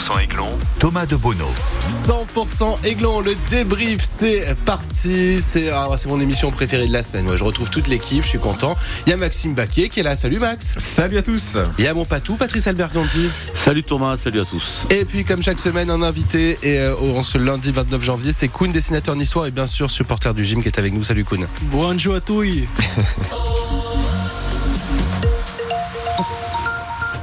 100% 0.00 0.22
Aiglon, 0.22 0.48
Thomas 0.78 1.04
de 1.04 1.14
Bono. 1.14 1.44
100% 1.86 2.86
Aiglon, 2.86 3.20
le 3.20 3.34
débrief, 3.50 4.00
c'est 4.02 4.56
parti. 4.64 5.42
C'est 5.42 5.68
ah, 5.68 5.88
c'est 5.98 6.08
mon 6.08 6.18
émission 6.18 6.50
préférée 6.50 6.86
de 6.86 6.92
la 6.92 7.02
semaine. 7.02 7.30
je 7.36 7.44
retrouve 7.44 7.68
toute 7.68 7.86
l'équipe, 7.86 8.22
je 8.22 8.28
suis 8.28 8.38
content. 8.38 8.78
Il 9.06 9.10
y 9.10 9.12
a 9.12 9.18
Maxime 9.18 9.52
Baquier 9.52 9.90
qui 9.90 10.00
est 10.00 10.02
là. 10.02 10.16
Salut 10.16 10.38
Max. 10.38 10.74
Salut 10.78 11.18
à 11.18 11.22
tous. 11.22 11.58
Il 11.78 11.84
y 11.84 11.86
a 11.86 11.92
mon 11.92 12.06
patou, 12.06 12.36
Patrice 12.36 12.66
Alberganti. 12.66 13.28
Salut 13.52 13.82
Thomas, 13.82 14.16
salut 14.16 14.40
à 14.40 14.46
tous. 14.46 14.86
Et 14.88 15.04
puis, 15.04 15.22
comme 15.26 15.42
chaque 15.42 15.58
semaine, 15.58 15.90
un 15.90 16.00
invité. 16.00 16.58
Et 16.62 16.78
euh, 16.78 17.22
ce 17.22 17.36
lundi 17.36 17.70
29 17.70 18.02
janvier, 18.02 18.32
c'est 18.32 18.48
Koun, 18.48 18.72
dessinateur 18.72 19.16
niçois 19.16 19.48
et 19.48 19.50
bien 19.50 19.66
sûr 19.66 19.90
supporter 19.90 20.32
du 20.32 20.46
gym 20.46 20.62
qui 20.62 20.68
est 20.68 20.78
avec 20.78 20.94
nous. 20.94 21.04
Salut 21.04 21.26
Koun. 21.26 21.46
Bonjour 21.64 22.14
à 22.14 22.20
tous. 22.22 22.46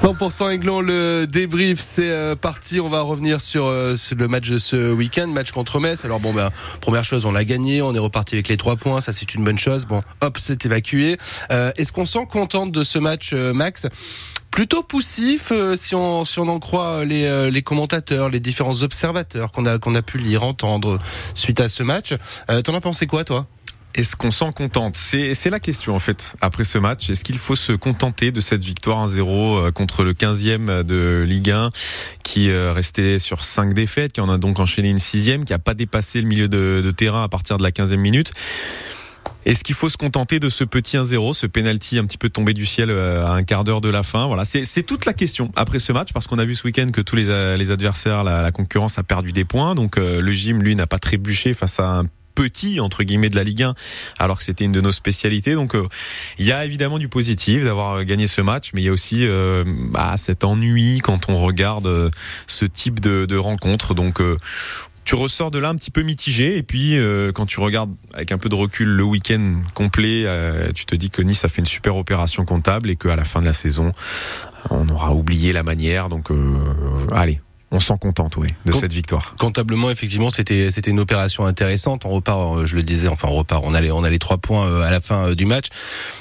100% 0.08 0.52
Aiglon, 0.52 0.80
le 0.80 1.26
débrief, 1.28 1.82
c'est 1.82 2.12
euh, 2.12 2.34
parti. 2.38 2.80
On 2.80 2.88
va 2.88 3.02
revenir 3.02 3.42
sur, 3.42 3.66
euh, 3.66 3.94
le 4.18 4.28
match 4.30 4.50
de 4.50 4.58
ce 4.58 4.94
week-end, 4.94 5.28
match 5.28 5.52
contre 5.52 5.82
Metz. 5.82 6.06
Alors 6.06 6.22
bon, 6.22 6.34
ben, 6.34 6.50
première 6.80 7.04
chose, 7.04 7.26
on 7.26 7.34
l'a 7.34 7.44
gagné, 7.44 7.82
on 7.82 7.94
est 7.94 8.00
reparti 8.00 8.36
avec 8.36 8.48
les 8.48 8.56
trois 8.56 8.78
points, 8.78 9.02
ça 9.02 9.12
c'est 9.12 9.34
une 9.36 9.44
bonne 9.44 9.60
chose. 9.60 9.86
Bon, 9.86 10.02
hop, 10.22 10.38
c'est 10.40 10.66
évacué. 10.66 11.18
Euh, 11.52 11.74
est-ce 11.76 11.92
qu'on 11.92 12.06
s'en 12.06 12.26
contente 12.26 12.72
de 12.72 12.86
ce 12.86 13.00
match, 13.00 13.34
Max? 13.34 13.88
Plutôt 14.50 14.82
poussif 14.82 15.52
si 15.76 15.94
on 15.94 16.24
si 16.24 16.40
on 16.40 16.48
en 16.48 16.60
croit 16.60 17.04
les, 17.04 17.52
les 17.52 17.62
commentateurs, 17.62 18.30
les 18.30 18.40
différents 18.40 18.84
observateurs 18.84 19.52
qu'on 19.52 19.66
a 19.66 19.78
qu'on 19.78 19.94
a 19.94 20.02
pu 20.02 20.20
lire, 20.20 20.44
entendre 20.44 21.00
suite 21.36 21.60
à 21.60 21.68
ce 21.68 21.84
match. 21.84 22.14
T'en 22.64 22.74
as 22.74 22.82
pensé 22.82 23.08
quoi 23.08 23.26
toi? 23.26 23.46
Est-ce 23.98 24.16
qu'on 24.16 24.30
s'en 24.30 24.52
contente 24.52 24.96
C'est 24.96 25.50
la 25.50 25.60
question 25.60 25.96
en 25.96 26.00
fait 26.00 26.36
après 26.40 26.64
ce 26.64 26.78
match. 26.78 27.10
Est-ce 27.10 27.24
qu'il 27.24 27.40
faut 27.40 27.56
se 27.56 27.74
contenter 27.74 28.32
de 28.32 28.40
cette 28.40 28.64
victoire 28.64 29.08
1-0 29.08 29.20
euh, 29.20 29.72
contre 29.72 30.04
le 30.04 30.14
15e 30.14 30.84
de 30.84 31.26
Ligue 31.28 31.50
1 31.50 31.72
qui 32.24 32.52
euh, 32.52 32.72
restait 32.74 33.18
sur 33.18 33.44
5 33.44 33.74
défaites, 33.74 34.14
qui 34.14 34.22
en 34.22 34.30
a 34.30 34.38
donc 34.38 34.60
enchaîné 34.60 34.90
une 34.90 35.00
sixième, 35.00 35.46
qui 35.46 35.54
n'a 35.54 35.60
pas 35.60 35.74
dépassé 35.74 36.22
le 36.22 36.28
milieu 36.28 36.48
de, 36.48 36.92
terrain 36.92 37.24
à 37.24 37.28
partir 37.28 37.58
de 37.58 37.64
la 37.64 37.72
15e 37.72 37.98
minute? 37.98 38.34
Est-ce 39.48 39.64
qu'il 39.64 39.76
faut 39.76 39.90
se 39.90 39.98
contenter 39.98 40.40
de 40.40 40.50
ce 40.50 40.64
petit 40.64 40.98
1-0, 40.98 41.34
ce 41.34 41.48
penalty 41.48 41.98
un 41.98 42.06
petit 42.06 42.18
peu 42.20 42.30
tombé 42.30 42.54
du 42.54 42.68
ciel 42.68 42.92
euh, 42.92 43.26
à 43.26 43.32
un 43.32 43.44
quart 43.44 43.64
d'heure 43.64 43.82
de 43.82 43.90
la 43.90 44.04
fin? 44.04 44.28
Voilà, 44.28 44.46
c'est 44.46 44.84
toute 44.84 45.06
la 45.06 45.14
question 45.14 45.52
après 45.56 45.80
ce 45.80 45.92
match, 45.92 46.14
parce 46.14 46.28
qu'on 46.28 46.38
a 46.38 46.46
vu 46.46 46.54
ce 46.54 46.68
week-end 46.68 46.90
que 46.94 47.02
tous 47.02 47.16
les, 47.16 47.58
les 47.58 47.72
adversaires, 47.72 48.24
la, 48.24 48.44
la, 48.44 48.52
concurrence 48.52 49.00
a 49.00 49.04
perdu 49.04 49.32
des 49.32 49.46
points. 49.46 49.74
Donc 49.74 49.96
le 49.96 50.32
gym, 50.34 50.62
lui, 50.62 50.76
n'a 50.76 50.86
pas 50.86 51.00
trébuché 51.00 51.56
face 51.56 51.80
à 51.80 51.86
un 51.86 52.06
petit 52.38 52.80
entre 52.80 53.02
guillemets 53.02 53.30
de 53.30 53.36
la 53.36 53.44
Ligue 53.44 53.64
1 53.64 53.74
alors 54.20 54.38
que 54.38 54.44
c'était 54.44 54.64
une 54.64 54.72
de 54.72 54.80
nos 54.80 54.92
spécialités 54.92 55.56
donc 55.56 55.74
euh, 55.74 55.88
il 56.38 56.46
y 56.46 56.52
a 56.52 56.66
évidemment 56.66 57.00
du 57.00 57.10
positif 57.10 57.64
d'avoir 57.64 58.06
gagné 58.06 58.28
ce 58.28 58.42
match 58.42 58.70
mais 58.76 58.84
il 58.84 58.86
y 58.86 58.90
a 58.90 58.92
aussi 58.92 59.26
euh, 59.26 59.64
bah, 59.66 60.14
cet 60.18 60.44
ennui 60.44 61.00
quand 61.04 61.30
on 61.30 61.38
regarde 61.38 61.88
euh, 61.88 62.12
ce 62.46 62.66
type 62.66 63.00
de, 63.00 63.26
de 63.26 63.38
rencontre 63.38 63.96
donc 63.96 64.22
tu 65.04 65.16
ressors 65.16 65.50
de 65.50 65.58
là 65.58 65.70
un 65.70 65.76
petit 65.76 65.90
peu 65.90 66.04
mitigé 66.04 66.58
et 66.58 66.64
puis 66.64 66.98
quand 67.34 67.46
tu 67.46 67.62
regardes 67.62 67.96
avec 68.14 68.34
un 68.34 68.38
peu 68.38 68.50
de 68.50 68.56
recul 68.56 68.90
le 68.90 69.04
week-end 69.04 69.62
complet, 69.74 70.26
tu 70.76 70.86
te 70.86 70.96
dis 70.96 71.10
que 71.10 71.22
Nice 71.22 71.46
a 71.46 71.50
fait 71.50 71.62
une 71.62 71.66
super 71.66 71.96
opération 71.96 72.44
comptable 72.44 72.90
et 72.90 72.98
qu'à 72.98 73.16
la 73.16 73.24
fin 73.24 73.40
de 73.40 73.46
la 73.46 73.54
saison, 73.54 73.94
on 74.70 74.90
aura 74.90 75.14
oublié 75.14 75.54
la 75.54 75.64
manière. 75.64 76.10
Donc 76.10 76.28
allez, 77.14 77.40
on 77.72 77.80
s'en 77.82 77.98
contente, 77.98 78.38
oui, 78.38 78.48
de 78.66 78.72
cette 78.72 78.94
victoire. 78.94 79.36
Comptablement, 79.38 79.92
effectivement, 79.92 80.30
c'était 80.30 80.72
c'était 80.72 80.92
une 80.92 81.02
opération 81.02 81.46
intéressante. 81.46 82.06
On 82.06 82.10
repart, 82.12 82.60
euh, 82.60 82.66
je 82.66 82.76
le 82.76 82.84
disais, 82.84 83.10
enfin 83.10 83.28
on 83.30 83.36
repart. 83.36 83.62
On 83.66 83.74
allait 83.74 83.92
on 83.92 84.04
a 84.04 84.10
les 84.10 84.20
trois 84.20 84.38
points 84.38 84.66
euh, 84.66 84.84
à 84.84 84.92
la 84.92 85.02
fin 85.02 85.28
euh, 85.28 85.36
du 85.36 85.46
match. 85.46 85.66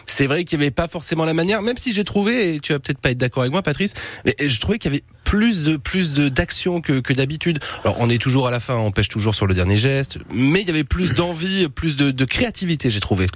C'est 0.06 0.26
vrai 0.26 0.44
qu'il 0.44 0.58
n'y 0.58 0.64
avait 0.64 0.72
pas 0.72 0.88
forcément 0.88 1.24
la 1.24 1.34
manière, 1.34 1.62
même 1.62 1.76
si 1.76 1.92
j'ai 1.92 2.04
trouvé, 2.04 2.54
et 2.54 2.60
tu 2.60 2.72
vas 2.72 2.80
peut-être 2.80 2.98
pas 2.98 3.10
être 3.10 3.18
d'accord 3.18 3.42
avec 3.42 3.52
moi, 3.52 3.62
Patrice, 3.62 3.94
mais 4.24 4.34
je 4.40 4.58
trouvais 4.58 4.78
qu'il 4.78 4.92
y 4.92 4.94
avait 4.94 5.04
plus 5.26 5.62
de 5.62 5.76
plus 5.76 6.12
de 6.12 6.30
d'action 6.30 6.80
que, 6.80 7.00
que 7.00 7.12
d'habitude. 7.12 7.58
Alors 7.84 7.96
on 8.00 8.08
est 8.08 8.16
toujours 8.16 8.48
à 8.48 8.50
la 8.50 8.60
fin, 8.60 8.76
on 8.76 8.92
pêche 8.92 9.08
toujours 9.08 9.34
sur 9.34 9.46
le 9.46 9.52
dernier 9.52 9.76
geste, 9.76 10.18
mais 10.32 10.62
il 10.62 10.68
y 10.68 10.70
avait 10.70 10.84
plus 10.84 11.12
d'envie, 11.12 11.68
plus 11.68 11.96
de, 11.96 12.10
de 12.10 12.24
créativité, 12.24 12.88
j'ai 12.88 13.00
trouvé. 13.00 13.26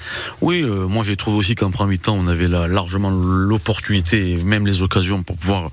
Oui, 0.41 0.63
moi 0.63 1.05
j'ai 1.05 1.17
trouvé 1.17 1.37
aussi 1.37 1.55
qu'en 1.55 1.71
premier 1.71 1.99
temps, 1.99 2.17
on 2.19 2.27
avait 2.27 2.49
largement 2.49 3.11
l'opportunité 3.11 4.31
et 4.31 4.37
même 4.37 4.67
les 4.67 4.81
occasions 4.81 5.23
pour 5.23 5.37
pouvoir 5.37 5.71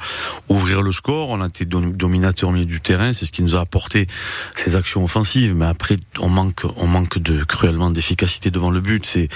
ouvrir 0.49 0.81
le 0.81 0.91
score. 0.91 1.29
On 1.29 1.39
a 1.39 1.47
été 1.47 1.63
dominé 1.63 2.27
au 2.41 2.51
milieu 2.51 2.65
du 2.65 2.81
terrain, 2.81 3.13
c'est 3.13 3.25
ce 3.25 3.31
qui 3.31 3.41
nous 3.41 3.55
a 3.55 3.61
apporté 3.61 4.07
ces 4.55 4.75
actions 4.75 5.03
offensives. 5.03 5.55
Mais 5.55 5.65
après, 5.65 5.97
on 6.19 6.29
manque, 6.29 6.65
on 6.75 6.87
manque 6.87 7.19
de 7.19 7.43
cruellement 7.43 7.91
d'efficacité 7.91 8.51
devant 8.51 8.71
le 8.71 8.81
but. 8.81 9.05
C'est, 9.05 9.29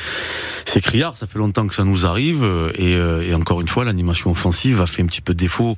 c'est 0.66 0.82
criard. 0.82 1.16
Ça 1.16 1.28
fait 1.28 1.38
longtemps 1.40 1.68
que 1.68 1.76
ça 1.76 1.84
nous 1.84 2.06
arrive. 2.06 2.44
Et, 2.76 2.96
euh, 2.96 3.22
et 3.22 3.34
encore 3.34 3.62
une 3.62 3.68
fois, 3.68 3.86
l'animation 3.86 4.32
offensive 4.32 4.82
a 4.82 4.88
fait 4.88 5.04
un 5.04 5.06
petit 5.06 5.22
peu 5.22 5.34
défaut 5.34 5.76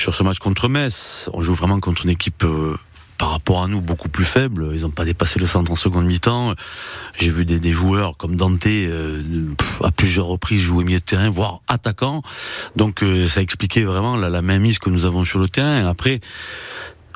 sur 0.00 0.14
ce 0.14 0.22
match 0.22 0.38
contre 0.38 0.68
Metz. 0.68 1.28
On 1.32 1.42
joue 1.42 1.54
vraiment 1.54 1.78
contre 1.78 2.04
une 2.04 2.10
équipe 2.10 2.44
euh, 2.44 2.76
par 3.18 3.30
rapport 3.30 3.62
à 3.62 3.68
nous 3.68 3.82
beaucoup 3.82 4.08
plus 4.08 4.24
faible. 4.24 4.70
Ils 4.74 4.82
n'ont 4.82 4.90
pas 4.90 5.04
dépassé 5.04 5.38
le 5.38 5.46
centre 5.46 5.70
en 5.70 5.76
seconde 5.76 6.06
mi-temps. 6.06 6.54
J'ai 7.18 7.28
vu 7.28 7.44
des, 7.44 7.60
des, 7.60 7.72
joueurs 7.72 8.16
comme 8.16 8.34
Dante 8.34 8.66
euh, 8.66 9.22
à 9.84 9.90
plusieurs 9.90 10.26
reprises 10.26 10.62
jouer 10.62 10.84
milieu 10.84 11.00
de 11.00 11.04
terrain, 11.04 11.28
voire 11.28 11.60
attaquant. 11.68 12.22
Donc 12.76 13.02
euh, 13.02 13.28
ça 13.28 13.42
expliquait 13.42 13.84
vraiment 13.84 14.16
la, 14.16 14.30
la 14.30 14.40
mainmise 14.40 14.78
que 14.78 14.88
nous 14.88 15.04
avons 15.04 15.24
sur 15.26 15.38
le 15.38 15.48
terrain. 15.48 15.86
Après, 15.86 16.20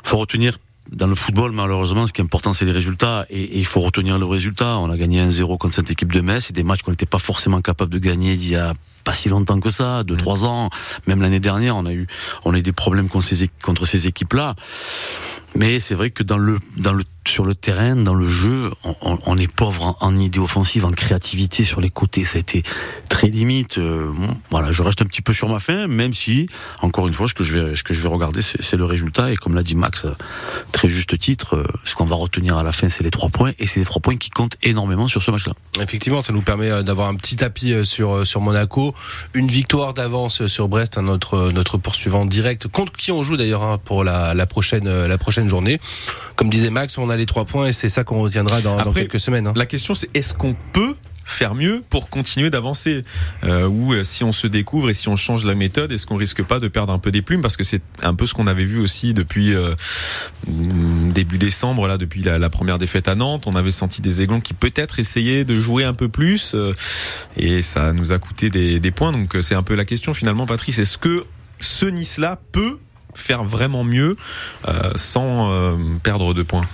faut 0.03 0.17
retenir 0.17 0.59
dans 0.91 1.07
le 1.07 1.15
football, 1.15 1.51
malheureusement, 1.51 2.05
ce 2.05 2.13
qui 2.13 2.21
est 2.21 2.23
important, 2.23 2.53
c'est 2.53 2.65
les 2.65 2.71
résultats. 2.71 3.25
Et, 3.31 3.57
il 3.57 3.65
faut 3.65 3.79
retenir 3.79 4.19
le 4.19 4.25
résultat. 4.25 4.77
On 4.77 4.91
a 4.91 4.97
gagné 4.97 5.25
1-0 5.25 5.57
contre 5.57 5.75
cette 5.75 5.89
équipe 5.89 6.13
de 6.13 6.21
Metz. 6.21 6.45
C'est 6.47 6.53
des 6.53 6.63
matchs 6.63 6.83
qu'on 6.83 6.91
n'était 6.91 7.07
pas 7.07 7.19
forcément 7.19 7.61
capable 7.61 7.91
de 7.91 7.99
gagner 7.99 8.33
il 8.33 8.47
y 8.47 8.55
a 8.55 8.73
pas 9.05 9.13
si 9.13 9.29
longtemps 9.29 9.61
que 9.61 9.71
ça, 9.71 10.03
deux, 10.03 10.15
mmh. 10.15 10.17
trois 10.17 10.45
ans. 10.45 10.69
Même 11.07 11.21
l'année 11.21 11.39
dernière, 11.39 11.77
on 11.77 11.85
a 11.85 11.93
eu, 11.93 12.07
on 12.43 12.53
a 12.53 12.57
eu 12.57 12.63
des 12.63 12.73
problèmes 12.73 13.07
contre 13.07 13.25
ces, 13.25 13.49
contre 13.63 13.85
ces 13.85 14.07
équipes-là. 14.07 14.55
Mais 15.55 15.79
c'est 15.79 15.95
vrai 15.95 16.09
que 16.09 16.21
dans 16.21 16.37
le, 16.37 16.59
dans 16.75 16.91
le, 16.91 17.03
sur 17.25 17.45
le 17.45 17.55
terrain, 17.55 17.95
dans 17.95 18.13
le 18.13 18.27
jeu, 18.27 18.71
on, 18.83 19.17
on 19.25 19.37
est 19.37 19.51
pauvre 19.51 19.95
en, 20.01 20.07
en, 20.07 20.15
idée 20.15 20.39
offensive, 20.39 20.83
en 20.83 20.91
créativité 20.91 21.63
sur 21.63 21.79
les 21.79 21.89
côtés. 21.89 22.25
Ça 22.25 22.37
a 22.37 22.39
été 22.41 22.63
très 23.09 23.29
limite. 23.29 23.77
Euh, 23.77 24.11
voilà, 24.49 24.71
je 24.71 24.83
reste 24.83 25.01
un 25.01 25.05
petit 25.05 25.21
peu 25.21 25.33
sur 25.33 25.47
ma 25.47 25.59
fin, 25.59 25.87
même 25.87 26.13
si, 26.13 26.49
encore 26.81 27.07
une 27.07 27.13
fois, 27.13 27.29
ce 27.29 27.33
que 27.33 27.45
je 27.45 27.57
vais, 27.57 27.75
ce 27.77 27.83
que 27.83 27.93
je 27.93 28.01
vais 28.01 28.09
regarder, 28.09 28.41
c'est 28.41 28.75
le 28.75 28.83
résultat. 28.83 29.31
Et 29.31 29.37
comme 29.37 29.55
l'a 29.55 29.63
dit 29.63 29.75
Max, 29.75 30.05
très 30.73 30.89
juste 30.89 31.17
titre, 31.17 31.55
euh, 31.55 31.65
ce 31.85 31.95
qu'on 31.95 32.05
va 32.05 32.17
retenir 32.17 32.57
à 32.57 32.63
la 32.63 32.73
fin, 32.73 32.89
c'est 32.89 33.03
les 33.03 33.11
trois 33.11 33.29
points. 33.29 33.53
Et 33.57 33.67
c'est 33.67 33.79
les 33.79 33.85
trois 33.85 34.01
points 34.01 34.17
qui 34.17 34.29
comptent 34.29 34.57
énormément 34.61 35.07
sur 35.07 35.23
ce 35.23 35.31
match-là. 35.31 35.53
Effectivement, 35.79 36.21
ça 36.21 36.33
nous 36.33 36.41
permet 36.41 36.69
euh, 36.69 36.83
d'avoir 36.83 37.07
un 37.07 37.15
petit 37.15 37.37
tapis 37.37 37.73
sur, 37.85 38.27
sur 38.27 38.41
Monaco, 38.41 38.93
une 39.33 39.47
victoire 39.47 39.93
d'avance 39.93 40.47
sur 40.47 40.67
Brest, 40.67 40.97
notre, 40.97 41.51
notre 41.51 41.77
poursuivant 41.77 42.25
direct, 42.25 42.67
contre 42.67 42.93
qui 42.93 43.11
on 43.11 43.23
joue 43.23 43.37
d'ailleurs 43.37 43.63
hein, 43.63 43.79
pour 43.83 44.03
la, 44.03 44.33
la 44.33 44.45
prochaine, 44.45 45.05
la 45.05 45.17
prochaine 45.17 45.47
journée. 45.47 45.79
Comme 46.35 46.49
disait 46.49 46.69
Max, 46.69 46.97
on 46.97 47.09
a 47.09 47.17
les 47.17 47.25
trois 47.25 47.45
points 47.45 47.67
et 47.67 47.73
c'est 47.73 47.89
ça 47.89 48.03
qu'on 48.03 48.21
retiendra 48.21 48.61
dans, 48.61 48.93
quelques 48.93 49.19
semaines. 49.19 49.47
Hein. 49.47 49.53
La 49.55 49.65
question 49.65 49.95
c'est 49.95 50.09
est-ce 50.15 50.33
qu'on 50.33 50.55
peut 50.73 50.95
faire 51.25 51.55
mieux 51.55 51.83
pour 51.89 52.09
continuer 52.09 52.49
d'avancer. 52.49 53.03
Euh, 53.43 53.67
ou 53.67 53.93
euh, 53.93 54.03
si 54.03 54.23
on 54.23 54.31
se 54.31 54.47
découvre 54.47 54.89
et 54.89 54.93
si 54.93 55.09
on 55.09 55.15
change 55.15 55.43
la 55.45 55.55
méthode 55.55 55.91
est-ce 55.91 56.05
qu'on 56.05 56.15
risque 56.15 56.43
pas 56.43 56.59
de 56.59 56.67
perdre 56.67 56.93
un 56.93 56.99
peu 56.99 57.11
des 57.11 57.21
plumes? 57.21 57.41
Parce 57.41 57.57
que 57.57 57.63
c'est 57.63 57.81
un 58.01 58.13
peu 58.13 58.25
ce 58.25 58.33
qu'on 58.33 58.47
avait 58.47 58.63
vu 58.63 58.79
aussi 58.79 59.13
depuis 59.13 59.53
euh, 59.53 59.75
début 60.47 61.37
décembre 61.37 61.87
là 61.87 61.97
depuis 61.97 62.21
la, 62.23 62.49
première 62.49 62.77
défaite 62.77 63.07
à 63.07 63.15
Nantes. 63.15 63.45
On 63.47 63.55
avait 63.55 63.71
senti 63.71 64.01
des 64.01 64.21
aiglons 64.21 64.39
qui 64.39 64.53
peut-être 64.53 64.99
essayaient 64.99 65.43
de 65.43 65.59
jouer 65.59 65.83
un 65.83 65.93
peu 65.93 66.07
plus 66.07 66.55
et 67.35 67.61
ça 67.61 67.91
nous 67.91 68.13
a 68.13 68.19
coûté 68.19 68.49
des, 68.49 68.79
des 68.79 68.91
points. 68.91 69.11
Donc 69.11 69.35
c'est 69.41 69.55
un 69.55 69.63
peu 69.63 69.75
la 69.75 69.85
question 69.85 70.13
finalement 70.13 70.45
Patrice. 70.45 70.79
Est-ce 70.79 70.97
que 70.97 71.25
ce 71.59 71.85
Nice 71.85 72.17
là 72.17 72.39
peut 72.51 72.79
faire 73.13 73.43
vraiment 73.43 73.83
mieux 73.83 74.15
euh, 74.67 74.91
sans 74.95 75.51
euh, 75.51 75.75
perdre 76.03 76.33
de 76.33 76.43
points? 76.43 76.65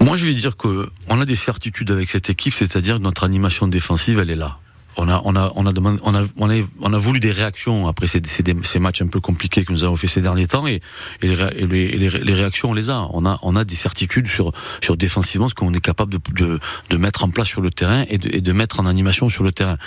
Moi, 0.00 0.16
je 0.16 0.26
vais 0.26 0.34
dire 0.34 0.56
que 0.56 0.88
on 1.08 1.20
a 1.20 1.24
des 1.24 1.36
certitudes 1.36 1.90
avec 1.90 2.10
cette 2.10 2.30
équipe, 2.30 2.54
c'est-à-dire 2.54 2.98
que 2.98 3.02
notre 3.02 3.24
animation 3.24 3.68
défensive, 3.68 4.18
elle 4.18 4.30
est 4.30 4.36
là 4.36 4.58
on 4.96 5.08
a, 5.08 5.20
on 5.24 5.34
a, 5.36 5.52
on 5.56 5.66
a 5.66 5.72
demandé, 5.72 6.00
on 6.04 6.14
a, 6.14 6.24
on 6.36 6.50
a, 6.50 6.54
on 6.80 6.92
a 6.92 6.98
voulu 6.98 7.20
des 7.20 7.32
réactions 7.32 7.86
après 7.88 8.06
ces, 8.06 8.22
ces, 8.24 8.44
ces, 8.62 8.78
matchs 8.78 9.02
un 9.02 9.06
peu 9.06 9.20
compliqués 9.20 9.64
que 9.64 9.72
nous 9.72 9.84
avons 9.84 9.96
fait 9.96 10.06
ces 10.06 10.20
derniers 10.20 10.46
temps 10.46 10.66
et, 10.66 10.80
et, 11.22 11.36
les, 11.66 11.98
les, 11.98 12.34
réactions 12.34 12.70
on 12.70 12.74
les 12.74 12.90
a. 12.90 13.06
On 13.12 13.26
a, 13.26 13.38
on 13.42 13.56
a 13.56 13.64
des 13.64 13.74
certitudes 13.74 14.28
sur, 14.28 14.52
sur 14.82 14.96
défensivement 14.96 15.48
ce 15.48 15.54
qu'on 15.54 15.72
est 15.72 15.80
capable 15.80 16.12
de, 16.12 16.20
de, 16.32 16.60
de, 16.90 16.96
mettre 16.96 17.24
en 17.24 17.30
place 17.30 17.48
sur 17.48 17.60
le 17.60 17.70
terrain 17.70 18.04
et 18.08 18.18
de, 18.18 18.28
et 18.34 18.40
de 18.40 18.52
mettre 18.52 18.80
en 18.80 18.86
animation 18.86 19.28
sur 19.28 19.42
le 19.42 19.52
terrain. 19.52 19.78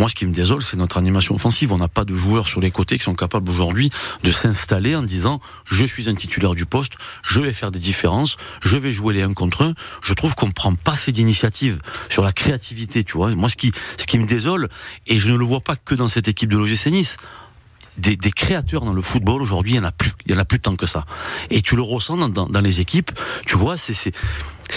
Moi, 0.00 0.08
ce 0.08 0.14
qui 0.14 0.24
me 0.24 0.32
désole, 0.32 0.62
c'est 0.62 0.78
notre 0.78 0.96
animation 0.96 1.34
offensive. 1.34 1.74
On 1.74 1.76
n'a 1.76 1.86
pas 1.86 2.06
de 2.06 2.16
joueurs 2.16 2.48
sur 2.48 2.62
les 2.62 2.70
côtés 2.70 2.96
qui 2.96 3.04
sont 3.04 3.12
capables 3.12 3.50
aujourd'hui 3.50 3.90
de 4.24 4.32
s'installer 4.32 4.96
en 4.96 5.02
disant 5.02 5.40
je 5.66 5.84
suis 5.84 6.08
un 6.08 6.14
titulaire 6.14 6.54
du 6.54 6.64
poste, 6.64 6.94
je 7.22 7.38
vais 7.38 7.52
faire 7.52 7.70
des 7.70 7.78
différences, 7.78 8.38
je 8.62 8.78
vais 8.78 8.92
jouer 8.92 9.12
les 9.12 9.20
uns 9.20 9.34
contre 9.34 9.60
un. 9.62 9.74
Je 10.02 10.14
trouve 10.14 10.34
qu'on 10.34 10.52
prend 10.52 10.74
pas 10.74 10.92
assez 10.92 11.12
d'initiative 11.12 11.76
sur 12.08 12.22
la 12.22 12.32
créativité, 12.32 13.04
tu 13.04 13.18
vois. 13.18 13.34
Moi, 13.34 13.50
ce 13.50 13.56
qui, 13.56 13.72
ce 13.98 14.06
qui 14.06 14.18
me 14.18 14.26
désole 14.26 14.70
et 15.06 15.20
je 15.20 15.30
ne 15.30 15.36
le 15.36 15.44
vois 15.44 15.60
pas 15.60 15.76
que 15.76 15.94
dans 15.94 16.08
cette 16.08 16.28
équipe 16.28 16.48
de 16.48 16.56
l'OGC 16.56 16.86
Nice. 16.86 17.18
Des, 18.00 18.16
créateurs 18.32 18.84
dans 18.84 18.92
le 18.92 19.02
football 19.02 19.42
aujourd'hui, 19.42 19.72
il 19.72 19.76
y 19.76 19.78
en 19.80 19.84
a 19.84 19.92
plus, 19.92 20.12
il 20.26 20.32
y 20.32 20.34
en 20.34 20.38
a 20.38 20.44
plus 20.44 20.58
tant 20.58 20.76
que 20.76 20.86
ça. 20.86 21.04
Et 21.50 21.62
tu 21.62 21.76
le 21.76 21.82
ressens 21.82 22.16
dans, 22.28 22.60
les 22.60 22.80
équipes. 22.80 23.10
Tu 23.46 23.56
vois, 23.56 23.76
c'est 23.76 24.12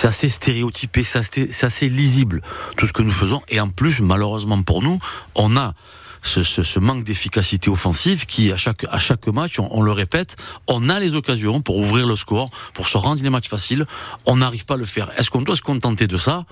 assez 0.03 0.29
stéréotypé, 0.29 1.03
c'est 1.03 1.63
assez, 1.63 1.89
lisible 1.89 2.41
tout 2.77 2.87
ce 2.87 2.93
que 2.93 3.01
nous 3.01 3.11
faisons. 3.11 3.41
Et 3.49 3.59
en 3.59 3.69
plus, 3.69 4.01
malheureusement 4.01 4.61
pour 4.61 4.81
nous, 4.81 4.99
on 5.35 5.55
a 5.57 5.73
ce, 6.21 6.79
manque 6.79 7.03
d'efficacité 7.03 7.69
offensive 7.69 8.25
qui, 8.25 8.51
à 8.51 8.57
chaque, 8.57 8.85
à 8.89 8.99
chaque 8.99 9.27
match, 9.27 9.59
on, 9.59 9.67
on, 9.71 9.81
le 9.81 9.91
répète, 9.91 10.35
on 10.67 10.89
a 10.89 10.99
les 10.99 11.15
occasions 11.15 11.61
pour 11.61 11.77
ouvrir 11.77 12.07
le 12.07 12.15
score, 12.15 12.49
pour 12.73 12.87
se 12.87 12.97
rendre 12.97 13.21
les 13.21 13.29
matchs 13.29 13.49
faciles. 13.49 13.85
On 14.25 14.37
n'arrive 14.37 14.65
pas 14.65 14.75
à 14.75 14.77
le 14.77 14.85
faire. 14.85 15.09
Est-ce 15.17 15.29
qu'on 15.29 15.41
doit 15.41 15.57
se 15.57 15.61
contenter 15.61 16.07
de 16.07 16.17
ça? 16.17 16.45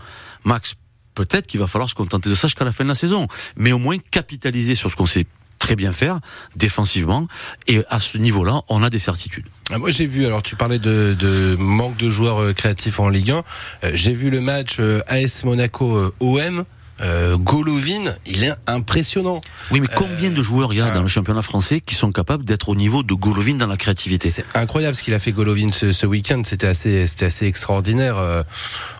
Max, 0.43 0.75
peut-être 1.13 1.47
qu'il 1.47 1.59
va 1.59 1.67
falloir 1.67 1.89
se 1.89 1.95
contenter 1.95 2.29
de 2.29 2.35
ça 2.35 2.47
jusqu'à 2.47 2.65
la 2.65 2.71
fin 2.71 2.83
de 2.83 2.89
la 2.89 2.95
saison. 2.95 3.27
Mais 3.55 3.71
au 3.71 3.79
moins 3.79 3.97
capitaliser 3.97 4.75
sur 4.75 4.91
ce 4.91 4.95
qu'on 4.95 5.05
sait 5.05 5.25
très 5.61 5.77
bien 5.77 5.93
faire 5.93 6.19
défensivement. 6.57 7.27
Et 7.67 7.81
à 7.89 8.01
ce 8.01 8.17
niveau-là 8.17 8.61
on 8.67 8.83
a 8.83 8.89
des 8.89 8.99
certitudes. 8.99 9.45
Ah, 9.71 9.77
moi 9.77 9.91
j'ai 9.91 10.05
vu 10.05 10.25
alors 10.25 10.41
tu 10.41 10.57
parlais 10.57 10.79
de, 10.79 11.15
de 11.17 11.55
manque 11.57 11.95
de 11.95 12.09
joueurs 12.09 12.41
euh, 12.41 12.53
créatifs 12.53 12.99
en 12.99 13.07
Ligue 13.07 13.31
1 13.31 13.37
euh, 13.83 13.91
j'ai 13.93 14.13
vu 14.13 14.29
le 14.29 14.41
match 14.41 14.77
euh, 14.79 15.01
AS 15.07 15.43
Monaco 15.45 16.11
OM 16.19 16.65
euh, 17.01 17.37
Golovin, 17.37 18.15
il 18.25 18.43
est 18.43 18.53
impressionnant. 18.67 19.41
Oui, 19.71 19.79
mais 19.79 19.87
combien 19.95 20.31
euh, 20.31 20.33
de 20.33 20.41
joueurs 20.41 20.73
il 20.73 20.79
y 20.79 20.81
a 20.81 20.91
dans 20.91 21.01
le 21.01 21.07
championnat 21.07 21.41
français 21.41 21.81
qui 21.81 21.95
sont 21.95 22.11
capables 22.11 22.45
d'être 22.45 22.69
au 22.69 22.75
niveau 22.75 23.03
de 23.03 23.13
Golovin 23.13 23.55
dans 23.55 23.67
la 23.67 23.77
créativité? 23.77 24.29
C'est 24.29 24.45
incroyable 24.53 24.95
ce 24.95 25.03
qu'il 25.03 25.13
a 25.13 25.19
fait 25.19 25.31
Golovin 25.31 25.71
ce, 25.71 25.91
ce 25.91 26.05
week-end. 26.05 26.41
C'était 26.45 26.67
assez, 26.67 27.07
c'était 27.07 27.25
assez 27.25 27.45
extraordinaire. 27.45 28.17
Euh, 28.17 28.43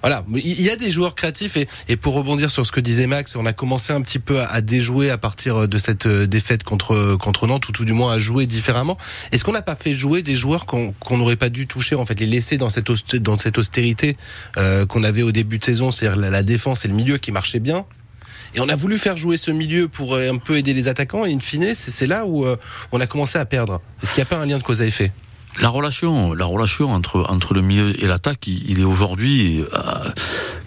voilà, 0.02 0.24
il 0.34 0.62
y 0.62 0.70
a 0.70 0.76
des 0.76 0.90
joueurs 0.90 1.16
créatifs 1.16 1.58
et, 1.58 1.68
et, 1.88 1.96
pour 1.96 2.14
rebondir 2.14 2.50
sur 2.50 2.66
ce 2.66 2.72
que 2.72 2.80
disait 2.80 3.08
Max, 3.08 3.36
on 3.36 3.46
a 3.46 3.54
commencé 3.54 3.94
un 3.94 4.02
petit 4.02 4.20
peu 4.20 4.42
à, 4.42 4.46
à 4.46 4.62
déjouer 4.62 5.10
à 5.12 5.18
partir 5.18 5.68
de 5.68 5.78
cette 5.78 6.06
euh, 6.06 6.28
défaite 6.28 6.64
contre 6.64 7.16
contre 7.16 7.48
Nantes 7.48 7.68
ou 7.70 7.72
tout 7.72 7.86
du 7.86 7.94
moins 7.94 8.14
à 8.14 8.20
jouer 8.20 8.46
différemment. 8.46 8.98
Est-ce 9.32 9.44
qu'on 9.44 9.52
n'a 9.52 9.62
pas 9.62 9.76
fait 9.76 9.94
jouer 9.94 10.22
des 10.22 10.36
joueurs 10.36 10.66
qu'on 10.66 10.94
n'aurait 11.12 11.36
pas 11.36 11.50
dû 11.50 11.68
toucher 11.68 11.96
en 11.96 12.06
fait, 12.06 12.20
les 12.20 12.26
laisser 12.26 12.58
dans 12.58 12.70
cette 12.70 12.92
dans 13.16 13.38
cette 13.38 13.58
austérité 13.58 14.18
euh, 14.58 14.86
qu'on 14.86 15.04
avait 15.04 15.24
au 15.24 15.32
début 15.32 15.60
de 15.60 15.64
saison, 15.64 15.92
c'est-à-dire 15.92 16.20
la, 16.20 16.30
la 16.30 16.44
défense 16.44 16.86
et 16.86 16.88
le 16.88 16.94
milieu 16.94 17.18
qui 17.18 17.32
marchaient 17.32 17.60
bien 17.60 17.86
et 18.54 18.60
on 18.60 18.70
a 18.70 18.76
voulu 18.76 18.98
faire 18.98 19.18
jouer 19.18 19.38
ce 19.38 19.52
milieu 19.52 19.88
pour 19.88 20.16
euh, 20.16 20.32
un 20.32 20.38
peu 20.38 20.58
aider 20.58 20.74
les 20.74 20.88
attaquants. 20.88 21.26
Et 21.26 21.34
in 21.34 21.40
fine, 21.40 21.74
c'est 21.74 22.08
là 22.08 22.26
où 22.26 22.46
euh, 22.46 22.58
on 22.92 23.00
a 23.00 23.08
commencé 23.08 23.38
à 23.38 23.46
perdre. 23.46 23.82
Est-ce 24.04 24.14
qu'il 24.14 24.22
n'y 24.22 24.28
a 24.28 24.30
pas 24.30 24.38
un 24.38 24.46
lien 24.46 24.58
de 24.58 24.64
cause 24.64 24.82
à 24.82 24.86
effet? 24.86 25.12
La 25.60 25.70
relation, 25.70 26.34
la 26.34 26.46
relation 26.46 26.94
entre 26.94 27.26
entre 27.30 27.54
le 27.54 27.62
milieu 27.62 28.02
et 28.02 28.08
l'attaque, 28.08 28.48
il, 28.48 28.80
est 28.80 28.84
aujourd'hui 28.84 29.62
euh, 29.74 30.12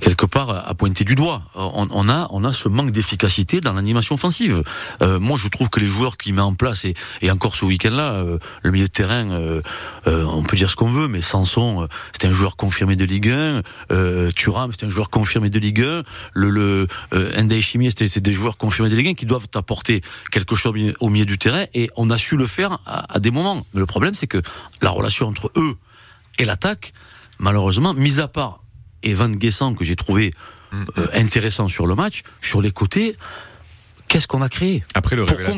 quelque 0.00 0.26
part 0.26 0.50
à 0.50 0.74
pointer 0.74 1.04
du 1.04 1.14
doigt. 1.14 1.42
On, 1.54 1.88
on, 1.90 2.08
a 2.08 2.28
on 2.30 2.44
a 2.44 2.52
ce 2.52 2.68
manque 2.68 2.90
d'efficacité 2.90 3.60
dans 3.60 3.72
l'animation 3.72 4.14
offensive. 4.14 4.62
Euh, 5.02 5.18
moi, 5.18 5.38
je 5.40 5.48
trouve 5.48 5.70
que 5.70 5.80
les 5.80 5.86
joueurs 5.86 6.18
qui 6.18 6.32
met 6.32 6.42
en 6.42 6.54
place 6.54 6.84
et, 6.84 6.94
et 7.22 7.30
encore 7.30 7.56
ce 7.56 7.64
week-end-là, 7.64 8.12
euh, 8.12 8.38
le 8.62 8.70
milieu 8.70 8.86
de 8.86 8.92
terrain, 8.92 9.30
euh, 9.30 9.62
euh 10.06 10.24
on 10.26 10.42
peut 10.42 10.56
dire 10.56 10.68
ce 10.68 10.76
qu'on 10.76 10.90
veut, 10.90 11.08
mais 11.08 11.22
Sanson, 11.22 11.88
c'était 12.12 12.26
un 12.26 12.32
joueur 12.32 12.56
confirmé 12.56 12.96
de 12.96 13.04
Ligue 13.04 13.30
1. 13.30 13.62
Euh, 13.90 14.30
Thuram, 14.32 14.70
c'était 14.72 14.86
un 14.86 14.90
joueur 14.90 15.08
confirmé 15.08 15.48
de 15.48 15.58
Ligue 15.58 15.80
1. 15.80 16.02
Le, 16.34 16.50
le 16.50 16.88
euh, 17.12 17.88
c'était 17.96 18.20
des 18.20 18.32
joueurs 18.32 18.58
confirmés 18.58 18.90
de 18.90 18.96
Ligue 18.96 19.08
1 19.08 19.14
qui 19.14 19.26
doivent 19.26 19.48
apporter 19.54 20.02
quelque 20.30 20.56
chose 20.56 20.74
au 21.00 21.08
milieu 21.08 21.24
du 21.24 21.38
terrain 21.38 21.64
et 21.72 21.90
on 21.96 22.10
a 22.10 22.18
su 22.18 22.36
le 22.36 22.46
faire 22.46 22.78
à, 22.86 23.14
à 23.14 23.18
des 23.20 23.30
moments. 23.30 23.66
Mais 23.72 23.80
le 23.80 23.86
problème, 23.86 24.14
c'est 24.14 24.26
que 24.26 24.42
la 24.82 24.90
relation 24.90 25.28
entre 25.28 25.50
eux 25.56 25.76
et 26.38 26.44
l'attaque, 26.44 26.92
malheureusement, 27.38 27.94
mis 27.94 28.20
à 28.20 28.28
part 28.28 28.62
Evan 29.02 29.34
Guessant 29.34 29.74
que 29.74 29.84
j'ai 29.84 29.96
trouvé 29.96 30.32
mm. 30.72 30.84
euh, 30.98 31.06
intéressant 31.14 31.68
sur 31.68 31.86
le 31.86 31.94
match, 31.94 32.22
sur 32.42 32.60
les 32.60 32.70
côtés, 32.70 33.16
qu'est-ce 34.08 34.26
qu'on 34.26 34.42
a 34.42 34.48
créé 34.48 34.84
Après 34.94 35.16
le 35.16 35.24
Pourquoi 35.24 35.54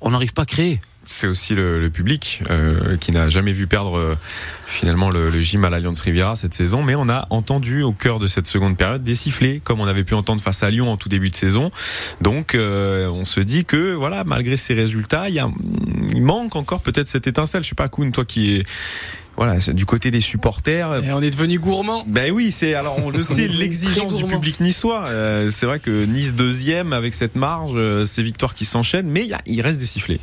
on 0.00 0.10
n'arrive 0.10 0.32
pas 0.32 0.42
à 0.42 0.46
créer 0.46 0.80
c'est 1.06 1.26
aussi 1.26 1.54
le, 1.54 1.80
le 1.80 1.90
public 1.90 2.42
euh, 2.50 2.96
qui 2.96 3.12
n'a 3.12 3.28
jamais 3.28 3.52
vu 3.52 3.66
perdre 3.66 3.96
euh, 3.96 4.14
finalement 4.66 5.10
le, 5.10 5.30
le, 5.30 5.40
gym 5.40 5.64
à 5.64 5.70
l'Alliance 5.70 6.00
Riviera 6.00 6.36
cette 6.36 6.54
saison, 6.54 6.82
mais 6.82 6.94
on 6.94 7.08
a 7.08 7.26
entendu 7.30 7.82
au 7.82 7.92
cœur 7.92 8.18
de 8.18 8.26
cette 8.26 8.46
seconde 8.46 8.76
période 8.76 9.02
des 9.02 9.14
sifflets 9.14 9.60
comme 9.62 9.80
on 9.80 9.86
avait 9.86 10.04
pu 10.04 10.14
entendre 10.14 10.42
face 10.42 10.62
à 10.62 10.70
Lyon 10.70 10.90
en 10.90 10.96
tout 10.96 11.08
début 11.08 11.30
de 11.30 11.36
saison. 11.36 11.70
Donc 12.20 12.54
euh, 12.54 13.08
on 13.08 13.24
se 13.24 13.40
dit 13.40 13.64
que 13.64 13.94
voilà 13.94 14.24
malgré 14.24 14.56
ces 14.56 14.74
résultats, 14.74 15.28
il, 15.28 15.34
y 15.36 15.38
a, 15.38 15.48
il 16.10 16.22
manque 16.22 16.56
encore 16.56 16.80
peut-être 16.80 17.08
cette 17.08 17.26
étincelle. 17.26 17.62
Je 17.62 17.68
sais 17.68 17.74
pas 17.74 17.88
Koun, 17.88 18.12
toi 18.12 18.24
qui 18.24 18.56
est 18.56 18.66
voilà, 19.36 19.58
du 19.58 19.84
côté 19.84 20.10
des 20.10 20.20
supporters. 20.20 21.04
Et 21.04 21.12
on 21.12 21.20
est 21.20 21.30
devenu 21.30 21.58
gourmand. 21.58 22.04
Ben 22.06 22.32
oui, 22.32 22.50
c'est 22.50 22.74
alors 22.74 22.96
on 23.04 23.10
le 23.10 23.22
sait 23.22 23.48
l'exigence 23.48 24.16
du 24.16 24.24
public 24.24 24.60
niçois. 24.60 25.06
Euh, 25.08 25.50
c'est 25.50 25.66
vrai 25.66 25.78
que 25.78 26.04
Nice 26.06 26.34
deuxième 26.34 26.92
avec 26.92 27.12
cette 27.12 27.36
marge, 27.36 27.72
euh, 27.74 28.04
ces 28.04 28.22
victoires 28.22 28.54
qui 28.54 28.64
s'enchaînent, 28.64 29.08
mais 29.08 29.26
y 29.26 29.34
a, 29.34 29.40
il 29.46 29.60
reste 29.60 29.78
des 29.78 29.86
sifflets. 29.86 30.20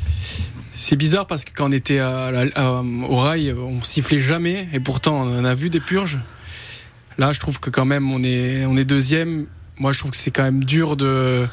C'est 0.76 0.96
bizarre 0.96 1.28
parce 1.28 1.44
que 1.44 1.52
quand 1.54 1.68
on 1.68 1.72
était 1.72 2.00
à, 2.00 2.32
au 3.08 3.16
rail, 3.16 3.54
on 3.56 3.80
sifflait 3.84 4.18
jamais 4.18 4.68
et 4.72 4.80
pourtant 4.80 5.22
on 5.24 5.44
a 5.44 5.54
vu 5.54 5.70
des 5.70 5.78
purges. 5.78 6.18
Là, 7.16 7.32
je 7.32 7.38
trouve 7.38 7.60
que 7.60 7.70
quand 7.70 7.84
même 7.84 8.10
on 8.10 8.24
est 8.24 8.66
on 8.66 8.76
est 8.76 8.84
deuxième. 8.84 9.46
Moi, 9.78 9.92
je 9.92 10.00
trouve 10.00 10.10
que 10.10 10.16
c'est 10.16 10.32
quand 10.32 10.42
même 10.42 10.64
dur 10.64 10.96
de 10.96 11.46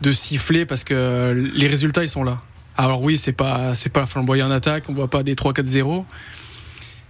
de 0.00 0.12
siffler 0.12 0.66
parce 0.66 0.82
que 0.82 1.50
les 1.54 1.68
résultats 1.68 2.02
ils 2.02 2.08
sont 2.08 2.24
là. 2.24 2.36
Alors 2.76 3.00
oui, 3.00 3.16
c'est 3.16 3.32
pas 3.32 3.76
c'est 3.76 3.90
pas 3.90 4.06
flamboyant 4.06 4.48
en 4.48 4.50
attaque, 4.50 4.88
on 4.88 4.94
voit 4.94 5.08
pas 5.08 5.22
des 5.22 5.36
3-4-0. 5.36 6.04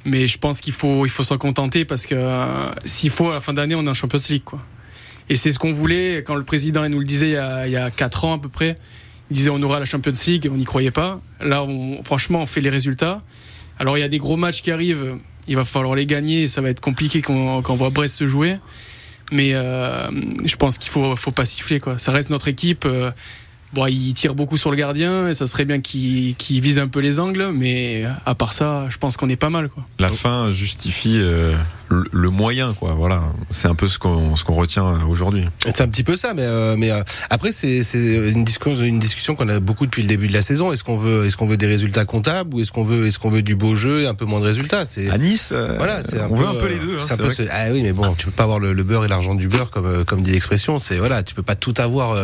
Mais 0.04 0.26
je 0.26 0.38
pense 0.38 0.60
qu'il 0.60 0.74
faut 0.74 1.06
il 1.06 1.10
faut 1.10 1.22
s'en 1.22 1.38
contenter 1.38 1.86
parce 1.86 2.04
que 2.04 2.14
euh, 2.14 2.46
s'il 2.84 3.10
faut 3.10 3.30
à 3.30 3.34
la 3.34 3.40
fin 3.40 3.54
d'année, 3.54 3.74
on 3.74 3.86
est 3.86 3.88
en 3.88 3.94
Champions 3.94 4.20
League 4.28 4.44
quoi. 4.44 4.58
Et 5.30 5.36
c'est 5.36 5.52
ce 5.52 5.58
qu'on 5.58 5.72
voulait 5.72 6.18
quand 6.18 6.34
le 6.34 6.44
président 6.44 6.86
nous 6.90 6.98
le 6.98 7.06
disait 7.06 7.28
il 7.28 7.32
y 7.32 7.36
a, 7.36 7.66
il 7.66 7.72
y 7.72 7.76
a 7.76 7.90
4 7.90 8.24
ans 8.26 8.34
à 8.34 8.38
peu 8.38 8.50
près 8.50 8.74
il 9.30 9.34
disait 9.34 9.50
on 9.50 9.62
aura 9.62 9.78
la 9.78 9.84
Champions 9.84 10.12
League 10.26 10.48
on 10.50 10.56
n'y 10.56 10.64
croyait 10.64 10.90
pas. 10.90 11.20
Là, 11.40 11.62
on, 11.62 12.02
franchement, 12.02 12.42
on 12.42 12.46
fait 12.46 12.60
les 12.60 12.70
résultats. 12.70 13.20
Alors 13.78 13.96
il 13.96 14.00
y 14.00 14.04
a 14.04 14.08
des 14.08 14.18
gros 14.18 14.36
matchs 14.36 14.62
qui 14.62 14.70
arrivent, 14.70 15.16
il 15.46 15.56
va 15.56 15.64
falloir 15.64 15.94
les 15.94 16.06
gagner, 16.06 16.48
ça 16.48 16.60
va 16.60 16.70
être 16.70 16.80
compliqué 16.80 17.22
quand, 17.22 17.62
quand 17.62 17.72
on 17.72 17.76
voit 17.76 17.90
Brest 17.90 18.26
jouer. 18.26 18.56
Mais 19.30 19.50
euh, 19.54 20.08
je 20.44 20.56
pense 20.56 20.78
qu'il 20.78 20.90
faut, 20.90 21.14
faut 21.16 21.30
pas 21.30 21.44
siffler 21.44 21.80
quoi. 21.80 21.98
Ça 21.98 22.12
reste 22.12 22.30
notre 22.30 22.48
équipe. 22.48 22.84
Euh, 22.86 23.10
Bon, 23.74 23.86
il 23.86 24.14
tire 24.14 24.34
beaucoup 24.34 24.56
sur 24.56 24.70
le 24.70 24.76
gardien 24.76 25.28
et 25.28 25.34
ça 25.34 25.46
serait 25.46 25.66
bien 25.66 25.80
qu'il 25.80 26.34
qu 26.36 26.60
vise 26.60 26.78
un 26.78 26.88
peu 26.88 27.00
les 27.00 27.20
angles, 27.20 27.50
mais 27.52 28.04
à 28.24 28.34
part 28.34 28.52
ça, 28.52 28.86
je 28.88 28.96
pense 28.96 29.16
qu'on 29.16 29.28
est 29.28 29.36
pas 29.36 29.50
mal. 29.50 29.68
Quoi. 29.68 29.84
La 29.98 30.08
fin 30.08 30.48
justifie 30.48 31.18
euh, 31.18 31.54
le, 31.88 32.04
le, 32.12 32.30
moyen, 32.30 32.74
quoi. 32.74 32.94
Voilà, 32.94 33.22
c'est 33.50 33.68
un 33.68 33.74
peu 33.74 33.88
ce 33.88 33.98
qu'on 33.98 34.36
ce 34.36 34.44
qu'on 34.44 34.54
retient 34.54 34.84
aujourd'hui. 35.08 35.44
C'est 35.62 35.80
un 35.80 35.88
petit 35.88 36.04
peu 36.04 36.16
ça, 36.16 36.34
mais 36.34 36.42
euh, 36.42 36.76
mais 36.76 36.90
euh, 36.90 37.02
après 37.30 37.52
c'est 37.52 37.82
c'est 37.82 37.98
une 37.98 38.44
discussion 38.44 38.84
une 38.84 38.98
discussion 38.98 39.34
qu'on 39.34 39.48
a 39.48 39.60
beaucoup 39.60 39.86
depuis 39.86 40.02
le 40.02 40.08
début 40.08 40.28
de 40.28 40.32
la 40.32 40.42
saison. 40.42 40.72
Est-ce 40.72 40.84
qu'on 40.84 40.96
veut 40.96 41.26
est-ce 41.26 41.36
qu'on 41.36 41.46
veut 41.46 41.56
des 41.56 41.66
résultats 41.66 42.04
comptables 42.04 42.54
ou 42.54 42.60
est-ce 42.60 42.72
qu'on 42.72 42.82
veut 42.82 43.06
est-ce 43.06 43.18
qu'on 43.18 43.30
veut 43.30 43.42
du 43.42 43.56
beau 43.56 43.74
jeu 43.74 44.02
et 44.02 44.06
un 44.06 44.14
peu 44.14 44.24
moins 44.24 44.40
de 44.40 44.44
résultats? 44.44 44.84
C'est 44.84 45.08
à 45.10 45.18
Nice. 45.18 45.50
Euh, 45.52 45.76
voilà, 45.78 46.02
c'est 46.02 46.20
on 46.20 46.34
peu, 46.34 46.42
veut 46.42 46.48
un 46.48 46.54
peu 46.54 46.68
les 46.68 46.78
deux. 46.78 46.94
Hein, 46.96 46.98
c'est 47.00 47.14
un 47.14 47.16
peu 47.18 47.30
ce, 47.30 47.42
ah 47.50 47.66
oui, 47.72 47.82
mais 47.82 47.92
bon, 47.92 48.14
tu 48.14 48.26
peux 48.26 48.32
pas 48.32 48.44
avoir 48.44 48.58
le, 48.58 48.72
le 48.72 48.82
beurre 48.82 49.04
et 49.04 49.08
l'argent 49.08 49.34
du 49.34 49.48
beurre 49.48 49.70
comme 49.70 50.04
comme 50.04 50.22
dit 50.22 50.32
l'expression. 50.32 50.78
C'est 50.78 50.98
voilà, 50.98 51.22
tu 51.22 51.34
peux 51.34 51.42
pas 51.42 51.56
tout 51.56 51.74
avoir. 51.78 52.16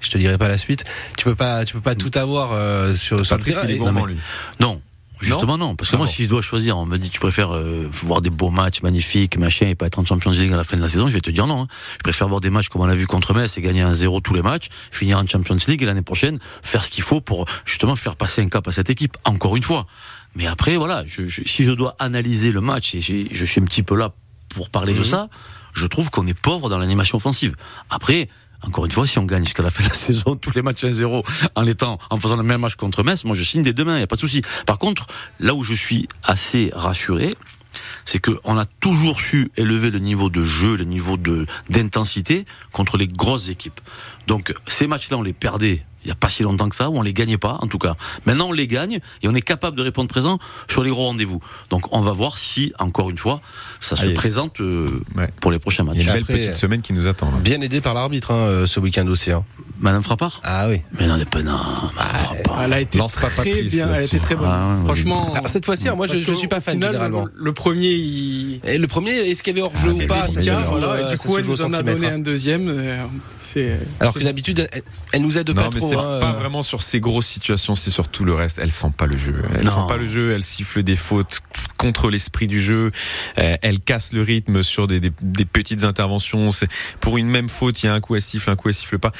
je 0.00 0.10
te 0.10 0.18
dirai 0.18 0.38
pas 0.38 0.48
la 0.48 0.58
suite. 0.58 0.84
Tu 1.16 1.24
peux 1.24 1.34
pas 1.34 1.64
tu 1.64 1.74
peux 1.74 1.80
pas 1.80 1.94
tout 1.94 2.10
avoir 2.14 2.50
sur 2.94 3.26
sur 3.26 3.36
le 3.36 3.42
terrain. 3.42 3.66
Non, 3.78 3.92
mais, 3.92 4.14
non, 4.60 4.80
Justement 5.20 5.58
non, 5.58 5.76
parce 5.76 5.90
que 5.90 5.96
ah 5.96 5.98
moi 5.98 6.06
bon. 6.06 6.12
si 6.12 6.24
je 6.24 6.28
dois 6.28 6.42
choisir, 6.42 6.78
on 6.78 6.86
me 6.86 6.96
dit 6.96 7.10
tu 7.10 7.20
préfères 7.20 7.54
euh, 7.54 7.86
voir 7.90 8.22
des 8.22 8.30
beaux 8.30 8.50
matchs 8.50 8.82
magnifiques, 8.82 9.38
machin, 9.38 9.66
et 9.66 9.74
pas 9.74 9.86
être 9.86 9.98
en 9.98 10.04
Champions 10.04 10.30
League 10.30 10.52
à 10.52 10.56
la 10.56 10.64
fin 10.64 10.76
de 10.76 10.82
la 10.82 10.88
saison, 10.88 11.08
je 11.08 11.14
vais 11.14 11.20
te 11.20 11.30
dire 11.30 11.46
non. 11.46 11.62
Hein. 11.62 11.66
Je 11.98 12.02
préfère 12.02 12.28
voir 12.28 12.40
des 12.40 12.50
matchs 12.50 12.68
comme 12.68 12.82
on 12.82 12.88
a 12.88 12.94
vu 12.94 13.06
contre 13.06 13.34
Metz 13.34 13.56
et 13.58 13.60
gagner 13.60 13.82
un 13.82 13.92
0 13.92 14.20
tous 14.20 14.34
les 14.34 14.42
matchs, 14.42 14.68
finir 14.90 15.18
en 15.18 15.26
Champions 15.26 15.58
League 15.66 15.82
et 15.82 15.86
l'année 15.86 16.02
prochaine 16.02 16.38
faire 16.62 16.84
ce 16.84 16.90
qu'il 16.90 17.04
faut 17.04 17.20
pour 17.20 17.46
justement 17.64 17.96
faire 17.96 18.16
passer 18.16 18.42
un 18.42 18.48
cap 18.48 18.66
à 18.66 18.72
cette 18.72 18.90
équipe. 18.90 19.16
Encore 19.24 19.56
une 19.56 19.62
fois. 19.62 19.86
Mais 20.34 20.46
après 20.46 20.76
voilà, 20.76 21.04
je, 21.06 21.26
je, 21.26 21.42
si 21.44 21.64
je 21.64 21.72
dois 21.72 21.96
analyser 21.98 22.52
le 22.52 22.60
match 22.60 22.94
et 22.94 23.00
je 23.00 23.44
suis 23.44 23.60
un 23.60 23.64
petit 23.64 23.82
peu 23.82 23.96
là 23.96 24.12
pour 24.48 24.70
parler 24.70 24.94
mmh. 24.94 24.98
de 24.98 25.02
ça, 25.02 25.28
je 25.74 25.86
trouve 25.86 26.10
qu'on 26.10 26.26
est 26.26 26.34
pauvre 26.34 26.68
dans 26.68 26.78
l'animation 26.78 27.16
offensive. 27.16 27.54
Après, 27.90 28.28
encore 28.62 28.84
une 28.84 28.92
fois, 28.92 29.06
si 29.06 29.18
on 29.18 29.24
gagne 29.24 29.44
jusqu'à 29.44 29.62
la 29.62 29.70
fin 29.70 29.82
de 29.82 29.88
la 29.88 29.94
saison, 30.06 30.36
tous 30.36 30.52
les 30.54 30.62
matchs 30.62 30.84
1-0, 30.84 31.24
en 31.54 31.66
étant, 31.66 31.98
en 32.10 32.16
faisant 32.16 32.36
le 32.36 32.42
même 32.42 32.60
match 32.60 32.74
contre 32.74 33.02
Metz, 33.02 33.24
moi 33.24 33.34
je 33.34 33.44
signe 33.44 33.62
dès 33.62 33.72
demain, 33.72 33.94
il 33.94 33.98
n'y 33.98 34.04
a 34.04 34.06
pas 34.06 34.16
de 34.16 34.20
souci. 34.20 34.42
Par 34.66 34.78
contre, 34.78 35.06
là 35.38 35.54
où 35.54 35.62
je 35.62 35.74
suis 35.74 36.08
assez 36.24 36.70
rassuré, 36.74 37.34
c'est 38.04 38.18
qu'on 38.18 38.58
a 38.58 38.64
toujours 38.64 39.20
su 39.20 39.50
élever 39.56 39.90
le 39.90 39.98
niveau 39.98 40.30
de 40.30 40.44
jeu, 40.44 40.76
le 40.76 40.84
niveau 40.84 41.16
d'intensité 41.68 42.44
contre 42.72 42.96
les 42.96 43.08
grosses 43.08 43.48
équipes. 43.50 43.80
Donc 44.30 44.54
ces 44.68 44.86
matchs-là, 44.86 45.16
on 45.18 45.22
les 45.22 45.32
perdait 45.32 45.82
il 46.04 46.08
n'y 46.08 46.12
a 46.12 46.14
pas 46.14 46.28
si 46.28 46.42
longtemps 46.42 46.68
que 46.68 46.76
ça, 46.76 46.88
où 46.88 46.96
on 46.96 47.02
les 47.02 47.12
gagnait 47.12 47.36
pas, 47.36 47.58
en 47.60 47.66
tout 47.66 47.78
cas. 47.78 47.94
Maintenant, 48.24 48.48
on 48.48 48.52
les 48.52 48.66
gagne 48.66 49.00
et 49.22 49.28
on 49.28 49.34
est 49.34 49.42
capable 49.42 49.76
de 49.76 49.82
répondre 49.82 50.08
présent 50.08 50.38
sur 50.68 50.82
les 50.82 50.88
gros 50.88 51.04
rendez-vous. 51.04 51.40
Donc, 51.68 51.94
on 51.94 52.00
va 52.00 52.12
voir 52.12 52.38
si, 52.38 52.72
encore 52.78 53.10
une 53.10 53.18
fois, 53.18 53.42
ça 53.80 53.96
Allez. 53.98 54.08
se 54.08 54.14
présente 54.14 54.60
euh, 54.60 55.02
ouais. 55.14 55.28
pour 55.42 55.52
les 55.52 55.58
prochains 55.58 55.84
matchs. 55.84 55.96
Il 55.98 56.06
y 56.06 56.08
a 56.08 56.16
une 56.16 56.24
belle 56.24 56.36
petite 56.38 56.54
semaine 56.54 56.80
qui 56.80 56.94
nous 56.94 57.06
attend. 57.06 57.26
Là. 57.26 57.36
Bien 57.42 57.60
aidé 57.60 57.82
par 57.82 57.92
l'arbitre 57.92 58.32
hein, 58.32 58.66
ce 58.66 58.80
week-end 58.80 59.06
aussi. 59.08 59.30
Hein. 59.30 59.44
Madame 59.78 60.02
Frappard 60.02 60.40
Ah 60.42 60.68
oui. 60.68 60.80
Mais 60.98 61.06
non, 61.06 61.18
pas 61.30 61.42
non. 61.42 61.58
Ah, 61.98 62.62
elle 62.64 62.72
a 62.72 62.80
été 62.80 62.96
Lance 62.98 63.14
très 63.16 63.44
bien. 63.44 63.88
Elle 63.88 64.00
a 64.00 64.02
été 64.02 64.20
très 64.20 64.36
bonne. 64.36 64.48
Ah, 64.50 64.76
Franchement. 64.86 65.34
Ah, 65.36 65.42
cette 65.48 65.66
fois-ci, 65.66 65.90
moi, 65.90 66.06
je, 66.06 66.16
je 66.16 66.32
suis 66.32 66.48
pas 66.48 66.60
fan 66.60 66.76
final, 66.76 66.92
généralement. 66.92 67.26
Le, 67.34 67.44
le 67.44 67.52
premier, 67.52 67.90
il... 67.90 68.60
Et 68.64 68.78
le 68.78 68.86
premier, 68.86 69.10
est-ce 69.10 69.42
qu'il 69.42 69.54
y 69.54 69.60
avait 69.60 69.66
hors 69.66 69.76
jeu 69.76 69.92
ou 69.92 70.06
pas 70.06 70.28
ça 70.28 70.40
voilà, 70.40 71.10
Du 71.10 71.16
coup, 71.18 71.36
elle 71.36 71.44
nous 71.44 71.62
en 71.62 71.74
a 71.74 71.82
donné 71.82 72.06
un 72.06 72.18
deuxième. 72.18 72.68
Euh, 73.56 73.76
Alors 73.98 74.14
que 74.14 74.19
d'habitude, 74.24 74.68
elle 75.12 75.22
nous 75.22 75.38
aide 75.38 75.52
pas 75.54 75.68
trop. 75.68 75.80
C'est 75.80 75.94
pas 75.94 76.32
vraiment 76.32 76.62
sur 76.62 76.82
ces 76.82 77.00
grosses 77.00 77.26
situations, 77.26 77.74
c'est 77.74 77.90
surtout 77.90 78.24
le 78.24 78.34
reste. 78.34 78.58
Elles 78.58 78.70
sentent 78.70 78.96
pas 78.96 79.06
le 79.06 79.16
jeu. 79.16 79.42
Elles 79.54 79.64
non. 79.64 79.70
sentent 79.70 79.88
pas 79.88 79.96
le 79.96 80.06
jeu. 80.06 80.32
Elles 80.32 80.42
sifflent 80.42 80.82
des 80.82 80.96
fautes 80.96 81.40
contre 81.78 82.10
l'esprit 82.10 82.46
du 82.46 82.60
jeu. 82.60 82.90
Elles 83.36 83.80
cassent 83.80 84.12
le 84.12 84.22
rythme 84.22 84.62
sur 84.62 84.86
des, 84.86 85.00
des, 85.00 85.12
des 85.20 85.44
petites 85.44 85.84
interventions. 85.84 86.50
Pour 87.00 87.18
une 87.18 87.28
même 87.28 87.48
faute, 87.48 87.82
il 87.82 87.86
y 87.86 87.88
a 87.88 87.94
un 87.94 88.00
coup 88.00 88.14
à 88.14 88.20
siffle, 88.20 88.50
un 88.50 88.56
coup 88.56 88.68
à 88.68 88.72
siffle 88.72 88.98
pas 88.98 89.12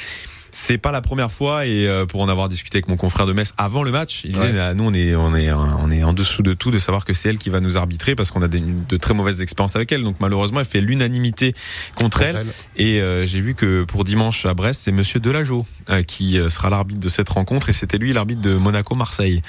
c'est 0.53 0.79
pas 0.79 0.93
la 0.93 1.01
première 1.01 1.31
fois 1.31 1.67
et 1.67 1.87
euh, 1.87 2.07
pour 2.07 2.21
en 2.21 2.29
avoir 2.29 2.49
discuté 2.49 2.79
avec 2.79 2.89
mon 2.89 2.97
confrère 2.97 3.27
de 3.27 3.33
Metz 3.33 3.55
avant 3.59 3.83
le 3.83 3.91
match, 3.91 4.23
il 4.25 4.35
disait 4.35 4.75
nous 4.75 4.85
on 4.85 4.93
est 4.93 5.15
on 5.15 5.35
est 5.35 5.53
on 5.53 5.91
est 5.91 6.03
en 6.03 6.13
dessous 6.13 6.43
de 6.43 6.53
tout 6.53 6.71
de 6.71 6.79
savoir 6.79 7.05
que 7.05 7.13
c'est 7.13 7.29
elle 7.29 7.39
qui 7.39 7.51
va 7.51 7.61
nous 7.61 7.79
arbitrer 7.79 8.15
parce 8.15 8.31
qu'on 8.31 8.43
a 8.43 8.49
des, 8.49 8.61
de 8.61 8.97
très 8.97 9.15
mauvaises 9.15 9.43
expériences 9.43 9.77
avec 9.77 9.93
elle. 9.93 10.03
Donc 10.03 10.17
malheureusement, 10.21 10.61
elle 10.61 10.67
fait 10.67 10.81
l'unanimité 10.81 11.55
contre, 11.95 12.23
elle. 12.23 12.45
Et 12.77 13.01
euh, 13.01 13.27
j'ai 13.27 13.41
vu 13.41 13.55
que 13.55 13.85
pour 13.85 14.05
dimanche 14.05 14.47
à 14.47 14.55
Brest, 14.55 14.83
c'est 14.85 14.93
Monsieur 14.93 15.21
Delageau 15.21 15.67
euh, 15.89 16.03
qui 16.03 16.39
sera 16.49 16.71
l'arbitre 16.71 17.01
de 17.01 17.09
cette 17.09 17.29
rencontre 17.29 17.69
et 17.69 17.73
c'était 17.73 17.99
lui 17.99 18.13
l'arbitre 18.13 18.41
de 18.41 18.55
Monaco-Marseille. 18.55 19.43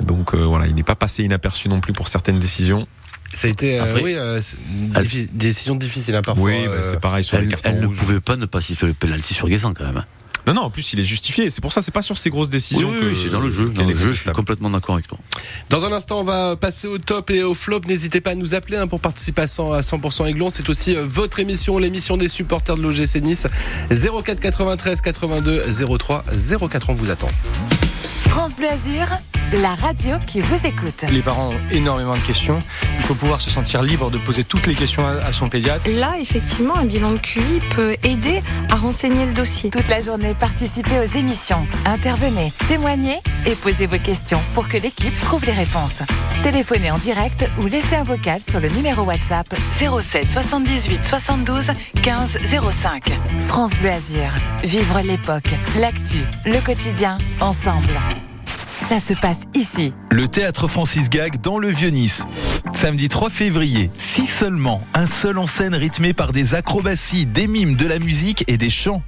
Donc 0.00 0.34
voilà, 0.34 0.66
il 0.66 0.74
n'est 0.74 0.82
pas 0.82 0.94
passé 0.94 1.24
inaperçu 1.24 1.68
non 1.68 1.80
plus 1.80 1.92
pour 1.92 2.08
certaines 2.08 2.38
décisions. 2.38 2.86
Ça 3.32 3.48
a 3.48 3.50
été 3.50 3.80
oui, 4.02 4.16
une 4.16 5.26
décision 5.32 5.74
difficile 5.74 6.14
hein, 6.14 6.22
parfois. 6.22 6.44
Oui, 6.44 6.54
bah, 6.66 6.82
c'est 6.82 7.00
pareil 7.00 7.24
sur 7.24 7.36
elle, 7.36 7.44
les 7.44 7.50
cartons 7.50 7.70
Elle 7.70 7.84
rouges. 7.84 7.96
ne 7.96 8.00
pouvait 8.00 8.20
pas 8.20 8.36
ne 8.36 8.46
pas 8.46 8.60
siffler 8.60 8.88
le 8.88 8.94
penalty 8.94 9.34
sur 9.34 9.48
Guessant 9.48 9.74
quand 9.74 9.84
même. 9.84 10.04
Non, 10.46 10.54
non, 10.54 10.62
en 10.62 10.70
plus, 10.70 10.92
il 10.92 11.00
est 11.00 11.04
justifié. 11.04 11.50
C'est 11.50 11.60
pour 11.60 11.72
ça, 11.72 11.82
c'est 11.82 11.92
pas 11.92 12.02
sur 12.02 12.16
ces 12.16 12.30
grosses 12.30 12.48
décisions. 12.48 12.90
Oui, 12.90 12.98
oui, 13.02 13.18
c'est 13.20 13.30
dans 13.30 13.40
le 13.40 13.48
jeu. 13.48 13.68
Dans 13.70 13.84
le 13.84 13.96
jeu, 13.96 14.08
je 14.08 14.14
suis 14.14 14.30
complètement 14.30 14.70
d'accord 14.70 14.94
avec 14.94 15.08
toi. 15.08 15.18
Dans 15.70 15.84
un 15.84 15.92
instant, 15.92 16.20
on 16.20 16.24
va 16.24 16.54
passer 16.54 16.86
au 16.86 16.98
top 16.98 17.30
et 17.30 17.42
au 17.42 17.54
flop. 17.54 17.80
N'hésitez 17.88 18.20
pas 18.20 18.30
à 18.30 18.34
nous 18.36 18.54
appeler 18.54 18.76
hein, 18.76 18.86
pour 18.86 19.00
participer 19.00 19.42
à 19.42 19.46
100% 19.46 20.28
Aiglon. 20.28 20.50
C'est 20.50 20.68
aussi 20.68 20.94
euh, 20.94 21.04
votre 21.04 21.40
émission, 21.40 21.78
l'émission 21.78 22.16
des 22.16 22.28
supporters 22.28 22.76
de 22.76 22.82
l'OGC 22.82 23.16
Nice. 23.22 23.46
04 23.90 24.38
93 24.40 25.00
82 25.00 25.62
03 25.98 26.24
04. 26.70 26.90
On 26.90 26.94
vous 26.94 27.10
attend. 27.10 27.28
France 28.28 28.56
Bleu 28.56 28.68
Azur, 28.68 29.06
la 29.52 29.74
radio 29.74 30.16
qui 30.26 30.40
vous 30.40 30.66
écoute. 30.66 31.04
Les 31.10 31.20
parents 31.20 31.50
ont 31.50 31.74
énormément 31.74 32.14
de 32.14 32.20
questions. 32.20 32.58
Il 32.98 33.04
faut 33.04 33.14
pouvoir 33.14 33.40
se 33.40 33.50
sentir 33.50 33.82
libre 33.82 34.10
de 34.10 34.18
poser 34.18 34.44
toutes 34.44 34.66
les 34.66 34.74
questions 34.74 35.06
à 35.06 35.32
son 35.32 35.48
pédiatre. 35.48 35.86
Là, 35.88 36.14
effectivement, 36.20 36.76
un 36.76 36.84
bilan 36.84 37.12
de 37.12 37.18
QI 37.18 37.60
peut 37.74 37.96
aider 38.02 38.42
à 38.70 38.76
renseigner 38.76 39.26
le 39.26 39.32
dossier. 39.32 39.70
Toute 39.70 39.88
la 39.88 40.00
journée, 40.00 40.34
participez 40.34 40.98
aux 40.98 41.16
émissions, 41.16 41.66
intervenez, 41.84 42.52
témoignez 42.68 43.18
et 43.46 43.54
posez 43.54 43.86
vos 43.86 43.98
questions 43.98 44.40
pour 44.54 44.68
que 44.68 44.76
l'équipe 44.76 45.14
trouve 45.22 45.44
les 45.44 45.52
réponses. 45.52 46.02
Téléphonez 46.42 46.90
en 46.90 46.98
direct 46.98 47.48
ou 47.60 47.66
laissez 47.66 47.96
un 47.96 48.04
vocal 48.04 48.40
sur 48.40 48.60
le 48.60 48.68
numéro 48.68 49.02
WhatsApp 49.02 49.46
07 49.72 50.30
78 50.30 51.06
72 51.06 51.70
15 52.02 52.38
05. 52.70 53.12
France 53.48 53.74
Bleu 53.80 53.90
Azur. 53.90 54.30
Vivre 54.62 55.00
l'époque, 55.02 55.50
l'actu, 55.78 56.18
le 56.44 56.60
quotidien, 56.60 57.18
ensemble. 57.40 57.98
Ça 58.88 59.00
se 59.00 59.14
passe 59.14 59.46
ici. 59.52 59.92
Le 60.12 60.28
théâtre 60.28 60.68
Francis 60.68 61.10
Gag 61.10 61.40
dans 61.40 61.58
le 61.58 61.68
Vieux-Nice. 61.70 62.22
Samedi 62.72 63.08
3 63.08 63.30
février, 63.30 63.90
si 63.98 64.26
seulement, 64.26 64.80
un 64.94 65.08
seul 65.08 65.38
en 65.38 65.48
scène 65.48 65.74
rythmé 65.74 66.12
par 66.12 66.30
des 66.30 66.54
acrobaties, 66.54 67.26
des 67.26 67.48
mimes, 67.48 67.74
de 67.74 67.88
la 67.88 67.98
musique 67.98 68.44
et 68.46 68.56
des 68.56 68.70
chants. 68.70 69.02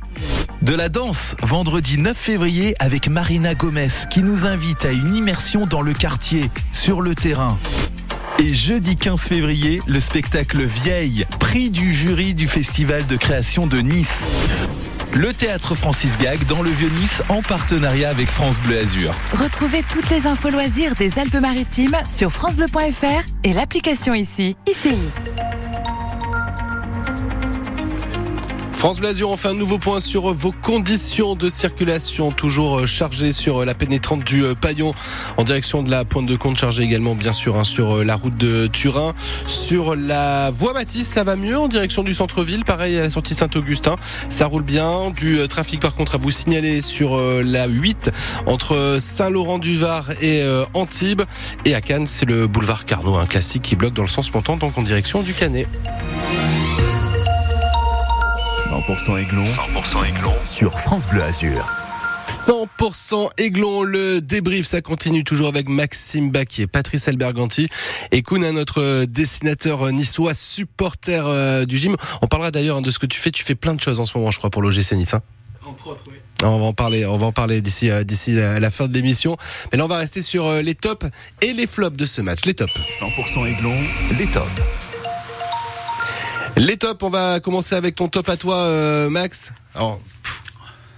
De 0.62 0.74
la 0.74 0.88
danse, 0.88 1.36
vendredi 1.44 1.96
9 1.96 2.16
février 2.16 2.74
avec 2.80 3.08
Marina 3.08 3.54
Gomez 3.54 3.86
qui 4.10 4.24
nous 4.24 4.46
invite 4.46 4.84
à 4.84 4.90
une 4.90 5.14
immersion 5.14 5.64
dans 5.64 5.82
le 5.82 5.92
quartier, 5.92 6.50
sur 6.72 7.00
le 7.00 7.14
terrain. 7.14 7.56
Et 8.40 8.52
jeudi 8.52 8.96
15 8.96 9.20
février, 9.20 9.80
le 9.86 10.00
spectacle 10.00 10.64
Vieille, 10.64 11.24
prix 11.38 11.70
du 11.70 11.94
jury 11.94 12.34
du 12.34 12.48
Festival 12.48 13.06
de 13.06 13.14
création 13.14 13.68
de 13.68 13.78
Nice. 13.78 14.24
Le 15.14 15.32
théâtre 15.32 15.74
Francis 15.74 16.16
Gag 16.18 16.44
dans 16.46 16.62
le 16.62 16.70
Vieux-Nice 16.70 17.22
en 17.28 17.42
partenariat 17.42 18.10
avec 18.10 18.28
France 18.28 18.60
Bleu 18.60 18.78
Azur. 18.78 19.14
Retrouvez 19.32 19.82
toutes 19.90 20.10
les 20.10 20.26
infos 20.26 20.50
loisirs 20.50 20.94
des 20.94 21.18
Alpes-Maritimes 21.18 21.96
sur 22.08 22.30
FranceBleu.fr 22.30 23.24
et 23.44 23.52
l'application 23.52 24.14
ici, 24.14 24.56
ICI. 24.68 24.98
France 28.78 29.00
Blasure, 29.00 29.30
on 29.30 29.36
fait 29.36 29.48
un 29.48 29.54
nouveau 29.54 29.78
point 29.78 29.98
sur 29.98 30.32
vos 30.32 30.52
conditions 30.52 31.34
de 31.34 31.50
circulation, 31.50 32.30
toujours 32.30 32.86
chargées 32.86 33.32
sur 33.32 33.64
la 33.64 33.74
pénétrante 33.74 34.22
du 34.22 34.44
Paillon 34.60 34.94
en 35.36 35.42
direction 35.42 35.82
de 35.82 35.90
la 35.90 36.04
pointe 36.04 36.26
de 36.26 36.36
compte, 36.36 36.56
chargée 36.56 36.84
également 36.84 37.16
bien 37.16 37.32
sûr 37.32 37.58
hein, 37.58 37.64
sur 37.64 38.04
la 38.04 38.14
route 38.14 38.36
de 38.36 38.68
Turin. 38.68 39.14
Sur 39.48 39.96
la 39.96 40.50
voie 40.50 40.74
Matisse, 40.74 41.08
ça 41.08 41.24
va 41.24 41.34
mieux 41.34 41.58
en 41.58 41.66
direction 41.66 42.04
du 42.04 42.14
centre-ville, 42.14 42.64
pareil 42.64 42.96
à 42.96 43.02
la 43.02 43.10
sortie 43.10 43.34
Saint-Augustin, 43.34 43.96
ça 44.28 44.46
roule 44.46 44.62
bien. 44.62 45.10
Du 45.10 45.40
trafic 45.48 45.80
par 45.80 45.96
contre 45.96 46.14
à 46.14 46.18
vous 46.18 46.30
signaler 46.30 46.80
sur 46.80 47.20
la 47.20 47.66
8 47.66 48.12
entre 48.46 48.98
Saint-Laurent-du-Var 49.00 50.22
et 50.22 50.44
Antibes. 50.72 51.22
Et 51.64 51.74
à 51.74 51.80
Cannes, 51.80 52.06
c'est 52.06 52.26
le 52.26 52.46
boulevard 52.46 52.84
Carnot, 52.84 53.16
un 53.16 53.26
classique 53.26 53.62
qui 53.62 53.74
bloque 53.74 53.94
dans 53.94 54.02
le 54.02 54.08
sens 54.08 54.32
montant, 54.32 54.56
donc 54.56 54.78
en 54.78 54.82
direction 54.82 55.22
du 55.22 55.34
Canet. 55.34 55.66
100% 58.68 59.18
Aiglon. 59.18 59.44
100% 59.44 60.04
Aiglon. 60.04 60.32
Sur 60.44 60.78
France 60.78 61.08
Bleu 61.08 61.22
Azur. 61.22 61.64
100% 62.26 63.30
Aiglon, 63.38 63.82
le 63.82 64.20
débrief, 64.20 64.66
ça 64.66 64.82
continue 64.82 65.24
toujours 65.24 65.48
avec 65.48 65.70
Maxime 65.70 66.30
Baquier, 66.30 66.66
Patrice 66.66 67.08
Alberganti 67.08 67.70
et 68.12 68.20
Kouna, 68.20 68.52
notre 68.52 69.06
dessinateur 69.06 69.90
niçois, 69.90 70.34
supporter 70.34 71.26
euh, 71.26 71.64
du 71.64 71.78
gym. 71.78 71.96
On 72.20 72.26
parlera 72.26 72.50
d'ailleurs 72.50 72.82
de 72.82 72.90
ce 72.90 72.98
que 72.98 73.06
tu 73.06 73.18
fais. 73.18 73.30
Tu 73.30 73.42
fais 73.42 73.54
plein 73.54 73.72
de 73.72 73.80
choses 73.80 74.00
en 74.00 74.04
ce 74.04 74.18
moment, 74.18 74.30
je 74.30 74.36
crois, 74.36 74.50
pour 74.50 74.60
l'OGC 74.60 74.92
Nice. 74.92 75.14
Hein 75.14 75.22
Entre 75.64 75.86
autres, 75.86 76.04
oui. 76.06 76.16
On 76.44 76.58
va 76.58 76.66
en 76.66 76.74
parler, 76.74 77.06
on 77.06 77.16
va 77.16 77.24
en 77.24 77.32
parler 77.32 77.62
d'ici 77.62 77.88
euh, 77.88 78.04
d'ici 78.04 78.34
la, 78.34 78.60
la, 78.60 78.70
fin 78.70 78.86
de 78.86 78.92
l'émission. 78.92 79.38
Mais 79.72 79.78
là, 79.78 79.86
on 79.86 79.88
va 79.88 79.96
rester 79.96 80.20
sur 80.20 80.46
euh, 80.46 80.60
les 80.60 80.74
tops 80.74 81.06
et 81.40 81.54
les 81.54 81.66
flops 81.66 81.96
de 81.96 82.04
ce 82.04 82.20
match. 82.20 82.40
Les 82.44 82.52
tops. 82.52 82.70
100% 83.00 83.46
Aiglon, 83.46 83.74
les 84.18 84.26
tops. 84.26 84.87
Les 86.58 86.76
tops, 86.76 87.02
on 87.04 87.08
va 87.08 87.38
commencer 87.38 87.76
avec 87.76 87.94
ton 87.94 88.08
top 88.08 88.28
à 88.28 88.36
toi, 88.36 88.56
euh, 88.56 89.08
Max. 89.08 89.52
Alors, 89.76 90.00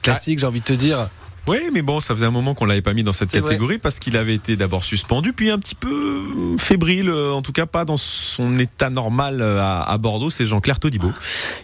classique, 0.00 0.38
j'ai 0.38 0.46
envie 0.46 0.60
de 0.60 0.64
te 0.64 0.72
dire. 0.72 1.10
Oui, 1.46 1.58
mais 1.72 1.82
bon, 1.82 2.00
ça 2.00 2.14
faisait 2.14 2.26
un 2.26 2.30
moment 2.30 2.54
qu'on 2.54 2.64
l'avait 2.64 2.82
pas 2.82 2.94
mis 2.94 3.02
dans 3.02 3.12
cette 3.12 3.30
catégorie 3.30 3.74
vrai. 3.74 3.78
parce 3.78 3.98
qu'il 3.98 4.16
avait 4.16 4.34
été 4.34 4.56
d'abord 4.56 4.84
suspendu, 4.84 5.32
puis 5.32 5.50
un 5.50 5.58
petit 5.58 5.74
peu 5.74 6.22
fébrile, 6.58 7.10
en 7.10 7.42
tout 7.42 7.52
cas 7.52 7.66
pas 7.66 7.84
dans 7.84 7.96
son 7.96 8.58
état 8.58 8.90
normal 8.90 9.42
à, 9.42 9.82
à 9.82 9.98
Bordeaux. 9.98 10.30
C'est 10.30 10.46
Jean-Claire 10.46 10.78
Todibo 10.78 11.10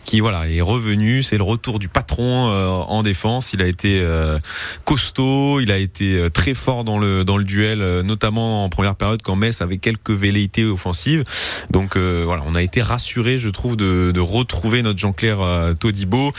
qui 0.04 0.21
voilà 0.21 0.49
est 0.49 0.61
revenu. 0.61 1.23
C'est 1.23 1.37
le 1.37 1.42
retour 1.42 1.78
du 1.78 1.88
patron 1.88 2.50
euh, 2.50 2.68
en 2.68 3.02
défense. 3.02 3.52
Il 3.52 3.62
a 3.62 3.66
été 3.66 4.00
euh, 4.02 4.38
costaud, 4.85 5.61
il 5.61 5.71
a 5.71 5.78
été 5.78 6.14
euh, 6.16 6.30
très 6.30 6.54
fort 6.54 6.85
dans 6.85 6.99
le 6.99 7.25
dans 7.25 7.37
le 7.37 7.45
duel, 7.45 7.83
euh, 7.83 8.02
notamment 8.02 8.64
en 8.64 8.68
première 8.68 8.95
période 8.97 9.23
quand 9.23 9.37
Metz 9.37 9.61
avait 9.61 9.78
quelques 9.78 10.11
velléités 10.11 10.64
offensives. 10.64 11.25
Donc 11.71 11.97
euh, 11.97 12.23
voilà, 12.25 12.42
on 12.47 12.54
a 12.54 12.62
été 12.62 12.83
rassuré, 12.83 13.38
je 13.38 13.49
trouve, 13.49 13.76
de, 13.76 14.11
de 14.12 14.21
retrouver 14.21 14.83
notre 14.83 14.99
Jean-Claire 14.99 15.75
Todibo 15.78 16.33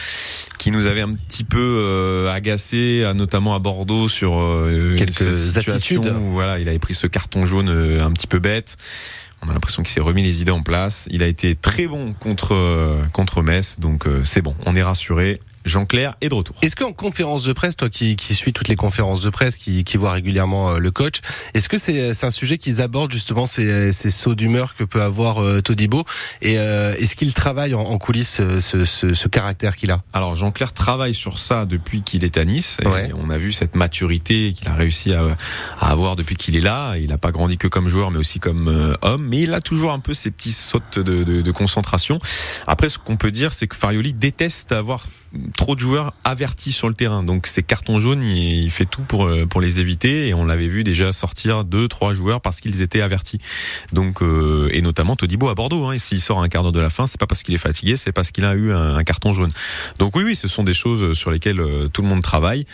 qui 0.58 0.72
nous 0.72 0.86
avait 0.86 1.02
un 1.02 1.14
petit 1.14 1.44
peu 1.44 2.28
agacé, 2.32 3.02
notamment 3.16 3.28
notamment 3.28 3.56
à 3.56 3.60
Bordeaux 3.60 4.08
sur 4.08 4.40
euh, 4.40 4.96
quelques 4.98 5.58
attitudes 5.58 6.08
où 6.08 6.32
voilà, 6.32 6.60
il 6.60 6.70
avait 6.70 6.80
pris 6.80 6.94
ce 6.94 7.08
carton 7.08 7.46
jaune 7.46 7.70
euh, 7.70 8.04
un 8.04 8.12
petit 8.12 8.28
peu 8.28 8.40
bête. 8.40 8.78
On 9.42 9.50
a 9.50 9.54
l'impression 9.54 9.84
qu'il 9.84 9.92
s'est 9.92 10.00
remis 10.00 10.24
les 10.24 10.42
idées 10.42 10.52
en 10.52 10.64
place. 10.64 11.08
Il 11.12 11.22
a 11.22 11.28
été 11.28 11.56
très 11.56 11.88
bon 11.88 12.14
contre 12.14 12.56
euh, 12.56 13.04
contre 13.14 13.44
Metz, 13.44 13.80
donc 13.80 14.08
euh, 14.08 14.22
c'est 14.24 14.42
bon. 14.42 14.56
On 14.66 14.76
est 14.76 14.82
rassuré. 14.82 15.40
Jean-Claire 15.68 16.16
est 16.22 16.30
de 16.30 16.34
retour. 16.34 16.56
Est-ce 16.62 16.76
qu'en 16.76 16.94
conférence 16.94 17.44
de 17.44 17.54
presse, 17.54 17.76
toi 17.76 17.90
qui, 17.90 18.16
qui 18.16 18.34
suis 18.36 18.54
toutes 18.54 18.68
les 18.68 18.76
conférences 18.76 19.22
de 19.22 19.30
presse, 19.30 19.56
qui, 19.58 19.84
qui 19.84 19.98
vois 19.98 20.12
régulièrement 20.12 20.72
euh, 20.72 20.78
le 20.78 20.92
coach, 20.92 21.20
est-ce 21.54 21.70
que 21.70 21.78
c'est 21.78 22.24
un 22.24 22.32
sujet 22.32 22.58
qu'ils 22.58 22.82
abordent 22.82 23.12
justement 23.12 23.46
ces, 23.46 23.92
ces 23.92 24.12
sauts 24.12 24.36
d'humeur 24.36 24.76
que 24.76 24.84
peut 24.84 25.02
avoir 25.02 25.44
euh, 25.44 25.62
Todibo 25.62 26.04
Et 26.42 26.58
euh, 26.58 26.94
est-ce 26.98 27.16
qu'il 27.16 27.34
travaille 27.34 27.74
en, 27.74 27.82
en 27.82 27.98
coulisses 27.98 28.42
ce, 28.60 28.86
ce, 28.86 29.14
ce 29.14 29.28
caractère 29.28 29.76
qu'il 29.76 29.92
a? 29.92 30.00
Alors 30.14 30.36
Jean-Claire 30.36 30.74
travaille 30.74 31.14
sur 31.14 31.40
ça 31.40 31.66
depuis 31.66 32.02
qu'il 32.02 32.24
est 32.24 32.38
à 32.38 32.46
Nice. 32.46 32.78
Et 32.84 32.88
Ouais. 32.88 33.12
On 33.16 33.30
a 33.30 33.38
vu 33.38 33.52
cette 33.52 33.76
maturité 33.76 34.54
qu'il 34.54 34.68
a 34.70 34.74
réussi 34.74 35.14
à, 35.14 35.36
à 35.80 35.92
avoir 35.92 36.16
depuis 36.16 36.36
qu'il 36.36 36.56
est 36.56 36.62
là. 36.62 36.96
Il 36.98 37.10
n'a 37.10 37.18
pas 37.18 37.32
grandi 37.32 37.58
que 37.58 37.68
comme 37.68 37.90
joueur, 37.90 38.12
mais 38.12 38.18
aussi 38.18 38.40
comme 38.40 38.96
homme. 39.02 39.28
Mais 39.28 39.42
il 39.42 39.54
a 39.54 39.60
toujours 39.62 39.92
un 39.92 40.00
peu 40.00 40.14
ces 40.14 40.32
petits 40.32 40.54
sautes 40.54 41.00
de, 41.00 41.24
de, 41.24 41.42
de 41.42 41.52
concentration. 41.52 42.18
Après, 42.66 42.90
ce 42.90 42.98
qu'on 42.98 43.18
peut 43.18 43.32
dire, 43.32 43.54
c'est 43.54 43.68
que 43.68 43.76
Farioli 43.76 44.14
déteste 44.14 44.72
avoir 44.72 45.06
trop 45.56 45.76
de 45.76 45.80
joueurs 45.80 46.14
avertis 46.24 46.72
sur 46.72 46.88
le 46.88 46.94
terrain. 46.94 47.24
Donc 47.24 47.48
ces 47.48 47.64
cartons 47.64 48.00
jaunes, 48.00 48.24
il, 48.24 48.70
fait 48.72 48.86
tout 48.86 49.02
pour 49.02 49.26
euh, 49.26 49.46
pour 49.46 49.62
les 49.62 49.80
éviter. 49.80 50.28
Et 50.28 50.34
on 50.34 50.46
l'avait 50.46 50.68
vu 50.68 50.84
déjà 50.84 51.12
sortir 51.12 51.64
deux, 51.64 51.88
trois 51.88 52.14
joueurs 52.14 52.42
parce 52.42 52.60
qu'ils 52.60 52.82
étaient 52.82 53.02
avertis. 53.02 53.40
Donc 53.94 54.22
euh, 54.22 54.70
et 54.72 54.82
notamment 54.82 55.16
Todibo 55.16 55.50
à 55.50 55.56
Bordeaux. 55.56 55.86
Hein, 55.86 55.94
et 55.94 56.00
s'il 56.00 56.22
sort 56.22 56.42
un 56.42 56.50
quart 56.50 56.64
d'heure 56.64 56.72
de 56.72 56.80
la 56.80 56.90
fin, 56.90 57.08
c'est 57.08 57.20
pas 57.20 57.28
parce 57.28 57.44
qu'il 57.44 57.56
est 57.56 57.60
fatigué, 57.60 57.98
c'est 57.98 58.12
parce 58.12 58.32
qu'il 58.32 58.46
a 58.46 58.54
eu 58.54 58.72
un, 58.72 58.96
un 58.96 59.04
carton 59.04 59.34
jaune. 59.34 59.52
Donc 60.00 60.16
oui, 60.16 60.24
oui, 60.24 60.36
ce 60.36 60.48
sont 60.48 60.64
des 60.64 60.74
choses 60.74 61.14
sur 61.14 61.32
lesquelles 61.32 61.60
euh, 61.60 61.88
tout 61.88 62.02
le 62.02 62.08
monde 62.08 62.22
travaille. 62.22 62.66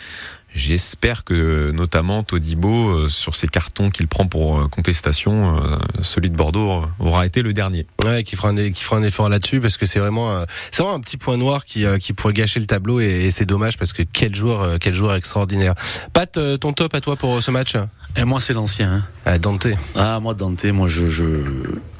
J'espère 0.54 1.24
que 1.24 1.72
notamment 1.72 2.22
Todibo, 2.22 2.90
euh, 2.90 3.08
sur 3.08 3.34
ces 3.34 3.48
cartons 3.48 3.90
qu'il 3.90 4.06
prend 4.06 4.26
pour 4.26 4.60
euh, 4.60 4.68
contestation, 4.68 5.58
euh, 5.58 5.78
celui 6.02 6.30
de 6.30 6.36
Bordeaux 6.36 6.84
aura 7.00 7.26
été 7.26 7.42
le 7.42 7.52
dernier. 7.52 7.86
Ouais, 8.04 8.22
qui 8.22 8.36
fera 8.36 8.50
un, 8.50 8.70
qui 8.70 8.84
fera 8.84 8.96
un 8.98 9.02
effort 9.02 9.28
là-dessus 9.28 9.60
parce 9.60 9.76
que 9.76 9.84
c'est 9.84 9.98
vraiment, 9.98 10.30
euh, 10.30 10.44
c'est 10.70 10.82
vraiment 10.82 10.96
un 10.96 11.00
petit 11.00 11.16
point 11.16 11.36
noir 11.36 11.64
qui, 11.64 11.84
euh, 11.84 11.98
qui 11.98 12.12
pourrait 12.12 12.34
gâcher 12.34 12.60
le 12.60 12.66
tableau 12.66 13.00
et, 13.00 13.24
et 13.24 13.30
c'est 13.32 13.46
dommage 13.46 13.78
parce 13.78 13.92
que 13.92 14.02
quel 14.02 14.34
joueur, 14.34 14.62
euh, 14.62 14.76
quel 14.80 14.94
joueur 14.94 15.16
extraordinaire. 15.16 15.74
Pat, 16.12 16.36
euh, 16.36 16.56
ton 16.56 16.72
top 16.72 16.94
à 16.94 17.00
toi 17.00 17.16
pour 17.16 17.42
ce 17.42 17.50
match? 17.50 17.74
Et 18.16 18.24
moi, 18.24 18.40
c'est 18.40 18.52
l'ancien. 18.52 18.92
Hein. 18.92 19.02
ah, 19.26 19.38
Dante. 19.38 19.66
Ah, 19.96 20.20
moi, 20.20 20.34
Dante, 20.34 20.64
moi, 20.66 20.86
je, 20.86 21.10
je, 21.10 21.24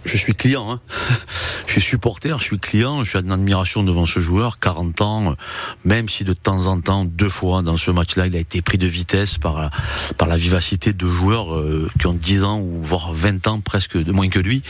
je 0.05 0.17
suis 0.17 0.35
client, 0.35 0.71
hein. 0.71 0.81
je 1.67 1.73
suis 1.73 1.81
supporter, 1.81 2.39
je 2.39 2.45
suis 2.45 2.59
client, 2.59 3.05
je 3.05 3.11
suis 3.11 3.19
en 3.19 3.31
admiration 3.31 3.83
devant 3.83 4.07
ce 4.07 4.21
joueur, 4.21 4.59
40 4.59 5.01
ans, 5.01 5.37
même 5.85 6.09
si 6.09 6.25
de 6.25 6.33
temps 6.33 6.67
en 6.67 6.81
temps, 6.81 7.05
deux 7.05 7.29
fois 7.29 7.63
dans 7.63 7.77
ce 7.77 7.91
match-là, 7.91 8.27
il 8.27 8.37
a 8.37 8.39
été 8.39 8.63
pris 8.63 8.79
de 8.79 8.87
vitesse 8.87 9.39
par 9.39 9.59
la, 9.59 9.71
par 10.17 10.29
la 10.29 10.37
vivacité 10.37 10.93
de 10.93 11.09
joueurs 11.09 11.55
euh, 11.55 11.91
qui 11.99 12.07
ont 12.07 12.13
10 12.13 12.45
ans 12.45 12.61
ou 12.61 12.83
voire 12.83 13.13
20 13.13 13.47
ans 13.49 13.61
presque 13.61 13.97
de 13.97 14.13
moins 14.13 14.29
que 14.29 14.39
lui, 14.39 14.63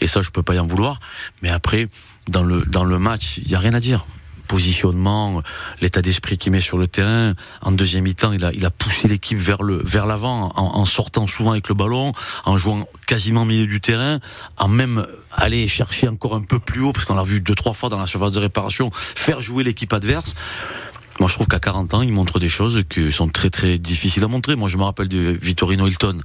et 0.00 0.08
ça 0.08 0.22
je 0.22 0.30
peux 0.30 0.42
pas 0.42 0.54
y 0.54 0.58
en 0.58 0.66
vouloir. 0.66 1.00
Mais 1.42 1.50
après, 1.50 1.88
dans 2.28 2.42
le 2.42 2.62
dans 2.62 2.84
le 2.84 2.98
match, 2.98 3.38
il 3.38 3.50
y 3.50 3.54
a 3.54 3.58
rien 3.58 3.74
à 3.74 3.80
dire 3.80 4.04
positionnement, 4.50 5.44
l'état 5.80 6.02
d'esprit 6.02 6.36
qu'il 6.36 6.50
met 6.50 6.60
sur 6.60 6.76
le 6.76 6.88
terrain. 6.88 7.34
En 7.62 7.70
deuxième 7.70 8.02
mi-temps, 8.02 8.32
il 8.32 8.44
a, 8.44 8.52
il 8.52 8.66
a 8.66 8.72
poussé 8.72 9.06
l'équipe 9.06 9.38
vers 9.38 9.62
le 9.62 9.80
vers 9.84 10.06
l'avant 10.06 10.50
en, 10.56 10.84
sortant 10.84 11.28
souvent 11.28 11.52
avec 11.52 11.68
le 11.68 11.76
ballon, 11.76 12.10
en 12.44 12.56
jouant 12.56 12.88
quasiment 13.06 13.42
au 13.42 13.44
milieu 13.44 13.68
du 13.68 13.80
terrain, 13.80 14.18
en 14.58 14.66
même 14.66 15.06
aller 15.30 15.68
chercher 15.68 16.08
encore 16.08 16.34
un 16.34 16.40
peu 16.40 16.58
plus 16.58 16.80
haut 16.80 16.92
parce 16.92 17.04
qu'on 17.04 17.14
l'a 17.14 17.22
vu 17.22 17.40
deux 17.40 17.54
trois 17.54 17.74
fois 17.74 17.90
dans 17.90 18.00
la 18.00 18.08
surface 18.08 18.32
de 18.32 18.40
réparation, 18.40 18.90
faire 18.92 19.40
jouer 19.40 19.62
l'équipe 19.62 19.92
adverse. 19.92 20.34
Moi, 21.20 21.28
je 21.28 21.34
trouve 21.34 21.48
qu'à 21.48 21.58
40 21.58 21.92
ans, 21.92 22.00
il 22.00 22.12
montre 22.12 22.40
des 22.40 22.48
choses 22.48 22.82
qui 22.88 23.12
sont 23.12 23.28
très 23.28 23.50
très 23.50 23.76
difficiles 23.76 24.24
à 24.24 24.26
montrer. 24.26 24.56
Moi, 24.56 24.70
je 24.70 24.78
me 24.78 24.84
rappelle 24.84 25.08
de 25.08 25.18
Vittorino 25.18 25.86
Hilton. 25.86 26.18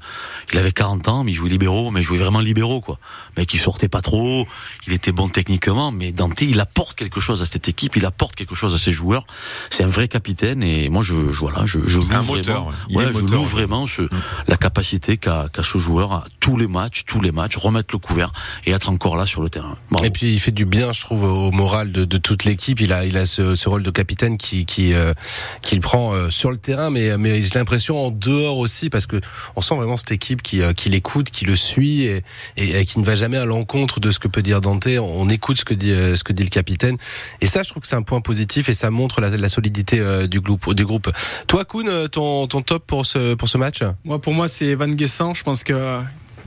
Il 0.54 0.58
avait 0.58 0.72
40 0.72 1.10
ans, 1.10 1.24
mais 1.26 1.34
il 1.34 1.36
jouait 1.36 1.50
libéraux, 1.50 1.92
mais 1.92 2.00
il 2.00 2.04
jouait 2.04 2.18
vraiment 2.18 2.40
libéraux, 2.40 2.80
quoi. 2.80 2.98
Mais 3.36 3.46
qui 3.46 3.58
sortait 3.58 3.90
pas 3.90 4.02
trop. 4.02 4.48
Il 4.88 4.94
était 4.94 5.12
bon 5.12 5.28
techniquement, 5.28 5.92
mais 5.92 6.14
Dante, 6.14 6.40
il 6.40 6.62
apporte 6.62 6.96
quelque 6.96 7.20
chose 7.20 7.42
à 7.42 7.46
cette 7.46 7.68
équipe. 7.68 7.98
Il 7.98 8.06
apporte 8.06 8.36
quelque 8.36 8.56
chose 8.56 8.74
à 8.74 8.78
ses 8.78 8.94
joueurs. 8.94 9.26
C'est 9.70 9.84
un 9.84 9.88
vrai 9.88 10.08
capitaine, 10.08 10.64
et 10.64 10.88
moi, 10.88 11.04
je, 11.04 11.34
je 11.34 11.40
voilà, 11.40 11.66
je, 11.66 11.80
je 11.86 11.98
loue 11.98 12.04
vraiment, 12.04 12.70
ouais, 12.90 13.12
je 13.14 13.20
loue 13.20 13.44
vraiment 13.44 13.86
ce, 13.86 14.04
la 14.48 14.56
capacité 14.56 15.18
qu'a 15.18 15.50
qu 15.52 15.62
ce 15.62 15.78
joueur 15.78 16.14
à 16.14 16.24
tous 16.40 16.56
les 16.56 16.68
matchs, 16.68 17.04
tous 17.06 17.20
les 17.20 17.34
matchs, 17.34 17.58
remettre 17.58 17.94
le 17.94 18.00
couvert 18.00 18.32
et 18.66 18.72
être 18.72 18.88
encore 18.88 19.18
là 19.18 19.26
sur 19.26 19.42
le 19.42 19.50
terrain. 19.50 19.76
Bravo. 19.92 20.06
Et 20.06 20.10
puis, 20.10 20.32
il 20.32 20.40
fait 20.40 20.52
du 20.52 20.64
bien, 20.64 20.94
je 20.94 21.02
trouve, 21.02 21.24
au 21.24 21.52
moral 21.52 21.92
de, 21.92 22.06
de 22.06 22.18
toute 22.18 22.46
l'équipe. 22.46 22.80
Il 22.80 22.94
a, 22.94 23.04
il 23.04 23.18
a 23.18 23.26
ce, 23.26 23.56
ce 23.56 23.68
rôle 23.68 23.84
de 23.84 23.92
capitaine 23.92 24.38
qui, 24.38 24.66
qui 24.66 24.85
euh, 24.94 25.14
qu'il 25.62 25.80
prend 25.80 26.14
euh, 26.14 26.30
sur 26.30 26.52
le 26.52 26.58
terrain, 26.58 26.90
mais 26.90 27.18
mais 27.18 27.42
j'ai 27.42 27.50
l'impression 27.56 28.08
en 28.08 28.12
dehors 28.12 28.58
aussi 28.58 28.90
parce 28.90 29.08
que 29.08 29.20
on 29.56 29.62
sent 29.62 29.76
vraiment 29.76 29.98
cette 29.98 30.12
équipe 30.12 30.42
qui 30.42 30.62
euh, 30.62 30.74
qui 30.74 30.90
l'écoute, 30.90 31.30
qui 31.30 31.46
le 31.46 31.56
suit 31.56 32.04
et, 32.04 32.24
et, 32.58 32.80
et, 32.80 32.86
qui 32.86 33.00
ne 33.00 33.06
va 33.06 33.16
jamais 33.16 33.38
à 33.38 33.46
l'encontre 33.46 34.00
de 34.00 34.12
ce 34.12 34.20
que 34.20 34.28
peut 34.28 34.42
dire 34.42 34.62
Dante. 34.62 34.88
On 34.88 35.30
écoute 35.30 35.58
ce 35.58 35.66
que 35.66 35.74
dit 35.74 35.92
ce 35.92 36.24
que 36.24 36.34
dit 36.34 36.44
le 36.44 36.50
capitaine 36.50 36.98
et 37.42 37.48
ça, 37.48 37.64
je 37.64 37.70
trouve 37.70 37.82
que 37.82 37.88
c'est 37.88 37.96
un 37.96 38.04
point 38.04 38.22
positif 38.22 38.70
et 38.70 38.74
ça 38.74 38.92
montre 38.92 39.22
la, 39.22 39.30
la 39.30 39.50
solidité 39.50 40.02
du 40.28 40.42
groupe 40.42 40.74
du 40.74 40.86
groupe. 40.86 41.10
Toi, 41.48 41.66
Kuhn, 41.66 42.08
ton 42.10 42.48
ton 42.48 42.62
top 42.62 42.86
pour 42.86 43.06
ce 43.06 43.34
pour 43.34 43.48
ce 43.48 43.58
match? 43.58 43.80
Moi, 44.04 44.20
pour 44.20 44.34
moi, 44.34 44.48
c'est 44.48 44.76
Van 44.76 44.88
Guessant. 44.88 45.34
Je 45.34 45.44
pense 45.44 45.64
que 45.64 46.00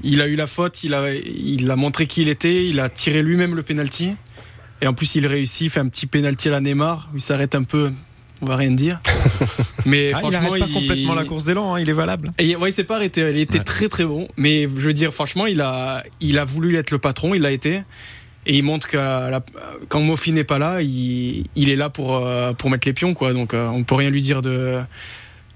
il 0.02 0.20
a 0.20 0.28
eu 0.28 0.36
la 0.36 0.46
faute, 0.46 0.84
il 0.84 0.94
a, 0.94 1.12
il 1.12 1.70
a 1.70 1.76
montré 1.76 2.06
qui 2.06 2.22
il 2.22 2.28
était, 2.28 2.66
il 2.66 2.80
a 2.80 2.88
tiré 2.88 3.22
lui-même 3.22 3.54
le 3.54 3.62
penalty. 3.62 4.14
Et 4.80 4.86
en 4.86 4.94
plus, 4.94 5.16
il 5.16 5.26
réussit, 5.26 5.62
il 5.62 5.70
fait 5.70 5.80
un 5.80 5.88
petit 5.88 6.06
penalty 6.06 6.48
à 6.48 6.52
la 6.52 6.60
Neymar, 6.60 7.08
il 7.14 7.20
s'arrête 7.20 7.56
un 7.56 7.64
peu, 7.64 7.92
on 8.42 8.46
va 8.46 8.56
rien 8.56 8.70
dire. 8.70 9.00
Mais 9.86 10.12
ah, 10.14 10.18
franchement, 10.18 10.54
il, 10.54 10.60
pas 10.60 10.68
complètement 10.68 11.14
la 11.14 11.24
course 11.24 11.44
d'élan, 11.44 11.74
hein, 11.74 11.80
il 11.80 11.88
est 11.88 11.94
valable. 11.94 12.32
Et 12.38 12.56
ouais, 12.56 12.70
il 12.70 12.72
s'est 12.72 12.84
pas 12.84 12.96
arrêté, 12.96 13.20
il 13.30 13.38
était 13.38 13.58
ouais. 13.58 13.64
très 13.64 13.88
très 13.88 14.04
bon. 14.04 14.28
Mais 14.36 14.62
je 14.62 14.66
veux 14.68 14.92
dire, 14.92 15.12
franchement, 15.12 15.46
il 15.46 15.60
a, 15.60 16.02
il 16.20 16.38
a 16.38 16.44
voulu 16.44 16.76
être 16.76 16.90
le 16.90 16.98
patron, 16.98 17.34
il 17.34 17.42
l'a 17.42 17.52
été. 17.52 17.82
Et 18.46 18.56
il 18.56 18.62
montre 18.62 18.86
que 18.86 18.96
la, 18.96 19.44
quand 19.88 20.00
Mofi 20.00 20.32
n'est 20.32 20.44
pas 20.44 20.58
là, 20.58 20.80
il, 20.80 21.44
il, 21.54 21.68
est 21.68 21.76
là 21.76 21.90
pour, 21.90 22.26
pour 22.56 22.70
mettre 22.70 22.88
les 22.88 22.94
pions, 22.94 23.12
quoi. 23.12 23.32
Donc, 23.32 23.52
on 23.52 23.82
peut 23.84 23.94
rien 23.94 24.10
lui 24.10 24.22
dire 24.22 24.42
de. 24.42 24.78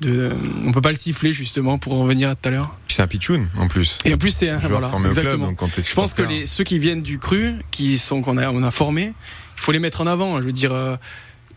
De, 0.00 0.32
on 0.64 0.72
peut 0.72 0.80
pas 0.80 0.90
le 0.90 0.96
siffler 0.96 1.30
justement 1.30 1.78
pour 1.78 1.94
en 1.94 2.02
revenir 2.02 2.30
tout 2.30 2.48
à 2.48 2.50
l'heure. 2.50 2.76
C'est 2.88 3.02
un 3.02 3.06
pitchoun 3.06 3.46
en 3.56 3.68
plus. 3.68 4.00
Et 4.04 4.12
en 4.12 4.18
plus 4.18 4.34
c'est 4.34 4.48
un 4.48 4.56
voilà, 4.56 4.90
exactement. 5.06 5.54
Club, 5.54 5.70
je 5.76 5.94
pense 5.94 6.12
que 6.12 6.22
les, 6.22 6.44
ceux 6.44 6.64
qui 6.64 6.80
viennent 6.80 7.02
du 7.02 7.20
cru, 7.20 7.52
qui 7.70 7.98
sont 7.98 8.20
qu'on 8.20 8.36
a 8.36 8.50
on 8.50 8.64
a 8.64 8.72
formé, 8.72 9.12
il 9.56 9.60
faut 9.60 9.70
les 9.70 9.78
mettre 9.78 10.00
en 10.00 10.08
avant. 10.08 10.40
Je 10.40 10.46
veux 10.46 10.52
dire, 10.52 10.72
euh, 10.72 10.96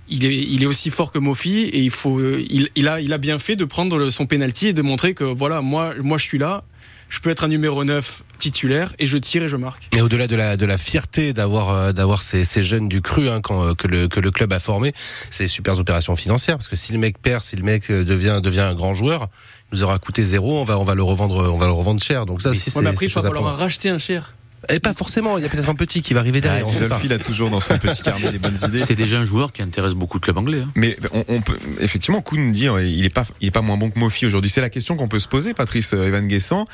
il 0.08 0.26
est, 0.26 0.36
il 0.36 0.64
est 0.64 0.66
aussi 0.66 0.90
fort 0.90 1.12
que 1.12 1.20
Mofi 1.20 1.64
et 1.64 1.80
il 1.80 1.90
faut, 1.90 2.20
il, 2.20 2.70
il, 2.76 2.88
a, 2.88 3.02
il 3.02 3.14
a 3.14 3.18
bien 3.18 3.40
fait 3.40 3.56
de 3.56 3.66
prendre 3.66 4.10
son 4.10 4.26
penalty 4.26 4.68
et 4.68 4.74
de 4.74 4.82
montrer 4.82 5.14
que 5.14 5.24
voilà, 5.24 5.62
moi, 5.62 5.94
moi 6.02 6.18
je 6.18 6.26
suis 6.26 6.38
là, 6.38 6.64
je 7.10 7.20
peux 7.20 7.30
être 7.30 7.44
un 7.44 7.48
numéro 7.48 7.84
9 7.84 8.24
titulaire 8.40 8.94
et 9.00 9.06
je 9.06 9.18
tire 9.18 9.44
et 9.44 9.50
je 9.50 9.56
marque. 9.56 9.88
Et 9.96 10.02
au-delà 10.02 10.28
de 10.28 10.36
la, 10.36 10.58
de 10.58 10.66
la 10.66 10.78
fierté 10.78 11.34
d'avoir, 11.34 11.70
euh, 11.70 11.92
d'avoir 11.92 12.22
ces, 12.22 12.46
ces 12.46 12.64
jeunes 12.64 12.90
du 12.90 13.02
cru 13.02 13.30
hein, 13.30 13.42
quand, 13.42 13.76
que, 13.76 13.88
le, 13.88 14.08
que 14.08 14.20
le 14.20 14.32
club 14.32 14.54
a 14.54 14.60
formé, 14.60 14.94
c'est 15.32 15.46
des 15.46 15.48
super 15.48 15.78
opérations 15.78 16.16
financières 16.16 16.58
parce 16.58 16.68
que 16.68 16.76
si 16.76 16.92
le 16.92 16.98
mec 17.00 17.18
perd, 17.20 17.44
si 17.44 17.56
le 17.56 17.64
mec 17.64 17.92
devient, 17.92 18.42
devient 18.44 18.62
un 18.62 18.76
grand 18.76 18.94
joueur, 18.94 19.30
il 19.72 19.78
nous 19.78 19.84
aura 19.84 19.98
coûté 20.00 20.24
zéro, 20.24 20.60
on 20.60 20.64
va, 20.64 20.80
on 20.80 20.84
va 20.84 20.96
le 20.96 21.04
revendre, 21.04 21.52
on 21.54 21.58
va 21.58 21.66
le 21.66 21.72
revendre 21.72 22.02
cher. 22.02 22.26
Donc 22.26 22.42
ça 22.42 22.50
aussi, 22.50 22.70
c'est. 22.72 22.86
après, 22.86 23.06
il 23.06 23.12
va 23.12 23.22
falloir 23.22 23.58
racheter 23.58 23.90
un 23.90 24.00
cher. 24.00 24.34
Et 24.70 24.80
pas 24.80 24.94
forcément, 24.94 25.38
il 25.38 25.44
y 25.44 25.48
a 25.48 25.50
peut-être 25.50 25.70
un 25.70 25.76
petit 25.76 26.02
qui 26.02 26.14
va 26.14 26.22
arriver 26.22 26.42
derrière. 26.42 26.66
Ah, 26.68 27.00
il 27.04 27.14
a 27.14 27.20
toujours 27.20 27.50
dans 27.50 27.60
son 27.60 27.78
petit 27.78 28.04
carnet 28.04 28.32
des 28.32 28.40
bonnes 28.40 28.58
idées. 28.68 28.78
C'est 28.78 28.96
déjà 28.96 29.20
un 29.20 29.26
joueur 29.26 29.52
qui 29.52 29.62
intéresse 29.62 29.94
beaucoup 29.94 30.20
de 30.20 30.24
clubs 30.24 30.38
anglais. 30.38 30.62
Hein. 30.62 30.72
Mais 30.76 30.98
on, 31.12 31.24
on, 31.28 31.42
peut 31.42 31.58
effectivement 31.80 32.22
Kuhn 32.22 32.52
dit 32.52 32.68
il 32.68 33.06
est 33.06 33.10
pas 33.10 33.26
il 33.42 33.48
est 33.48 33.52
pas 33.52 33.62
moins 33.62 33.78
bon 33.78 33.90
que 33.90 34.00
Mofi 34.00 34.26
aujourd'hui. 34.26 34.50
C'est 34.50 34.62
la 34.62 34.70
question 34.70 34.96
qu'on 34.96 35.08
peut 35.08 35.20
se 35.20 35.28
poser, 35.28 35.54
Patrice 35.54 35.94
Evan 35.94 36.28
Guessant. 36.28 36.66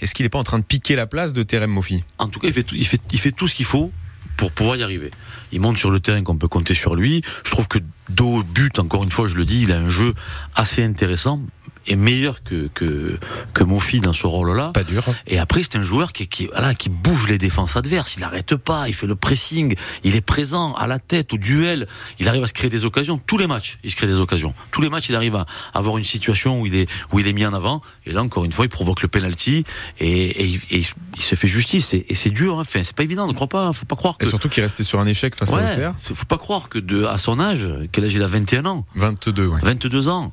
Est-ce 0.00 0.14
qu'il 0.14 0.24
n'est 0.24 0.30
pas 0.30 0.38
en 0.38 0.44
train 0.44 0.58
de 0.58 0.64
piquer 0.64 0.96
la 0.96 1.06
place 1.06 1.32
de 1.32 1.42
Terem 1.42 1.70
Mofi 1.70 2.02
En 2.18 2.28
tout 2.28 2.40
cas, 2.40 2.48
il 2.48 2.54
fait 2.54 2.62
tout, 2.62 2.74
il 2.74 2.86
fait, 2.86 3.00
il 3.12 3.18
fait 3.18 3.32
tout 3.32 3.46
ce 3.46 3.54
qu'il 3.54 3.66
faut 3.66 3.92
pour 4.36 4.50
pouvoir 4.50 4.76
y 4.76 4.82
arriver. 4.82 5.10
Il 5.52 5.60
monte 5.60 5.78
sur 5.78 5.90
le 5.90 6.00
terrain 6.00 6.22
qu'on 6.22 6.36
peut 6.36 6.48
compter 6.48 6.74
sur 6.74 6.94
lui. 6.94 7.22
Je 7.44 7.50
trouve 7.50 7.68
que 7.68 7.78
dos 8.08 8.42
but, 8.42 8.78
encore 8.78 9.04
une 9.04 9.10
fois, 9.10 9.28
je 9.28 9.36
le 9.36 9.44
dis, 9.44 9.62
il 9.62 9.72
a 9.72 9.78
un 9.78 9.88
jeu 9.88 10.14
assez 10.54 10.82
intéressant 10.82 11.40
est 11.86 11.96
meilleur 11.96 12.42
que 12.42 12.68
que 12.74 13.18
que 13.52 13.64
Mofi 13.64 14.00
dans 14.00 14.12
ce 14.12 14.26
rôle-là. 14.26 14.70
Pas 14.74 14.84
dur. 14.84 15.02
Hein. 15.08 15.14
Et 15.26 15.38
après 15.38 15.62
c'est 15.62 15.76
un 15.76 15.82
joueur 15.82 16.12
qui 16.12 16.26
qui 16.26 16.46
voilà 16.46 16.74
qui 16.74 16.88
bouge 16.88 17.28
les 17.28 17.38
défenses 17.38 17.76
adverses. 17.76 18.14
Il 18.16 18.20
n'arrête 18.20 18.56
pas, 18.56 18.88
il 18.88 18.94
fait 18.94 19.06
le 19.06 19.14
pressing, 19.14 19.74
il 20.04 20.16
est 20.16 20.20
présent 20.20 20.74
à 20.74 20.86
la 20.86 20.98
tête 20.98 21.32
au 21.32 21.36
duel. 21.36 21.86
Il 22.18 22.28
arrive 22.28 22.44
à 22.44 22.46
se 22.46 22.54
créer 22.54 22.70
des 22.70 22.84
occasions. 22.84 23.20
Tous 23.26 23.38
les 23.38 23.46
matchs, 23.46 23.78
il 23.84 23.90
se 23.90 23.96
crée 23.96 24.06
des 24.06 24.20
occasions. 24.20 24.54
Tous 24.70 24.80
les 24.80 24.88
matchs, 24.88 25.08
il 25.08 25.16
arrive 25.16 25.36
à 25.36 25.46
avoir 25.74 25.98
une 25.98 26.04
situation 26.04 26.60
où 26.60 26.66
il 26.66 26.74
est 26.74 26.90
où 27.12 27.20
il 27.20 27.26
est 27.26 27.32
mis 27.32 27.46
en 27.46 27.54
avant. 27.54 27.80
Et 28.06 28.12
là 28.12 28.22
encore 28.22 28.44
une 28.44 28.52
fois, 28.52 28.64
il 28.64 28.68
provoque 28.68 29.02
le 29.02 29.08
penalty 29.08 29.64
et, 30.00 30.44
et, 30.44 30.60
et 30.70 30.84
il 31.16 31.22
se 31.22 31.34
fait 31.34 31.48
justice. 31.48 31.94
Et, 31.94 32.06
et 32.08 32.14
c'est 32.14 32.30
dur. 32.30 32.58
Hein. 32.58 32.62
Enfin, 32.62 32.82
c'est 32.82 32.96
pas 32.96 33.04
évident. 33.04 33.26
Ne 33.26 33.32
crois 33.32 33.48
pas. 33.48 33.72
Faut 33.72 33.86
pas 33.86 33.96
croire. 33.96 34.18
Que... 34.18 34.26
Et 34.26 34.28
surtout 34.28 34.48
qu'il 34.48 34.62
restait 34.62 34.84
sur 34.84 35.00
un 35.00 35.06
échec 35.06 35.34
face 35.34 35.50
ouais, 35.50 35.62
à 35.62 35.64
Auxerre. 35.64 35.94
Faut 35.98 36.24
pas 36.26 36.38
croire 36.38 36.68
que 36.68 36.78
de 36.78 37.04
à 37.04 37.18
son 37.18 37.40
âge, 37.40 37.68
quel 37.92 38.04
âge 38.04 38.14
il 38.14 38.22
a? 38.22 38.26
21 38.26 38.66
ans. 38.66 38.86
22. 38.94 39.46
Ouais. 39.46 39.60
22 39.62 40.08
ans 40.08 40.32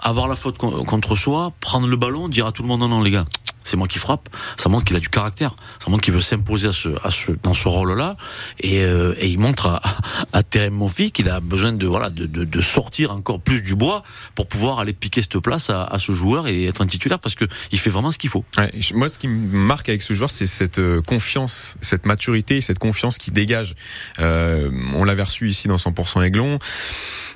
avoir 0.00 0.28
la 0.28 0.36
faute 0.36 0.56
contre 0.58 1.16
soi, 1.16 1.52
prendre 1.60 1.86
le 1.86 1.96
ballon, 1.96 2.28
dire 2.28 2.46
à 2.46 2.52
tout 2.52 2.62
le 2.62 2.68
monde 2.68 2.80
non, 2.80 2.88
non, 2.88 3.02
les 3.02 3.10
gars, 3.10 3.24
c'est 3.64 3.76
moi 3.76 3.88
qui 3.88 3.98
frappe. 3.98 4.28
Ça 4.56 4.68
montre 4.68 4.84
qu'il 4.84 4.96
a 4.96 5.00
du 5.00 5.08
caractère. 5.08 5.54
Ça 5.84 5.90
montre 5.90 6.02
qu'il 6.02 6.14
veut 6.14 6.20
s'imposer 6.20 6.68
dans 7.42 7.54
ce 7.54 7.68
rôle-là. 7.68 8.16
Et, 8.60 8.82
euh, 8.84 9.14
il 9.22 9.38
montre 9.38 9.66
à, 9.66 9.82
à 10.32 10.42
Terem 10.42 10.74
Monfi 10.74 11.10
qu'il 11.12 11.28
a 11.28 11.40
besoin 11.40 11.72
de, 11.72 12.60
sortir 12.62 13.12
encore 13.12 13.40
plus 13.40 13.62
du 13.62 13.74
bois 13.74 14.02
pour 14.34 14.46
pouvoir 14.46 14.78
aller 14.78 14.92
piquer 14.92 15.22
cette 15.22 15.38
place 15.38 15.70
à, 15.70 15.96
ce 15.98 16.12
joueur 16.12 16.46
et 16.48 16.66
être 16.66 16.80
un 16.80 16.86
titulaire 16.86 17.18
parce 17.18 17.34
que 17.34 17.44
il 17.72 17.78
fait 17.78 17.90
vraiment 17.90 18.12
ce 18.12 18.18
qu'il 18.18 18.30
faut. 18.30 18.44
Moi, 18.94 19.08
ce 19.08 19.18
qui 19.18 19.28
me 19.28 19.58
marque 19.58 19.88
avec 19.88 20.02
ce 20.02 20.14
joueur, 20.14 20.30
c'est 20.30 20.46
cette 20.46 20.78
euh, 20.78 21.02
confiance, 21.02 21.76
cette 21.80 22.06
maturité 22.06 22.56
et 22.56 22.60
cette 22.60 22.78
confiance 22.78 23.18
qui 23.18 23.30
dégage. 23.30 23.74
Euh, 24.18 24.70
on 24.94 25.04
l'avait 25.04 25.22
reçu 25.22 25.48
ici 25.48 25.68
dans 25.68 25.76
100% 25.76 26.22
Aiglon 26.24 26.58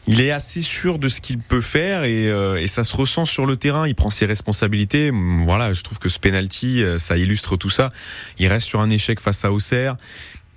il 0.06 0.20
est 0.20 0.32
assez 0.32 0.60
sûr 0.60 0.98
de 0.98 1.08
ce 1.08 1.22
qu'il 1.22 1.38
peut 1.38 1.62
faire 1.62 2.04
et, 2.04 2.26
et, 2.26 2.66
ça 2.66 2.84
se 2.84 2.94
ressent 2.94 3.24
sur 3.24 3.46
le 3.46 3.56
terrain. 3.56 3.88
Il 3.88 3.94
prend 3.94 4.10
ses 4.10 4.26
responsabilités. 4.26 5.10
Voilà, 5.46 5.72
je 5.72 5.82
trouve 5.82 5.98
que 5.98 6.10
ce 6.14 6.18
penalty, 6.18 6.82
ça 6.98 7.16
illustre 7.16 7.56
tout 7.56 7.70
ça. 7.70 7.90
Il 8.38 8.46
reste 8.48 8.66
sur 8.66 8.80
un 8.80 8.90
échec 8.90 9.20
face 9.20 9.44
à 9.44 9.52
Auxerre. 9.52 9.96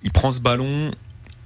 Il 0.04 0.12
prend 0.12 0.32
ce 0.32 0.40
ballon. 0.40 0.92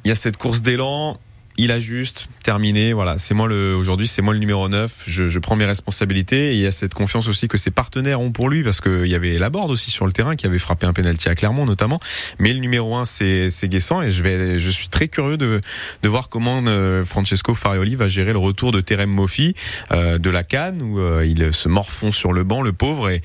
Il 0.03 0.09
y 0.09 0.11
a 0.11 0.15
cette 0.15 0.37
course 0.37 0.61
d'élan 0.61 1.19
il 1.57 1.71
ajuste, 1.71 2.29
terminé. 2.43 2.93
Voilà, 2.93 3.17
c'est 3.19 3.33
moi 3.33 3.47
le 3.47 3.75
aujourd'hui, 3.75 4.07
c'est 4.07 4.21
moi 4.21 4.33
le 4.33 4.39
numéro 4.39 4.67
9. 4.67 5.03
Je, 5.07 5.27
je, 5.27 5.39
prends 5.39 5.55
mes 5.55 5.65
responsabilités 5.65 6.51
et 6.51 6.53
il 6.53 6.61
y 6.61 6.65
a 6.65 6.71
cette 6.71 6.93
confiance 6.93 7.27
aussi 7.27 7.47
que 7.47 7.57
ses 7.57 7.71
partenaires 7.71 8.21
ont 8.21 8.31
pour 8.31 8.49
lui 8.49 8.63
parce 8.63 8.81
qu'il 8.81 9.07
y 9.07 9.15
avait 9.15 9.37
Laborde 9.37 9.71
aussi 9.71 9.91
sur 9.91 10.05
le 10.05 10.11
terrain 10.11 10.35
qui 10.35 10.45
avait 10.45 10.59
frappé 10.59 10.85
un 10.85 10.93
penalty 10.93 11.29
à 11.29 11.35
Clermont 11.35 11.65
notamment. 11.65 11.99
Mais 12.39 12.53
le 12.53 12.59
numéro 12.59 12.95
1 12.95 13.05
c'est 13.05 13.49
c'est 13.49 13.67
Guessant 13.67 14.01
et 14.01 14.11
je 14.11 14.23
vais 14.23 14.59
je 14.59 14.69
suis 14.69 14.87
très 14.87 15.07
curieux 15.07 15.37
de 15.37 15.61
de 16.03 16.09
voir 16.09 16.29
comment 16.29 16.63
euh, 16.67 17.03
Francesco 17.03 17.53
Farioli 17.53 17.95
va 17.95 18.07
gérer 18.07 18.33
le 18.33 18.39
retour 18.39 18.71
de 18.71 18.81
Terem 18.81 19.09
Moffi 19.09 19.55
euh, 19.91 20.17
de 20.17 20.29
la 20.29 20.43
Cannes 20.43 20.81
où 20.81 20.99
euh, 20.99 21.25
il 21.25 21.53
se 21.53 21.69
morfond 21.69 22.11
sur 22.11 22.33
le 22.33 22.43
banc 22.43 22.61
le 22.61 22.73
pauvre 22.73 23.09
et 23.09 23.21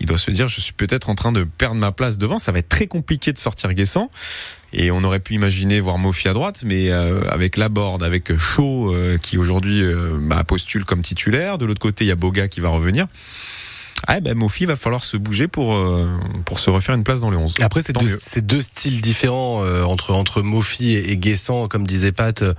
il 0.00 0.06
doit 0.06 0.18
se 0.18 0.30
dire 0.30 0.48
je 0.48 0.60
suis 0.60 0.72
peut-être 0.72 1.10
en 1.10 1.14
train 1.14 1.32
de 1.32 1.44
perdre 1.44 1.76
ma 1.76 1.92
place 1.92 2.18
devant. 2.18 2.38
Ça 2.38 2.52
va 2.52 2.58
être 2.60 2.68
très 2.68 2.86
compliqué 2.86 3.32
de 3.32 3.38
sortir 3.38 3.72
Guessant. 3.72 4.10
Et 4.72 4.90
on 4.90 5.02
aurait 5.02 5.20
pu 5.20 5.34
imaginer 5.34 5.80
voir 5.80 5.96
Mofi 5.98 6.28
à 6.28 6.34
droite, 6.34 6.62
mais 6.64 6.90
euh, 6.90 7.22
avec 7.30 7.56
Laborde, 7.56 8.02
avec 8.02 8.36
Shaw 8.36 8.92
euh, 8.92 9.16
qui 9.16 9.38
aujourd'hui 9.38 9.82
euh, 9.82 10.18
bah, 10.20 10.44
postule 10.44 10.84
comme 10.84 11.00
titulaire. 11.00 11.56
De 11.56 11.64
l'autre 11.64 11.80
côté, 11.80 12.04
il 12.04 12.08
y 12.08 12.10
a 12.10 12.16
Boga 12.16 12.48
qui 12.48 12.60
va 12.60 12.68
revenir. 12.68 13.06
Ah 14.06 14.20
ben 14.20 14.34
Mofi 14.34 14.64
va 14.64 14.76
falloir 14.76 15.02
se 15.04 15.16
bouger 15.16 15.48
pour 15.48 15.74
euh, 15.74 16.08
pour 16.44 16.60
se 16.60 16.70
refaire 16.70 16.94
une 16.94 17.04
place 17.04 17.20
dans 17.20 17.30
les 17.30 17.36
11. 17.36 17.54
Après, 17.60 17.82
c'est 17.82 17.92
deux, 17.92 18.06
c'est 18.08 18.46
deux 18.46 18.62
styles 18.62 19.00
différents 19.02 19.64
euh, 19.64 19.82
entre 19.82 20.14
entre 20.14 20.40
Mofi 20.40 20.92
et, 20.94 21.10
et 21.10 21.16
Guessant, 21.16 21.68
comme 21.68 21.86
disait 21.86 22.12
Pat. 22.12 22.42
euh, 22.42 22.54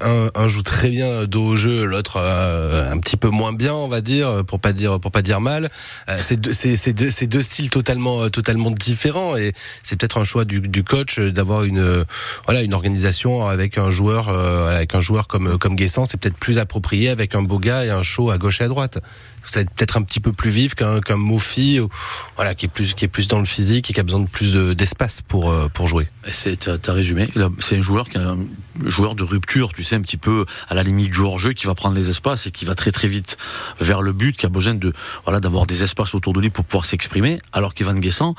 un, 0.00 0.28
un 0.34 0.48
joue 0.48 0.62
très 0.62 0.88
bien 0.90 1.24
dos 1.26 1.44
au 1.48 1.56
jeu, 1.56 1.84
l'autre 1.84 2.16
euh, 2.16 2.90
un 2.90 2.98
petit 2.98 3.16
peu 3.16 3.28
moins 3.28 3.52
bien, 3.52 3.74
on 3.74 3.88
va 3.88 4.00
dire, 4.00 4.44
pour 4.46 4.60
pas 4.60 4.72
dire 4.72 4.98
pour 4.98 5.12
pas 5.12 5.22
dire 5.22 5.40
mal. 5.40 5.70
Euh, 6.08 6.16
c'est 6.20 6.40
deux, 6.40 6.52
c'est, 6.52 6.76
c'est 6.76 6.94
deux, 6.94 7.10
c'est 7.10 7.26
deux 7.26 7.42
styles 7.42 7.70
totalement 7.70 8.22
euh, 8.22 8.28
totalement 8.30 8.70
différents 8.70 9.36
et 9.36 9.52
c'est 9.82 9.96
peut-être 9.96 10.18
un 10.18 10.24
choix 10.24 10.44
du, 10.44 10.60
du 10.60 10.84
coach 10.84 11.20
d'avoir 11.20 11.64
une 11.64 12.04
voilà 12.46 12.62
une 12.62 12.74
organisation 12.74 13.46
avec 13.46 13.78
un 13.78 13.90
joueur 13.90 14.28
euh, 14.30 14.74
avec 14.74 14.94
un 14.94 15.00
joueur 15.00 15.26
comme 15.28 15.58
comme 15.58 15.76
Guessant, 15.76 16.06
c'est 16.06 16.16
peut-être 16.18 16.38
plus 16.38 16.58
approprié 16.58 17.10
avec 17.10 17.34
un 17.34 17.42
beau 17.42 17.58
gars 17.58 17.84
et 17.84 17.90
un 17.90 18.02
show 18.02 18.30
à 18.30 18.38
gauche 18.38 18.60
et 18.62 18.64
à 18.64 18.68
droite. 18.68 18.98
Ça 19.44 19.60
va 19.60 19.62
être 19.62 19.70
peut-être 19.70 19.96
un 19.96 20.02
petit 20.02 20.20
peu 20.20 20.32
plus 20.32 20.50
vif 20.50 20.74
qu'un 21.00 21.16
Mofi, 21.16 21.80
ou- 21.80 21.88
voilà, 22.36 22.54
qui 22.54 22.66
est 22.66 22.68
plus 22.68 22.94
qui 22.94 23.04
est 23.04 23.08
plus 23.08 23.28
dans 23.28 23.38
le 23.38 23.44
physique 23.44 23.90
et 23.90 23.92
qui 23.94 24.00
a 24.00 24.02
besoin 24.02 24.20
de 24.20 24.28
plus 24.28 24.52
de- 24.52 24.72
d'espace 24.72 25.22
pour 25.26 25.50
euh, 25.50 25.68
pour 25.68 25.88
jouer. 25.88 26.08
C'est, 26.30 26.68
t'as, 26.80 26.92
résumé. 26.92 27.28
A- 27.36 27.48
C'est 27.60 27.76
un 27.76 27.80
joueur 27.80 28.08
qui 28.08 28.16
est 28.16 28.20
un 28.20 28.38
joueur 28.84 29.14
de 29.14 29.22
rupture, 29.24 29.72
tu 29.74 29.82
sais, 29.82 29.96
un 29.96 30.00
petit 30.00 30.16
peu 30.16 30.44
à 30.68 30.74
la 30.74 30.82
limite 30.82 31.10
du 31.10 31.20
hors-jeu, 31.20 31.52
qui 31.52 31.66
va 31.66 31.74
prendre 31.74 31.96
les 31.96 32.10
espaces 32.10 32.46
et 32.46 32.50
qui 32.52 32.64
va 32.64 32.74
très 32.74 32.92
très 32.92 33.08
vite 33.08 33.36
vers 33.80 34.02
le 34.02 34.12
but, 34.12 34.36
qui 34.36 34.46
a 34.46 34.48
besoin 34.48 34.74
de, 34.74 34.92
voilà, 35.24 35.40
d'avoir 35.40 35.66
des 35.66 35.82
espaces 35.82 36.14
autour 36.14 36.32
de 36.32 36.40
lui 36.40 36.50
pour 36.50 36.64
pouvoir 36.64 36.86
s'exprimer. 36.86 37.38
Alors 37.52 37.74
qu'Evan 37.74 37.98
Guessant, 37.98 38.34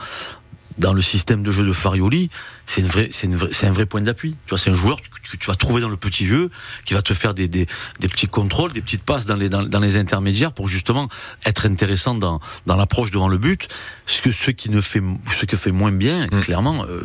dans 0.79 0.93
le 0.93 1.01
système 1.01 1.43
de 1.43 1.51
jeu 1.51 1.65
de 1.65 1.73
Farioli, 1.73 2.29
c'est 2.65 2.81
une 2.81 2.87
vraie, 2.87 3.09
c'est 3.11 3.27
une 3.27 3.35
vraie- 3.35 3.49
c'est 3.51 3.67
un 3.67 3.71
vrai 3.71 3.85
point 3.85 4.01
d'appui. 4.01 4.31
Tu 4.45 4.49
vois, 4.49 4.57
c'est 4.57 4.69
un 4.69 4.75
joueur 4.75 4.97
que 5.01 5.37
tu, 5.37 5.47
vas 5.47 5.55
trouver 5.55 5.81
dans 5.81 5.89
le 5.89 5.97
petit 5.97 6.25
jeu, 6.25 6.49
qui 6.85 6.93
va 6.93 7.01
te 7.01 7.13
faire 7.13 7.33
des, 7.33 7.47
des, 7.47 7.67
des 7.99 8.07
petits 8.07 8.27
contrôles, 8.27 8.71
des 8.73 8.81
petites 8.81 9.03
passes 9.03 9.25
dans 9.25 9.35
les, 9.35 9.49
dans, 9.49 9.63
dans 9.63 9.79
les 9.79 9.97
intermédiaires 9.97 10.51
pour 10.53 10.67
justement 10.67 11.09
être 11.45 11.65
intéressant 11.65 12.15
dans, 12.15 12.39
dans 12.65 12.77
l'approche 12.77 13.11
devant 13.11 13.27
le 13.27 13.37
but. 13.37 13.67
Ce 14.07 14.21
que, 14.21 14.31
ce 14.31 14.51
qui 14.51 14.69
ne 14.69 14.81
fait, 14.81 15.01
ce 15.39 15.45
que 15.45 15.57
fait 15.57 15.71
moins 15.71 15.91
bien, 15.91 16.27
Mm. 16.31 16.39
clairement, 16.41 16.85
euh, 16.85 17.01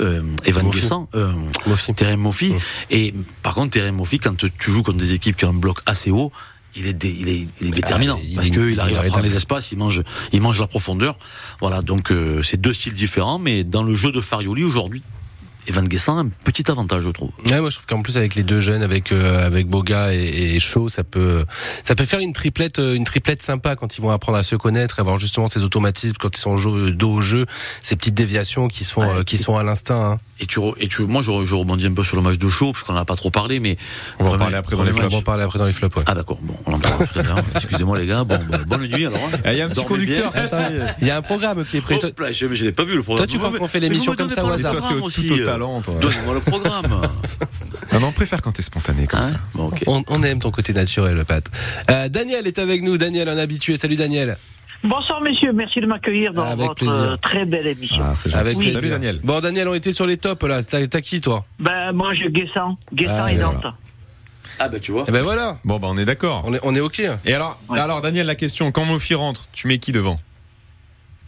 euh, 0.00 0.22
Evan 0.44 0.64
Mofi. 0.64 0.80
Guessant, 0.80 1.08
euh, 1.14 1.32
Mofi. 1.66 1.94
Terem. 1.94 2.20
Mm. 2.20 2.32
Et 2.90 3.14
par 3.42 3.54
contre, 3.54 3.70
Terem 3.72 3.94
Mofi, 3.96 4.18
quand 4.18 4.36
tu 4.36 4.70
joues 4.70 4.82
contre 4.82 4.98
des 4.98 5.12
équipes 5.12 5.36
qui 5.36 5.44
ont 5.44 5.50
un 5.50 5.52
bloc 5.54 5.80
assez 5.86 6.10
haut, 6.10 6.30
il 6.76 6.86
est, 6.86 6.92
dé- 6.92 7.16
il 7.18 7.28
est, 7.28 7.46
il 7.60 7.66
est 7.68 7.70
déterminant 7.70 8.18
Ah, 8.20 8.24
il 8.28 8.34
parce 8.36 8.50
qu'il 8.50 8.70
il 8.70 8.80
arrive 8.80 8.98
à 8.98 9.02
prendre 9.04 9.22
les 9.24 9.36
espaces, 9.36 9.72
il 9.72 9.78
mange, 9.78 10.02
il 10.32 10.40
mange 10.40 10.60
la 10.60 10.66
profondeur. 10.66 11.16
Voilà, 11.60 11.82
donc 11.82 12.12
euh, 12.12 12.42
c'est 12.42 12.60
deux 12.60 12.72
styles 12.72 12.94
différents, 12.94 13.38
mais 13.38 13.64
dans 13.64 13.82
le 13.82 13.94
jeu 13.94 14.12
de 14.12 14.20
Farioli 14.20 14.62
aujourd'hui, 14.64 15.02
Evan 15.68 15.84
Guessant 15.86 16.16
a 16.18 16.20
un 16.22 16.28
petit 16.44 16.70
avantage, 16.70 17.04
je 17.04 17.10
trouve. 17.10 17.30
Ouais, 17.50 17.60
moi 17.60 17.70
je 17.70 17.76
trouve 17.76 17.86
qu'en 17.86 18.02
plus 18.02 18.16
avec 18.16 18.34
les 18.34 18.42
deux 18.42 18.60
jeunes, 18.60 18.82
avec 18.82 19.12
euh, 19.12 19.46
avec 19.46 19.68
Boga 19.68 20.12
et, 20.14 20.56
et 20.56 20.60
Shaw, 20.60 20.88
ça 20.88 21.04
peut 21.04 21.44
ça 21.84 21.94
peut 21.94 22.04
faire 22.06 22.20
une 22.20 22.32
triplette 22.32 22.78
euh, 22.78 22.94
une 22.94 23.04
triplette 23.04 23.42
sympa 23.42 23.76
quand 23.76 23.96
ils 23.96 24.00
vont 24.00 24.10
apprendre 24.10 24.38
à 24.38 24.42
se 24.42 24.56
connaître, 24.56 24.98
avoir 24.98 25.18
justement 25.20 25.46
ces 25.48 25.62
automatismes 25.62 26.16
quand 26.18 26.36
ils 26.36 26.40
sont 26.40 26.50
au 26.52 26.56
jeu, 26.56 26.90
dos 26.92 27.14
au 27.14 27.20
jeu, 27.20 27.46
ces 27.82 27.94
petites 27.96 28.14
déviations 28.14 28.66
qui 28.68 28.88
Ouais, 28.96 29.04
euh, 29.06 29.22
qui 29.22 29.34
et- 29.34 29.38
se 29.38 29.44
font 29.44 29.58
à 29.58 29.62
l'instinct. 29.62 30.12
Hein. 30.12 30.20
Et 30.40 30.46
tu, 30.46 30.60
et 30.78 30.88
tu, 30.88 31.02
moi, 31.02 31.20
je, 31.20 31.30
re- 31.30 31.44
je 31.44 31.54
rebondis 31.54 31.86
un 31.86 31.92
peu 31.92 32.04
sur 32.04 32.16
le 32.16 32.22
match 32.22 32.38
de 32.38 32.48
show, 32.48 32.72
parce 32.72 32.84
qu'on 32.84 32.92
n'en 32.94 33.00
a 33.00 33.04
pas 33.04 33.16
trop 33.16 33.30
parlé, 33.30 33.58
mais 33.60 33.76
On 34.20 34.24
va 34.24 34.30
en 34.30 34.38
parler 34.38 34.54
après 34.56 34.76
dans 34.76 34.84
les 34.84 34.92
premier 34.92 35.02
On 35.02 35.04
va 35.06 35.10
flashs. 35.10 35.20
en 35.20 35.24
parler 35.24 35.42
après 35.42 35.58
dans 35.58 35.66
les 35.66 35.72
flops. 35.72 35.96
ouais. 35.96 36.04
Ah 36.06 36.14
d'accord, 36.14 36.38
bon, 36.40 36.54
on 36.64 36.72
en 36.74 36.78
parlera 36.78 37.04
tout 37.06 37.18
à 37.18 37.22
l'heure. 37.24 37.38
Excusez-moi 37.56 37.98
les 37.98 38.06
gars, 38.06 38.24
bon, 38.24 38.38
bah, 38.48 38.58
bonne 38.66 38.86
nuit 38.86 39.06
alors. 39.06 39.18
hein. 39.18 39.38
Ah, 39.44 39.52
Il 39.52 39.58
y 39.58 39.60
a 39.60 39.66
un 39.66 39.68
petit 39.68 39.84
conducteur, 39.84 40.32
tu 40.32 40.48
sais. 40.48 40.62
Il 41.02 41.06
y 41.06 41.10
a 41.10 41.16
un 41.18 41.22
programme 41.22 41.64
qui 41.64 41.76
est 41.76 41.80
prêt. 41.80 41.98
Hop 42.02 42.18
là, 42.20 42.32
je, 42.32 42.46
je 42.54 42.64
l'ai 42.64 42.72
pas 42.72 42.84
vu 42.84 42.94
le 42.96 43.02
programme. 43.02 43.26
Toi, 43.26 43.32
tu 43.32 43.38
crois 43.38 43.58
qu'on 43.58 43.68
fait 43.68 43.80
l'émission 43.80 44.14
comme 44.14 44.30
ça 44.30 44.44
au 44.44 44.48
hasard 44.50 44.74
tout 44.74 44.94
euh. 44.94 45.10
Talent. 45.58 45.80
toi. 45.82 45.94
Donnez-moi 46.00 46.34
le 46.34 46.40
programme. 46.40 47.00
Non, 48.00 48.08
on 48.08 48.12
préfère 48.12 48.42
quand 48.42 48.52
t'es 48.52 48.60
spontané 48.62 49.06
comme 49.06 49.20
Hein 49.20 49.22
ça. 49.22 49.36
Bon, 49.54 49.70
on, 49.86 50.02
on 50.08 50.22
aime 50.22 50.38
ton 50.40 50.50
côté 50.50 50.72
naturel, 50.74 51.24
Pat. 51.24 51.42
Euh, 51.90 52.08
Daniel 52.08 52.46
est 52.46 52.58
avec 52.58 52.82
nous. 52.82 52.98
Daniel, 52.98 53.28
un 53.30 53.38
habitué. 53.38 53.76
Salut 53.78 53.96
Daniel. 53.96 54.36
Bonsoir 54.84 55.22
messieurs, 55.22 55.52
merci 55.52 55.80
de 55.80 55.86
m'accueillir 55.86 56.32
dans 56.34 56.42
Avec 56.42 56.58
votre 56.58 56.74
plaisir. 56.74 56.92
euh, 57.02 57.16
très 57.16 57.46
belle 57.46 57.66
émission. 57.66 58.02
Ah. 58.04 58.38
Avec 58.38 58.56
Oui. 58.58 58.70
Salut 58.70 58.90
Daniel. 58.90 59.18
Bon 59.24 59.40
Daniel, 59.40 59.66
on 59.68 59.74
était 59.74 59.92
sur 59.92 60.06
les 60.06 60.18
tops 60.18 60.46
là. 60.46 60.62
T'as 60.62 61.00
qui 61.00 61.20
toi? 61.22 61.44
Ben 61.58 61.92
moi 61.92 62.12
je 62.14 62.26
Guessant, 62.28 62.76
Guessant 62.92 63.24
Ah, 63.26 63.32
et 63.32 63.36
et. 63.36 63.40
Ah 64.60 64.68
bah 64.68 64.78
tu 64.80 64.92
vois. 64.92 65.04
Eh 65.08 65.10
ben 65.10 65.22
voilà. 65.22 65.58
Bon, 65.64 65.78
bah 65.80 65.88
on 65.90 65.96
est 65.96 66.04
d'accord. 66.04 66.42
On 66.46 66.52
est 66.54 66.60
on 66.62 66.74
est 66.74 66.80
ok. 66.80 67.00
Et 67.24 67.32
alors, 67.34 67.58
Ouais. 67.70 67.80
alors 67.80 68.02
Daniel, 68.02 68.26
la 68.26 68.34
question, 68.34 68.70
quand 68.70 68.84
Mofi 68.84 69.14
rentre, 69.14 69.48
tu 69.52 69.66
mets 69.66 69.78
qui 69.78 69.92
devant? 69.92 70.20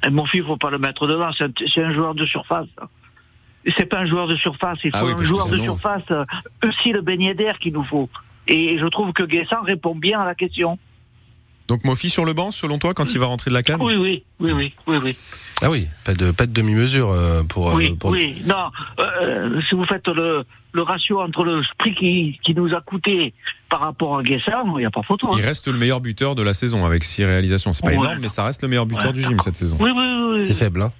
Et 0.06 0.10
mon 0.10 0.26
fils, 0.26 0.44
faut 0.44 0.56
pas 0.58 0.70
le 0.70 0.78
mettre 0.78 1.06
devant, 1.06 1.30
c'est 1.36 1.44
un, 1.44 1.50
c'est 1.74 1.82
un 1.82 1.92
joueur 1.94 2.14
de 2.14 2.26
surface. 2.26 2.66
C'est 3.76 3.84
pas 3.86 3.98
un 3.98 4.06
joueur 4.06 4.26
de 4.26 4.36
surface, 4.36 4.78
il 4.84 4.90
faut 4.90 4.96
Ah 4.98 5.04
oui, 5.04 5.12
un 5.18 5.22
joueur 5.22 5.48
de 5.48 5.56
surface 5.58 6.02
euh, 6.10 6.24
aussi 6.66 6.92
le 6.92 7.02
beignet 7.02 7.34
d'air 7.34 7.58
qu'il 7.58 7.72
nous 7.74 7.84
faut. 7.84 8.08
Et 8.48 8.78
je 8.78 8.86
trouve 8.86 9.12
que 9.12 9.22
Guessant 9.22 9.62
répond 9.62 9.94
bien 9.94 10.20
à 10.20 10.24
la 10.24 10.34
question. 10.34 10.78
Donc 11.68 11.84
Mofi 11.84 12.08
sur 12.10 12.24
le 12.24 12.32
banc, 12.32 12.50
selon 12.50 12.78
toi, 12.80 12.94
quand 12.94 13.12
il 13.12 13.18
va 13.20 13.26
rentrer 13.26 13.50
de 13.50 13.54
la 13.54 13.62
canne 13.62 13.80
Oui, 13.80 13.94
oui, 13.96 14.24
oui, 14.40 14.50
oui, 14.52 14.72
oui, 14.88 14.96
oui. 15.04 15.16
Ah 15.62 15.70
oui, 15.70 15.86
pas 16.04 16.14
de 16.14 16.32
pas 16.32 16.46
de 16.46 16.52
demi-mesure 16.52 17.10
euh, 17.10 17.42
pour. 17.44 17.70
euh, 17.70 17.74
Oui, 17.76 17.90
pour- 17.96 18.10
oui, 18.10 18.42
non. 18.46 18.70
euh, 18.98 19.60
si 19.68 19.76
vous 19.76 19.84
faites 19.84 20.08
le, 20.08 20.42
le 20.72 20.82
ratio 20.82 21.20
entre 21.20 21.44
le 21.44 21.62
prix 21.78 21.94
qui, 21.94 22.40
qui 22.42 22.54
nous 22.56 22.74
a 22.74 22.80
coûté 22.80 23.34
par 23.68 23.80
rapport 23.80 24.18
à 24.18 24.22
Guessant, 24.24 24.64
il 24.78 24.80
n'y 24.80 24.84
a 24.86 24.90
pas 24.90 25.02
photo. 25.02 25.28
hein. 25.28 25.36
Il 25.38 25.44
reste 25.44 25.68
le 25.68 25.78
meilleur 25.78 26.00
buteur 26.00 26.34
de 26.34 26.42
la 26.42 26.54
saison 26.54 26.84
avec 26.86 27.04
six 27.04 27.24
réalisations. 27.24 27.72
C'est 27.72 27.84
pas 27.84 27.90
Ouais. 27.90 27.96
énorme, 27.98 28.18
mais 28.20 28.28
ça 28.30 28.42
reste 28.44 28.62
le 28.62 28.68
meilleur 28.68 28.86
buteur 28.86 29.08
Ouais. 29.08 29.12
du 29.12 29.20
gym 29.22 29.38
cette 29.38 29.56
saison. 29.56 29.76
Oui, 29.78 29.90
oui, 29.94 30.02
oui. 30.02 30.38
oui. 30.40 30.46
C'est 30.46 30.54
faible, 30.54 30.82
hein 30.82 30.90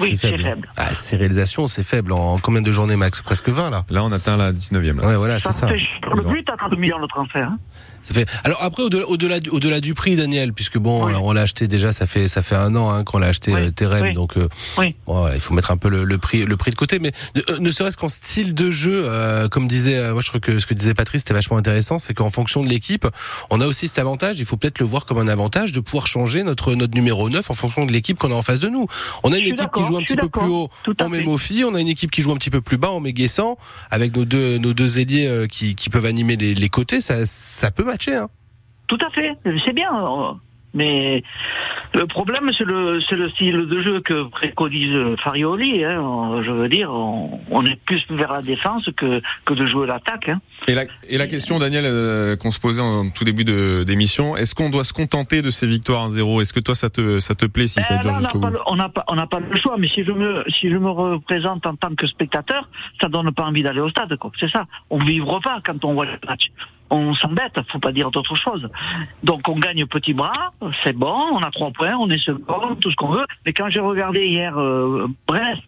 Oui, 0.00 0.16
c'est 0.16 0.36
faible. 0.38 0.68
Ah, 0.76 0.94
ces 0.94 1.16
réalisations, 1.16 1.66
c'est 1.66 1.82
faible. 1.82 2.12
En 2.12 2.38
combien 2.38 2.62
de 2.62 2.72
journées 2.72 2.96
max? 2.96 3.20
Presque 3.20 3.48
20 3.48 3.70
là. 3.70 3.84
Là, 3.90 4.02
on 4.04 4.12
atteint 4.12 4.36
la 4.36 4.52
19e. 4.52 5.00
Là. 5.00 5.06
Ouais, 5.08 5.16
voilà, 5.16 5.38
c'est 5.38 5.52
Ça 5.52 5.68
le 5.68 6.22
but 6.22 6.48
à 6.50 6.56
30 6.56 6.78
millions 6.78 7.00
de 7.00 7.06
transfert. 7.06 7.48
hein. 7.48 7.58
Ça 8.02 8.14
fait. 8.14 8.28
Alors 8.44 8.58
après, 8.62 8.82
au-delà, 8.82 9.06
au-delà, 9.08 9.40
du, 9.40 9.50
au-delà 9.50 9.80
du 9.80 9.94
prix, 9.94 10.16
Daniel, 10.16 10.52
puisque 10.52 10.78
bon, 10.78 11.06
Oui. 11.06 11.12
on 11.20 11.32
l'a 11.32 11.42
acheté 11.42 11.68
déjà, 11.68 11.92
ça 11.92 12.06
fait 12.06 12.28
ça 12.28 12.42
fait 12.42 12.56
un 12.56 12.74
an 12.74 12.90
hein, 12.90 13.04
qu'on 13.04 13.18
l'a 13.18 13.28
acheté 13.28 13.52
Oui. 13.52 13.60
euh, 13.60 13.70
Terem, 13.70 14.02
Oui. 14.02 14.14
donc 14.14 14.36
euh, 14.36 14.48
Oui. 14.78 14.96
bon, 15.06 15.28
il 15.32 15.40
faut 15.40 15.54
mettre 15.54 15.70
un 15.70 15.76
peu 15.76 15.88
le, 15.88 16.04
le 16.04 16.18
prix 16.18 16.44
le 16.44 16.56
prix 16.56 16.70
de 16.70 16.76
côté. 16.76 16.98
Mais 16.98 17.12
ne, 17.36 17.40
euh, 17.50 17.58
ne 17.60 17.70
serait-ce 17.70 17.96
qu'en 17.96 18.08
style 18.08 18.54
de 18.54 18.70
jeu, 18.70 19.04
euh, 19.06 19.48
comme 19.48 19.68
disait, 19.68 19.96
euh, 19.96 20.12
moi 20.12 20.20
je 20.22 20.28
trouve 20.28 20.40
que 20.40 20.58
ce 20.58 20.66
que 20.66 20.74
disait 20.74 20.94
Patrice, 20.94 21.22
c'était 21.22 21.34
vachement 21.34 21.56
intéressant, 21.56 21.98
c'est 21.98 22.14
qu'en 22.14 22.30
fonction 22.30 22.62
de 22.64 22.68
l'équipe, 22.68 23.06
on 23.50 23.60
a 23.60 23.66
aussi 23.66 23.86
cet 23.88 23.98
avantage. 23.98 24.38
Il 24.40 24.44
faut 24.46 24.56
peut-être 24.56 24.78
le 24.80 24.86
voir 24.86 25.06
comme 25.06 25.18
un 25.18 25.28
avantage 25.28 25.72
de 25.72 25.80
pouvoir 25.80 26.06
changer 26.06 26.42
notre 26.42 26.74
notre 26.74 26.94
numéro 26.94 27.28
9 27.30 27.50
en 27.50 27.54
fonction 27.54 27.86
de 27.86 27.92
l'équipe 27.92 28.18
qu'on 28.18 28.32
a 28.32 28.34
en 28.34 28.42
face 28.42 28.60
de 28.60 28.68
nous. 28.68 28.86
On 29.22 29.32
a 29.32 29.38
une 29.38 29.46
équipe 29.46 29.70
qui 29.72 29.84
joue 29.84 29.96
un 29.96 30.02
petit 30.02 30.16
peu 30.16 30.28
plus 30.28 30.48
haut. 30.48 30.68
Tout 30.82 30.96
à 30.98 31.06
on 31.06 31.74
a 31.74 31.80
une 31.80 31.88
équipe 31.88 32.10
qui 32.10 32.22
joue 32.22 32.32
un 32.32 32.36
petit 32.36 32.50
peu 32.50 32.60
plus 32.60 32.78
bas, 32.78 32.90
on 32.90 33.00
met 33.00 33.12
Guessant, 33.12 33.58
avec 33.90 34.16
nos 34.16 34.24
deux 34.24 34.58
nos 34.58 34.72
deux 34.72 34.98
ailiers 34.98 35.26
euh, 35.28 35.46
qui, 35.46 35.74
qui 35.74 35.90
peuvent 35.90 36.06
animer 36.06 36.36
les, 36.36 36.54
les 36.54 36.68
côtés. 36.68 37.00
Ça 37.00 37.26
ça 37.26 37.70
peut 37.70 37.84
matcher. 37.92 38.16
Hein. 38.16 38.28
Tout 38.88 38.98
à 39.06 39.10
fait, 39.10 39.32
c'est 39.64 39.72
bien. 39.72 39.90
euh, 39.94 40.32
Mais 40.74 41.22
le 41.94 42.06
problème, 42.06 42.50
c'est 42.56 42.64
le, 42.64 43.00
c'est 43.08 43.14
le 43.16 43.28
style 43.30 43.66
de 43.66 43.82
jeu 43.82 44.00
que 44.00 44.24
préconise 44.24 45.16
Farioli. 45.22 45.84
Hein. 45.84 46.40
Je 46.42 46.50
veux 46.50 46.68
dire, 46.68 46.90
on, 46.90 47.40
on 47.50 47.64
est 47.64 47.76
plus 47.84 48.02
vers 48.10 48.32
la 48.32 48.42
défense 48.42 48.88
que, 48.96 49.20
que 49.44 49.54
de 49.54 49.66
jouer 49.66 49.86
l'attaque. 49.86 50.28
Hein. 50.30 50.40
Et 50.68 50.74
la, 50.74 50.84
et 51.08 51.16
la 51.18 51.26
question, 51.26 51.58
Daniel, 51.58 51.84
euh, 51.86 52.36
qu'on 52.36 52.50
se 52.50 52.58
posait 52.60 52.80
en 52.82 53.10
tout 53.10 53.24
début 53.24 53.44
de- 53.44 53.84
d'émission, 53.84 54.36
est-ce 54.36 54.54
qu'on 54.54 54.70
doit 54.70 54.84
se 54.84 54.92
contenter 54.94 55.42
de 55.42 55.50
ces 55.50 55.66
victoires 55.66 56.08
1-0 56.08 56.40
Est-ce 56.42 56.52
que 56.52 56.60
toi, 56.60 56.74
ça 56.74 56.88
te, 56.90 57.18
ça 57.20 57.34
te 57.34 57.46
plaît 57.46 57.66
si 57.68 57.82
ça 57.82 57.96
Eh 57.96 58.02
dure 58.02 58.12
ben, 58.12 58.18
jusqu'au 58.20 58.38
on 58.38 58.40
n'a 58.40 58.48
bout 58.50 58.52
pas, 58.54 58.58
le- 58.58 58.72
on 58.72 58.76
n'a 58.76 58.88
pas, 58.88 59.04
on 59.08 59.14
n'a 59.14 59.26
pas 59.26 59.40
le 59.40 59.56
choix. 59.58 59.76
Mais 59.78 59.88
si 59.88 60.04
je 60.04 60.12
me, 60.12 60.44
si 60.48 60.70
je 60.70 60.76
me 60.76 60.90
représente 60.90 61.66
en 61.66 61.76
tant 61.76 61.94
que 61.94 62.06
spectateur, 62.06 62.68
ça 63.00 63.08
donne 63.08 63.30
pas 63.32 63.44
envie 63.44 63.62
d'aller 63.62 63.80
au 63.80 63.88
stade. 63.90 64.16
quoi. 64.16 64.30
C'est 64.40 64.50
ça. 64.50 64.64
On 64.90 64.98
vivre 64.98 65.38
pas 65.40 65.60
quand 65.64 65.84
on 65.84 65.92
voit 65.94 66.06
le 66.06 66.18
match. 66.26 66.50
On 66.92 67.14
s'embête. 67.14 67.54
Faut 67.70 67.78
pas 67.78 67.90
dire 67.90 68.10
d'autre 68.10 68.36
chose. 68.36 68.68
Donc 69.24 69.48
on 69.48 69.58
gagne 69.58 69.86
petit 69.86 70.12
bras, 70.12 70.52
c'est 70.84 70.92
bon. 70.92 71.16
On 71.32 71.42
a 71.42 71.50
trois 71.50 71.70
points, 71.70 71.96
on 71.98 72.08
est 72.10 72.18
second, 72.18 72.76
tout 72.80 72.90
ce 72.90 72.96
qu'on 72.96 73.08
veut. 73.08 73.24
Mais 73.46 73.52
quand 73.54 73.70
j'ai 73.70 73.80
regardé 73.80 74.26
hier 74.26 74.58
euh, 74.58 75.08
Brest 75.26 75.62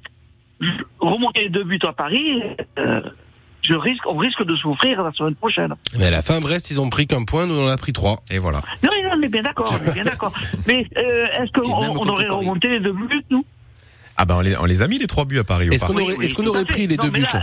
remonter 1.01 1.45
les 1.45 1.49
deux 1.49 1.65
buts 1.65 1.79
à 1.83 1.93
Paris. 1.93 2.43
euh, 2.79 3.01
je 3.63 3.75
risque, 3.75 4.07
on 4.07 4.17
risque 4.17 4.45
de 4.45 4.55
souffrir 4.57 5.03
la 5.03 5.11
semaine 5.13 5.35
prochaine. 5.35 5.75
Mais 5.99 6.07
à 6.07 6.11
la 6.11 6.21
fin, 6.21 6.39
Brest, 6.39 6.71
ils 6.71 6.81
ont 6.81 6.91
pris 6.91 7.07
qu'un 7.07 7.25
point, 7.25 7.47
nous 7.47 7.59
on 7.59 7.65
en 7.65 7.69
a 7.69 7.77
pris 7.79 7.95
trois. 7.95 8.19
Et 8.31 8.39
voilà. 8.39 8.61
Non, 8.83 8.91
non, 9.03 9.11
on 9.17 9.23
est 9.23 9.29
bien 9.29 9.43
d'accord, 9.43 9.73
on 9.73 9.91
est 9.91 9.95
bien 9.95 10.05
d'accord. 10.05 10.33
Mais 10.67 10.87
euh, 10.99 11.27
est-ce 11.39 11.51
qu'on 11.53 12.09
aurait 12.09 12.29
remonté 12.29 12.69
les 12.69 12.81
deux 12.81 12.93
buts, 12.93 13.25
nous? 13.31 13.45
Ah 14.17 14.25
ben 14.25 14.37
on 14.37 14.41
les, 14.41 14.57
on 14.57 14.65
les 14.65 14.83
a 14.83 14.87
mis 14.89 14.99
les 14.99 15.07
trois 15.07 15.25
buts 15.25 15.39
à 15.39 15.45
Paris. 15.45 15.69
Est-ce 15.73 15.85
qu'on 15.85 15.97
aurait, 15.99 16.15
est-ce 16.25 16.35
qu'on 16.35 16.45
tout 16.45 16.51
aurait 16.51 16.65
pris 16.65 16.87
les 16.87 16.97
Non, 16.97 17.05
deux 17.05 17.11
buts 17.11 17.27
là, 17.33 17.43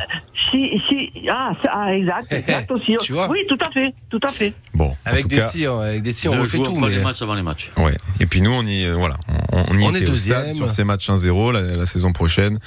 si, 0.51 0.69
si, 0.87 1.11
ah, 1.29 1.51
ça- 1.61 1.69
ah, 1.73 1.93
exact, 1.93 2.33
exact 2.33 2.71
aussi. 2.71 2.95
Tu 3.01 3.11
vois 3.13 3.29
Oui, 3.29 3.39
tout 3.49 3.57
à 3.59 3.69
fait, 3.71 3.93
tout 4.09 4.19
à 4.23 4.27
fait. 4.29 4.53
Bon, 4.73 4.95
Avec 5.05 5.27
des 5.27 5.39
si, 5.41 5.65
avec 5.65 6.01
des 6.01 6.13
si, 6.13 6.27
on 6.29 6.39
refait 6.39 6.59
tout. 6.59 6.77
Mais... 6.79 6.89
les 6.89 7.03
matchs 7.03 7.21
avant 7.21 7.35
les 7.35 7.41
matchs. 7.43 7.71
Ouais. 7.77 7.95
Et 8.19 8.25
puis 8.25 8.41
nous, 8.41 8.51
on 8.51 8.65
y, 8.65 8.85
euh, 8.85 8.93
voilà, 8.95 9.17
on, 9.51 9.65
on 9.69 9.77
y 9.77 9.83
On 9.83 9.93
est 9.93 10.09
au 10.09 10.15
stade 10.15 10.45
deuxième. 10.45 10.53
sur 10.53 10.69
ces 10.69 10.83
matchs 10.85 11.09
1-0 11.09 11.51
la, 11.51 11.61
la 11.61 11.85
saison 11.85 12.13
prochaine, 12.13 12.57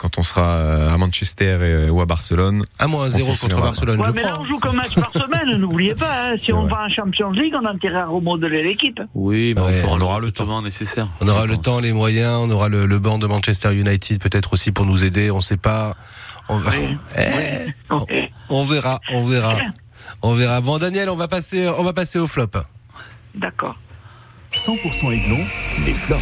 quand 0.00 0.18
on 0.18 0.22
sera 0.22 0.42
euh, 0.56 0.88
à 0.90 0.96
Manchester 0.96 1.58
et, 1.86 1.90
ou 1.90 2.00
à 2.00 2.06
Barcelone. 2.06 2.64
À 2.78 2.86
moins 2.86 3.08
s'en 3.10 3.18
0 3.18 3.26
contre 3.28 3.38
souviendra. 3.40 3.66
Barcelone, 3.66 3.98
Ouais, 4.00 4.04
je 4.06 4.10
mais 4.12 4.22
crois. 4.22 4.32
là, 4.32 4.38
on 4.40 4.46
joue 4.46 4.58
qu'un 4.58 4.72
match 4.72 4.94
par 4.94 5.12
semaine, 5.12 5.56
n'oubliez 5.58 5.94
pas. 5.94 6.30
hein. 6.30 6.36
Si 6.38 6.52
on 6.52 6.62
vrai. 6.62 6.70
va 6.70 6.84
en 6.84 6.88
Champions 6.88 7.30
League, 7.32 7.54
on 7.60 7.64
a 7.66 7.70
intérêt 7.70 7.98
à 8.00 8.06
remodeler 8.06 8.62
l'équipe. 8.62 9.00
Oui, 9.14 9.52
mais 9.54 9.62
Ouais. 9.62 9.82
on, 9.88 10.00
aura 10.00 10.18
le 10.20 10.30
temps. 10.32 10.46
temps 10.46 10.62
nécessaire. 10.62 11.08
On 11.20 11.28
aura 11.28 11.44
le 11.46 11.54
pense. 11.56 11.62
temps, 11.62 11.80
les 11.80 11.92
moyens, 11.92 12.40
on 12.42 12.50
aura 12.50 12.68
le, 12.68 12.86
le 12.86 12.98
banc 12.98 13.18
de 13.18 13.26
Manchester 13.26 13.74
United 13.74 14.20
peut-être 14.20 14.54
aussi 14.54 14.72
pour 14.72 14.86
nous 14.86 15.04
aider, 15.04 15.30
on 15.30 15.40
sait 15.40 15.56
pas. 15.58 15.94
On, 16.48 16.56
va- 16.56 16.72
Eh, 17.18 17.72
on 18.48 18.62
verra, 18.64 19.00
on 19.12 19.24
verra. 19.26 19.56
On 20.22 20.34
verra. 20.34 20.60
Bon 20.60 20.78
Daniel, 20.78 21.08
on 21.10 21.14
va 21.16 21.28
passer 21.28 21.68
on 21.68 21.82
va 21.84 21.92
passer 21.92 22.18
au 22.18 22.26
flop. 22.26 22.48
D'accord. 23.34 23.76
100% 24.54 25.12
Aiglon, 25.12 25.44
les 25.86 25.94
flops. 25.94 26.20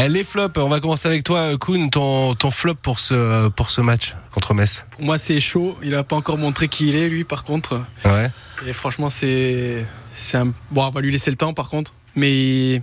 Eh, 0.00 0.08
les 0.08 0.22
flops, 0.22 0.56
on 0.58 0.68
va 0.68 0.78
commencer 0.78 1.08
avec 1.08 1.24
toi, 1.24 1.56
Kuhn. 1.58 1.90
Ton, 1.90 2.36
ton 2.36 2.50
flop 2.52 2.76
pour 2.76 3.00
ce, 3.00 3.48
pour 3.48 3.70
ce 3.70 3.80
match 3.80 4.14
contre 4.30 4.54
Metz 4.54 4.86
Pour 4.92 5.02
moi, 5.02 5.18
c'est 5.18 5.40
chaud. 5.40 5.76
Il 5.82 5.94
a 5.96 6.04
pas 6.04 6.14
encore 6.14 6.38
montré 6.38 6.68
qui 6.68 6.88
il 6.88 6.94
est, 6.94 7.08
lui, 7.08 7.24
par 7.24 7.42
contre. 7.42 7.82
Ouais. 8.04 8.30
Et 8.66 8.72
franchement, 8.72 9.08
c'est. 9.08 9.84
c'est 10.14 10.38
un... 10.38 10.52
Bon, 10.70 10.86
on 10.86 10.90
va 10.90 11.00
lui 11.00 11.10
laisser 11.10 11.32
le 11.32 11.36
temps, 11.36 11.52
par 11.52 11.68
contre. 11.68 11.94
Mais 12.14 12.80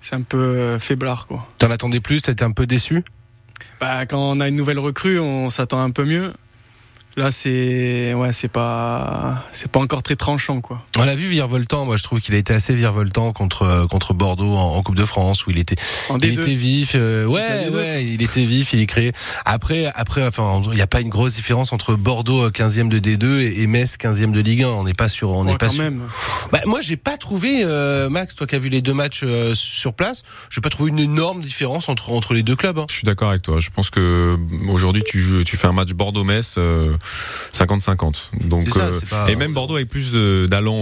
c'est 0.00 0.14
un 0.14 0.22
peu 0.22 0.78
faiblard, 0.78 1.26
quoi. 1.26 1.46
T'en 1.58 1.70
attendais 1.70 2.00
plus? 2.00 2.22
T'étais 2.22 2.44
un 2.44 2.52
peu 2.52 2.66
déçu? 2.66 3.04
Bah, 3.78 4.06
quand 4.06 4.18
on 4.18 4.40
a 4.40 4.48
une 4.48 4.56
nouvelle 4.56 4.78
recrue, 4.78 5.18
on 5.18 5.50
s'attend 5.50 5.82
un 5.82 5.90
peu 5.90 6.04
mieux. 6.04 6.32
Là, 7.16 7.30
c'est 7.30 8.12
ouais, 8.14 8.32
c'est 8.32 8.48
pas 8.48 9.44
c'est 9.52 9.70
pas 9.70 9.78
encore 9.78 10.02
très 10.02 10.16
tranchant 10.16 10.60
quoi. 10.60 10.82
On 10.98 11.04
l'a 11.04 11.14
vu 11.14 11.26
virevoltant. 11.26 11.84
Moi, 11.84 11.96
je 11.96 12.02
trouve 12.02 12.20
qu'il 12.20 12.34
a 12.34 12.38
été 12.38 12.52
assez 12.52 12.74
virevoltant 12.74 13.32
contre 13.32 13.62
euh, 13.62 13.86
contre 13.86 14.14
Bordeaux 14.14 14.56
en, 14.56 14.74
en 14.76 14.82
Coupe 14.82 14.96
de 14.96 15.04
France 15.04 15.46
où 15.46 15.50
il 15.50 15.58
était 15.58 15.76
En 16.08 16.18
il 16.18 16.30
D2. 16.36 16.40
était 16.40 16.54
vif. 16.54 16.92
euh, 16.96 17.24
ouais, 17.26 17.42
Il 17.42 17.54
était 17.60 17.70
D2. 17.70 17.74
ouais, 17.76 18.04
il 18.04 18.22
était 18.22 18.44
vif. 18.46 18.72
Il 18.72 18.80
est 18.80 18.86
créé. 18.86 19.12
Après, 19.44 19.86
après, 19.94 20.26
enfin, 20.26 20.60
il 20.66 20.74
n'y 20.74 20.80
a 20.80 20.88
pas 20.88 21.00
une 21.00 21.08
grosse 21.08 21.34
différence 21.34 21.72
entre 21.72 21.94
Bordeaux 21.94 22.46
euh, 22.46 22.50
15e 22.50 22.88
de 22.88 22.98
D2 22.98 23.40
et, 23.40 23.62
et 23.62 23.66
Metz 23.68 23.96
15e 23.96 24.32
de 24.32 24.40
Ligue 24.40 24.64
1. 24.64 24.68
On 24.68 24.82
n'est 24.84 24.92
pas 24.94 25.08
sur. 25.08 25.30
On 25.30 25.44
n'est 25.44 25.52
Ouais, 25.52 25.58
pas 25.58 25.72
même. 25.74 26.02
Bah, 26.50 26.58
moi, 26.66 26.80
j'ai 26.80 26.96
pas 26.96 27.16
trouvé 27.16 27.62
euh, 27.64 28.08
Max, 28.08 28.34
toi 28.34 28.46
qui 28.48 28.56
as 28.56 28.58
vu 28.58 28.68
les 28.70 28.82
deux 28.82 28.92
matchs 28.94 29.20
euh, 29.22 29.54
sur 29.54 29.94
place, 29.94 30.24
j'ai 30.50 30.60
pas 30.60 30.68
trouvé 30.70 30.90
une 30.90 30.98
énorme 30.98 31.42
différence 31.42 31.88
entre 31.88 32.10
entre 32.10 32.34
les 32.34 32.42
deux 32.42 32.56
clubs. 32.56 32.78
hein. 32.78 32.86
Je 32.90 32.94
suis 32.96 33.04
d'accord 33.04 33.30
avec 33.30 33.42
toi. 33.42 33.60
Je 33.60 33.70
pense 33.70 33.90
que 33.90 34.36
aujourd'hui 34.68 35.04
tu 35.06 35.20
joues, 35.20 35.44
tu 35.44 35.56
fais 35.56 35.68
un 35.68 35.72
match 35.72 35.90
Bordeaux-Metz 35.92 36.56
euh, 36.58 36.96
50-50. 37.52 38.30
Donc 38.40 38.68
ça, 38.70 38.80
euh, 38.86 39.00
pas- 39.10 39.30
et 39.30 39.36
même 39.36 39.52
Bordeaux 39.52 39.76
avec 39.76 39.88
plus 39.88 40.12
d'allant 40.48 40.78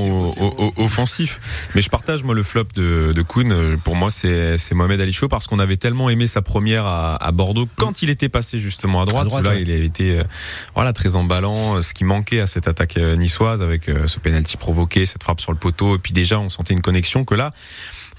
offensif. 0.76 1.40
Mais 1.74 1.82
je 1.82 1.88
partage 1.90 2.22
moi 2.24 2.34
le 2.34 2.42
flop 2.42 2.64
de, 2.74 3.12
de 3.14 3.22
Kuhn. 3.22 3.76
Pour 3.84 3.96
moi 3.96 4.10
c'est 4.10 4.56
Mohamed 4.72 5.00
Ali 5.00 5.12
Chaud 5.12 5.28
parce 5.28 5.46
qu'on 5.46 5.58
avait 5.58 5.76
tellement 5.76 6.10
aimé 6.10 6.26
sa 6.26 6.42
première 6.42 6.86
à, 6.86 7.16
à 7.16 7.32
Bordeaux 7.32 7.68
quand 7.76 8.02
il 8.02 8.10
était 8.10 8.28
passé 8.28 8.58
justement 8.58 9.02
à 9.02 9.06
droite. 9.06 9.22
À 9.26 9.28
droite, 9.28 9.42
où 9.44 9.46
là 9.48 9.54
ouais. 9.54 9.62
il 9.62 9.70
avait 9.70 9.84
été 9.86 10.18
euh, 10.18 10.24
voilà 10.74 10.92
très 10.92 11.16
emballant. 11.16 11.76
euh, 11.76 11.80
Ce 11.80 11.94
qui 11.94 12.04
manquait 12.04 12.40
à 12.40 12.46
cette 12.46 12.68
attaque 12.68 12.96
niçoise 12.96 13.62
avec 13.62 13.88
euh, 13.88 14.06
ce 14.06 14.18
penalty 14.18 14.56
provoqué, 14.56 15.06
cette 15.06 15.22
frappe 15.22 15.40
sur 15.40 15.52
le 15.52 15.58
poteau. 15.58 15.96
Et 15.96 15.98
puis 15.98 16.12
déjà 16.12 16.38
on 16.38 16.48
sentait 16.48 16.74
une 16.74 16.82
connexion 16.82 17.24
que 17.24 17.34
là. 17.34 17.52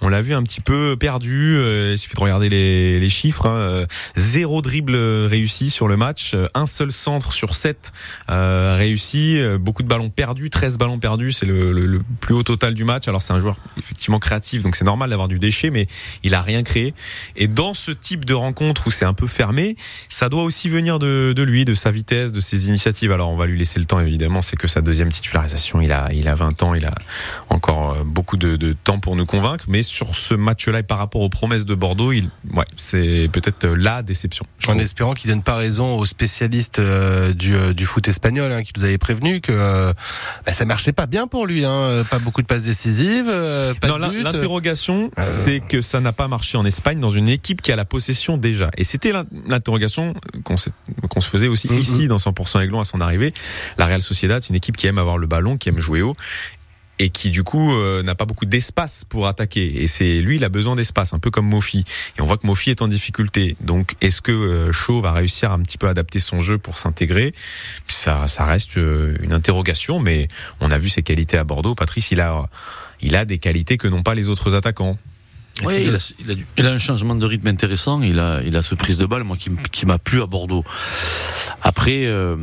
On 0.06 0.10
l'a 0.10 0.20
vu 0.20 0.34
un 0.34 0.44
petit 0.44 0.60
peu 0.60 0.98
perdu. 1.00 1.56
euh, 1.56 1.94
il 1.94 1.98
suffit 1.98 2.16
de 2.16 2.20
regarder 2.20 2.50
les, 2.50 3.00
les 3.00 3.10
chiffres. 3.10 3.48
hein, 3.48 3.56
euh, 3.56 3.86
zéro 4.18 4.62
dribble 4.62 4.96
réussi 4.98 5.70
sur 5.70 5.88
le 5.88 5.96
match. 5.96 6.34
euh, 6.34 6.48
Un 6.54 6.66
seul 6.66 6.92
centre 6.92 7.32
sur 7.32 7.56
sept 7.56 7.94
euh, 8.30 8.76
réussi. 8.78 9.40
Beaucoup 9.62 9.82
de 9.82 9.88
ballons 9.88 10.10
perdus. 10.10 10.50
13 10.50 10.78
ballons 10.78 11.00
perdus. 11.00 11.32
C'est 11.32 11.46
le, 11.46 11.72
le- 11.72 11.86
le 11.86 12.02
plus 12.20 12.34
haut 12.34 12.44
total 12.44 12.74
du 12.74 12.84
match. 12.84 13.08
Alors 13.08 13.22
c'est 13.22 13.32
un 13.32 13.40
joueur 13.40 13.56
effectivement 13.78 14.20
créatif. 14.20 14.62
Donc 14.62 14.76
c'est 14.76 14.84
normal 14.84 15.10
d'avoir 15.10 15.30
du 15.30 15.40
déchet. 15.40 15.70
Mais 15.70 15.88
il 16.24 16.34
a 16.36 16.42
rien 16.42 16.64
créé. 16.64 16.94
Et 17.38 17.48
dans 17.48 17.74
ce 17.74 17.92
type 17.92 18.26
de 18.26 18.34
rencontre 18.34 18.88
où 18.88 18.92
c'est 18.92 19.06
un 19.06 19.14
peu 19.14 19.28
fermé, 19.28 19.78
ça 20.10 20.28
doit 20.28 20.44
aussi 20.44 20.68
venir 20.68 21.00
de, 21.00 21.32
de 21.34 21.44
lui, 21.44 21.64
de 21.64 21.74
sa 21.76 21.92
vitesse, 21.92 22.34
de 22.34 22.42
ses 22.42 22.68
initiatives. 22.68 23.14
Alors 23.14 23.30
on 23.30 23.38
va 23.38 23.46
lui 23.46 23.58
laisser 23.58 23.80
le 23.80 23.86
temps 23.86 24.02
évidemment. 24.02 24.42
C'est 24.42 24.58
que 24.58 24.68
sa 24.68 24.82
deuxième 24.82 25.14
titularisation. 25.14 25.80
Il 25.80 25.94
a, 25.94 26.10
il 26.12 26.28
a 26.28 26.36
20 26.36 26.62
ans. 26.64 26.74
Il 26.74 26.86
a 26.86 26.94
encore 27.50 28.04
beaucoup 28.04 28.36
de, 28.36 28.58
de 28.58 28.74
temps 28.74 29.00
pour 29.00 29.16
nous 29.16 29.26
convaincre. 29.26 29.64
Mais 29.70 29.82
sur 29.94 30.16
ce 30.16 30.34
match-là 30.34 30.80
et 30.80 30.84
par 30.84 30.98
rapport 30.98 31.22
aux 31.22 31.30
promesses 31.30 31.66
de 31.66 31.76
Bordeaux, 31.76 32.12
il, 32.12 32.30
ouais, 32.54 32.66
c'est 32.78 33.30
peut-être 33.32 33.66
euh, 33.66 33.76
la 33.78 34.02
déception. 34.02 34.46
En 34.64 34.72
trouve. 34.72 34.82
espérant 34.82 35.14
qu'il 35.14 35.30
donne 35.30 35.44
pas 35.44 35.56
raison 35.56 35.98
aux 35.98 36.06
spécialistes 36.06 36.80
euh, 36.80 37.34
du, 37.34 37.56
euh, 37.56 37.74
du 37.74 37.86
foot 37.86 38.08
espagnol 38.08 38.52
hein, 38.52 38.64
qui 38.64 38.72
nous 38.76 38.84
avaient 38.84 38.98
prévenu 38.98 39.40
que 39.40 39.52
euh, 39.52 39.94
bah, 40.46 40.54
ça 40.54 40.66
marchait 40.66 40.94
pas 40.94 41.06
bien 41.06 41.28
pour 41.28 41.46
lui. 41.46 41.64
Hein. 41.64 42.04
Pas 42.10 42.18
beaucoup 42.20 42.42
de 42.42 42.48
passes 42.48 42.64
décisives, 42.64 43.28
euh, 43.30 43.74
pas 43.76 43.88
Non, 43.88 43.96
de 43.98 44.02
l'in- 44.02 44.10
but. 44.10 44.24
l'interrogation, 44.24 45.12
Euh. 45.18 45.22
c'est 45.22 45.60
que 45.60 45.80
ça 45.82 46.00
n'a 46.00 46.12
pas 46.12 46.28
marché 46.28 46.58
en 46.58 46.66
Espagne 46.66 47.00
dans 47.00 47.10
une 47.12 47.28
équipe 47.30 47.62
qui 47.62 47.72
a 47.72 47.76
la 47.76 47.86
possession 47.86 48.38
déjà. 48.38 48.72
Et 48.78 48.84
c'était 48.84 49.12
l'in- 49.12 49.26
l'interrogation 49.48 50.16
qu'on 50.44 50.58
se 50.58 50.70
faisait 51.30 51.48
aussi 51.48 51.70
Mhm. 51.72 51.78
ici 51.78 52.08
dans 52.08 52.18
100% 52.18 52.60
Aiglon 52.62 52.80
à 52.80 52.84
son 52.84 53.00
arrivée. 53.00 53.32
La 53.78 53.86
Real 53.86 54.02
Sociedad, 54.02 54.42
c'est 54.42 54.50
une 54.50 54.56
équipe 54.56 54.76
qui 54.76 54.88
aime 54.88 54.98
avoir 54.98 55.18
le 55.20 55.28
ballon, 55.28 55.58
qui 55.58 55.70
aime 55.70 55.80
jouer 55.80 56.02
haut 56.02 56.16
et 57.04 57.10
qui 57.10 57.30
du 57.30 57.44
coup 57.44 57.74
euh, 57.74 58.02
n'a 58.02 58.16
pas 58.16 58.24
beaucoup 58.24 58.46
d'espace 58.46 59.04
pour 59.04 59.28
attaquer. 59.28 59.84
Et 59.84 59.88
c'est 59.88 60.22
lui, 60.22 60.38
il 60.38 60.44
a 60.46 60.50
besoin 60.50 60.76
d'espace, 60.76 61.14
un 61.14 61.20
peu 61.20 61.32
comme 61.32 61.46
Mofi. 61.46 61.84
Et 62.18 62.22
on 62.22 62.26
voit 62.26 62.38
que 62.38 62.48
Mofi 62.48 62.70
est 62.70 62.82
en 62.82 62.88
difficulté. 62.88 63.58
Donc, 63.60 63.96
est-ce 64.00 64.22
que 64.22 64.32
euh, 64.32 64.72
Shaw 64.72 65.02
va 65.02 65.12
réussir 65.12 65.52
à 65.52 65.56
un 65.56 65.60
petit 65.60 65.78
peu 65.78 65.90
adapter 65.90 66.22
son 66.22 66.40
jeu 66.40 66.58
pour 66.58 66.78
s'intégrer? 66.78 67.34
Ça, 67.88 68.28
ça 68.28 68.46
reste 68.46 68.78
euh, 68.78 69.18
une 69.22 69.34
interrogation, 69.34 70.00
mais 70.00 70.30
on 70.62 70.72
a 70.72 70.78
vu 70.78 70.88
ses 70.88 71.04
qualités 71.04 71.38
à 71.38 71.44
Bordeaux. 71.44 71.76
Patrice, 71.76 72.12
il 72.12 72.22
a, 72.22 72.48
il 73.02 73.18
a 73.18 73.26
des 73.26 73.38
qualités 73.38 73.78
que 73.78 73.90
n'ont 73.90 74.04
pas 74.04 74.16
les 74.16 74.30
autres 74.30 74.56
attaquants. 74.56 74.98
Il, 75.62 75.68
a- 75.68 75.96
a, 75.96 75.98
il, 76.20 76.32
a, 76.32 76.36
du- 76.36 76.48
il 76.58 76.66
a 76.66 76.72
un 76.72 76.80
changement 76.80 77.16
de 77.16 77.26
rythme 77.26 77.48
intéressant. 77.48 78.02
Il 78.02 78.20
a, 78.20 78.42
il 78.44 78.56
a 78.56 78.64
ce 78.64 78.74
prise 78.76 78.98
de 78.98 79.06
balle, 79.06 79.24
moi, 79.24 79.38
qui, 79.38 79.86
m'a 79.86 80.00
plu 80.00 80.22
à 80.22 80.26
Bordeaux. 80.26 80.64
Après, 81.62 82.06
euh, 82.06 82.36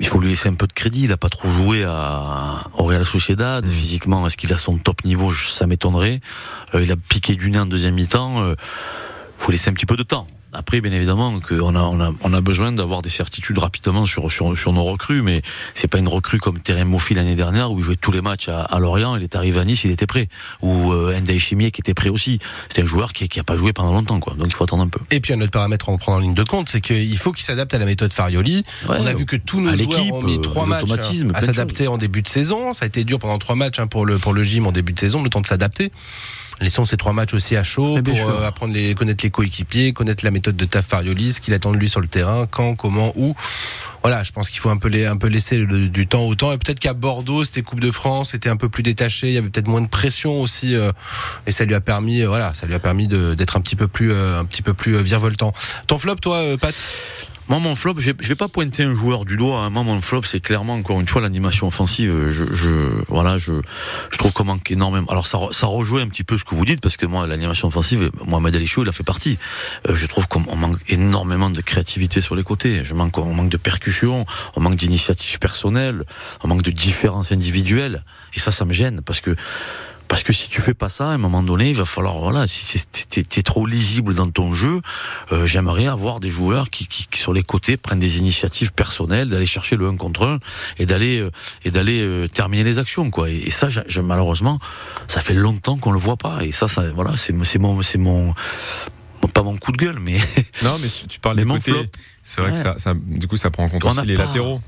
il 0.00 0.06
faut 0.06 0.18
lui 0.20 0.30
laisser 0.30 0.48
un 0.48 0.54
peu 0.54 0.66
de 0.66 0.72
crédit. 0.72 1.04
Il 1.04 1.12
a 1.12 1.16
pas 1.18 1.28
trop 1.28 1.48
joué 1.50 1.84
à, 1.84 2.64
au 2.74 2.84
Real 2.84 3.04
Sociedad. 3.04 3.66
Mm. 3.66 3.70
Physiquement, 3.70 4.26
est-ce 4.26 4.36
qu'il 4.36 4.52
a 4.52 4.58
son 4.58 4.78
top 4.78 5.04
niveau? 5.04 5.32
Ça 5.34 5.66
m'étonnerait. 5.66 6.20
Euh, 6.74 6.82
il 6.82 6.90
a 6.90 6.96
piqué 6.96 7.34
du 7.34 7.50
nez 7.50 7.58
en 7.58 7.66
deuxième 7.66 7.94
mi-temps. 7.94 8.42
Euh, 8.42 8.54
faut 9.38 9.52
laisser 9.52 9.70
un 9.70 9.74
petit 9.74 9.86
peu 9.86 9.96
de 9.96 10.02
temps. 10.02 10.26
Après, 10.52 10.80
bien 10.80 10.92
évidemment, 10.92 11.38
qu'on 11.40 11.74
a, 11.76 11.80
on 11.80 12.00
a, 12.00 12.12
on 12.22 12.32
a 12.34 12.40
besoin 12.40 12.72
d'avoir 12.72 13.02
des 13.02 13.10
certitudes 13.10 13.58
rapidement 13.58 14.06
sur, 14.06 14.32
sur, 14.32 14.58
sur 14.58 14.72
nos 14.72 14.84
recrues, 14.84 15.22
mais 15.22 15.42
c'est 15.74 15.86
pas 15.86 15.98
une 15.98 16.08
recrue 16.08 16.38
comme 16.38 16.58
Terrain 16.58 16.84
Moffi 16.84 17.14
l'année 17.14 17.36
dernière 17.36 17.70
où 17.70 17.78
il 17.78 17.84
jouait 17.84 17.96
tous 17.96 18.10
les 18.10 18.20
matchs 18.20 18.48
à, 18.48 18.62
à 18.62 18.80
Lorient, 18.80 19.16
il 19.16 19.22
est 19.22 19.36
arrivé 19.36 19.60
à 19.60 19.64
Nice, 19.64 19.84
il 19.84 19.90
était 19.90 20.06
prêt. 20.06 20.28
Ou 20.62 20.92
euh, 20.92 21.18
Ndai 21.20 21.38
Chimier 21.38 21.70
qui 21.70 21.80
était 21.80 21.94
prêt 21.94 22.08
aussi. 22.08 22.40
C'était 22.68 22.82
un 22.82 22.86
joueur 22.86 23.12
qui, 23.12 23.28
qui 23.28 23.38
a 23.38 23.44
pas 23.44 23.56
joué 23.56 23.72
pendant 23.72 23.92
longtemps, 23.92 24.18
quoi. 24.18 24.34
Donc 24.34 24.48
il 24.50 24.56
faut 24.56 24.64
attendre 24.64 24.82
un 24.82 24.88
peu. 24.88 25.00
Et 25.10 25.20
puis 25.20 25.32
un 25.32 25.40
autre 25.40 25.50
paramètre 25.50 25.88
à 25.88 25.92
en 25.92 25.98
prendre 25.98 26.18
en 26.18 26.20
ligne 26.20 26.34
de 26.34 26.42
compte, 26.42 26.68
c'est 26.68 26.80
qu'il 26.80 27.16
faut 27.16 27.32
qu'il 27.32 27.44
s'adapte 27.44 27.72
à 27.74 27.78
la 27.78 27.84
méthode 27.84 28.12
Farioli. 28.12 28.64
Ouais, 28.88 28.96
On 28.98 29.06
a 29.06 29.14
vu 29.14 29.26
que 29.26 29.36
tous 29.36 29.60
nos 29.60 29.76
joueurs 29.76 29.76
l'équipe, 29.76 30.12
ont 30.12 30.22
mis 30.22 30.36
euh, 30.36 30.40
trois 30.40 30.66
matchs 30.66 30.82
l'automatisme, 30.82 31.32
à 31.34 31.40
s'adapter 31.42 31.86
en 31.88 31.96
début 31.96 32.22
de 32.22 32.28
saison. 32.28 32.74
Ça 32.74 32.84
a 32.84 32.88
été 32.88 33.04
dur 33.04 33.18
pendant 33.18 33.38
trois 33.38 33.56
matchs 33.56 33.78
hein, 33.78 33.86
pour 33.86 34.04
le 34.04 34.18
pour 34.18 34.32
le 34.32 34.42
gym 34.42 34.66
en 34.66 34.72
début 34.72 34.92
de 34.92 34.98
saison, 34.98 35.22
le 35.22 35.30
temps 35.30 35.40
de 35.40 35.46
s'adapter. 35.46 35.92
Laissons 36.60 36.84
ces 36.84 36.96
trois 36.98 37.12
matchs 37.14 37.32
aussi 37.34 37.56
à 37.56 37.62
chaud 37.62 37.96
Eh 37.98 38.02
pour 38.02 38.16
euh, 38.28 38.46
apprendre 38.46 38.74
les 38.74 38.94
connaître 38.94 39.24
les 39.24 39.30
coéquipiers, 39.30 39.92
connaître 39.94 40.24
la 40.24 40.30
méthode 40.30 40.56
de 40.56 40.64
Taf 40.66 40.86
Farioli, 40.86 41.32
ce 41.32 41.40
qu'il 41.40 41.54
attend 41.54 41.72
de 41.72 41.78
lui 41.78 41.88
sur 41.88 42.00
le 42.00 42.06
terrain, 42.08 42.46
quand, 42.50 42.74
comment, 42.74 43.12
où. 43.16 43.34
Voilà, 44.02 44.22
je 44.22 44.32
pense 44.32 44.50
qu'il 44.50 44.60
faut 44.60 44.68
un 44.70 44.76
peu 44.76 44.88
les, 44.88 45.06
un 45.06 45.16
peu 45.16 45.26
laisser 45.28 45.56
le- 45.58 45.88
du 45.88 46.06
temps 46.06 46.22
au 46.22 46.34
temps. 46.34 46.52
Et 46.52 46.58
peut-être 46.58 46.78
qu'à 46.78 46.92
Bordeaux, 46.94 47.44
c'était 47.44 47.62
Coupe 47.62 47.80
de 47.80 47.90
France, 47.90 48.30
c'était 48.32 48.48
un 48.50 48.56
peu 48.56 48.68
plus 48.68 48.82
détaché, 48.82 49.28
il 49.28 49.32
y 49.34 49.38
avait 49.38 49.48
peut-être 49.48 49.68
moins 49.68 49.80
de 49.80 49.88
pression 49.88 50.40
aussi, 50.40 50.74
euh, 50.74 50.92
et 51.46 51.52
ça 51.52 51.64
lui 51.64 51.74
a 51.74 51.80
permis, 51.80 52.22
euh, 52.22 52.28
voilà, 52.28 52.52
ça 52.54 52.66
lui 52.66 52.74
a 52.74 52.78
permis 52.78 53.08
de- 53.08 53.34
d'être 53.34 53.56
un 53.56 53.60
petit 53.60 53.76
peu 53.76 53.88
plus, 53.88 54.12
euh, 54.12 54.38
un 54.40 54.44
petit 54.44 54.62
peu 54.62 54.74
plus 54.74 54.96
virevoltant. 55.02 55.52
Ton 55.86 55.98
flop, 55.98 56.16
toi, 56.16 56.42
Pat? 56.60 56.74
Moi, 57.50 57.58
mon 57.58 57.74
flop, 57.74 57.96
je 57.98 58.12
vais 58.12 58.34
pas 58.36 58.46
pointer 58.46 58.84
un 58.84 58.94
joueur 58.94 59.24
du 59.24 59.36
doigt. 59.36 59.62
Hein. 59.62 59.70
Moi, 59.70 59.82
mon 59.82 60.00
flop, 60.00 60.22
c'est 60.22 60.38
clairement 60.38 60.74
encore 60.74 61.00
une 61.00 61.08
fois 61.08 61.20
l'animation 61.20 61.66
offensive. 61.66 62.30
Je, 62.30 62.44
je, 62.54 63.02
voilà, 63.08 63.38
je, 63.38 63.54
je 64.12 64.18
trouve 64.18 64.32
qu'on 64.32 64.44
manque 64.44 64.70
énormément. 64.70 65.08
Alors, 65.10 65.26
ça, 65.26 65.36
ça 65.50 65.66
rejoint 65.66 66.02
un 66.02 66.06
petit 66.06 66.22
peu 66.22 66.38
ce 66.38 66.44
que 66.44 66.54
vous 66.54 66.64
dites 66.64 66.80
parce 66.80 66.96
que 66.96 67.06
moi, 67.06 67.26
l'animation 67.26 67.66
offensive, 67.66 68.12
Mohamed 68.24 68.54
Ali 68.54 68.68
Chou, 68.68 68.84
il 68.84 68.88
a 68.88 68.92
fait 68.92 69.02
partie. 69.02 69.36
Euh, 69.88 69.96
je 69.96 70.06
trouve 70.06 70.28
qu'on 70.28 70.44
on 70.46 70.54
manque 70.54 70.78
énormément 70.86 71.50
de 71.50 71.60
créativité 71.60 72.20
sur 72.20 72.36
les 72.36 72.44
côtés. 72.44 72.84
Je 72.84 72.94
manque, 72.94 73.18
on 73.18 73.34
manque 73.34 73.48
de 73.48 73.56
percussion, 73.56 74.26
on 74.54 74.60
manque 74.60 74.76
d'initiative 74.76 75.40
personnelle, 75.40 76.04
on 76.44 76.46
manque 76.46 76.62
de 76.62 76.70
différence 76.70 77.32
individuelle. 77.32 78.04
Et 78.32 78.38
ça, 78.38 78.52
ça 78.52 78.64
me 78.64 78.72
gêne 78.72 79.00
parce 79.04 79.20
que 79.20 79.34
parce 80.10 80.24
que 80.24 80.32
si 80.32 80.48
tu 80.48 80.60
fais 80.60 80.74
pas 80.74 80.88
ça, 80.88 81.04
à 81.06 81.12
un 81.12 81.18
moment 81.18 81.42
donné, 81.42 81.70
il 81.70 81.76
va 81.76 81.84
falloir, 81.84 82.18
voilà, 82.18 82.46
si 82.48 82.78
t'es 83.08 83.22
t'es 83.22 83.42
trop 83.42 83.64
lisible 83.64 84.14
dans 84.14 84.28
ton 84.28 84.52
jeu, 84.52 84.82
euh, 85.30 85.46
j'aimerais 85.46 85.86
avoir 85.86 86.18
des 86.18 86.30
joueurs 86.30 86.68
qui, 86.68 86.86
qui, 86.88 87.06
qui, 87.08 87.18
sur 87.20 87.32
les 87.32 87.44
côtés 87.44 87.76
prennent 87.76 88.00
des 88.00 88.18
initiatives 88.18 88.72
personnelles, 88.72 89.28
d'aller 89.28 89.46
chercher 89.46 89.76
le 89.76 89.86
1 89.88 89.96
contre 89.96 90.26
1 90.26 90.38
et 90.80 90.84
d'aller 90.86 91.20
euh, 91.20 91.30
et 91.64 91.70
d'aller 91.70 92.02
euh, 92.02 92.26
terminer 92.26 92.64
les 92.64 92.78
actions, 92.78 93.08
quoi. 93.10 93.30
Et, 93.30 93.36
et 93.36 93.50
ça, 93.50 93.68
j'ai- 93.70 94.02
malheureusement, 94.02 94.58
ça 95.06 95.20
fait 95.20 95.32
longtemps 95.34 95.78
qu'on 95.78 95.92
le 95.92 96.00
voit 96.00 96.16
pas. 96.16 96.44
Et 96.44 96.50
ça, 96.52 96.66
ça, 96.66 96.90
voilà, 96.92 97.16
c'est 97.16 97.32
c'est 97.44 97.60
mon, 97.60 97.80
c'est 97.82 97.98
mon, 97.98 98.34
pas 99.32 99.44
mon 99.44 99.56
coup 99.58 99.70
de 99.70 99.76
gueule, 99.76 100.00
mais 100.00 100.18
Non, 100.64 100.76
mais 100.82 100.88
tu 101.08 101.20
parles 101.20 101.36
des 101.36 101.44
côtés. 101.44 101.88
C'est 102.24 102.40
vrai 102.40 102.50
que 102.52 102.58
ça, 102.58 102.74
ça, 102.78 102.94
du 102.96 103.28
coup, 103.28 103.36
ça 103.36 103.50
prend 103.50 103.64
en 103.64 103.68
compte 103.68 103.80
aussi 103.98 104.06
les 104.06 104.14
pas 104.14 104.24
latéraux. 104.26 104.60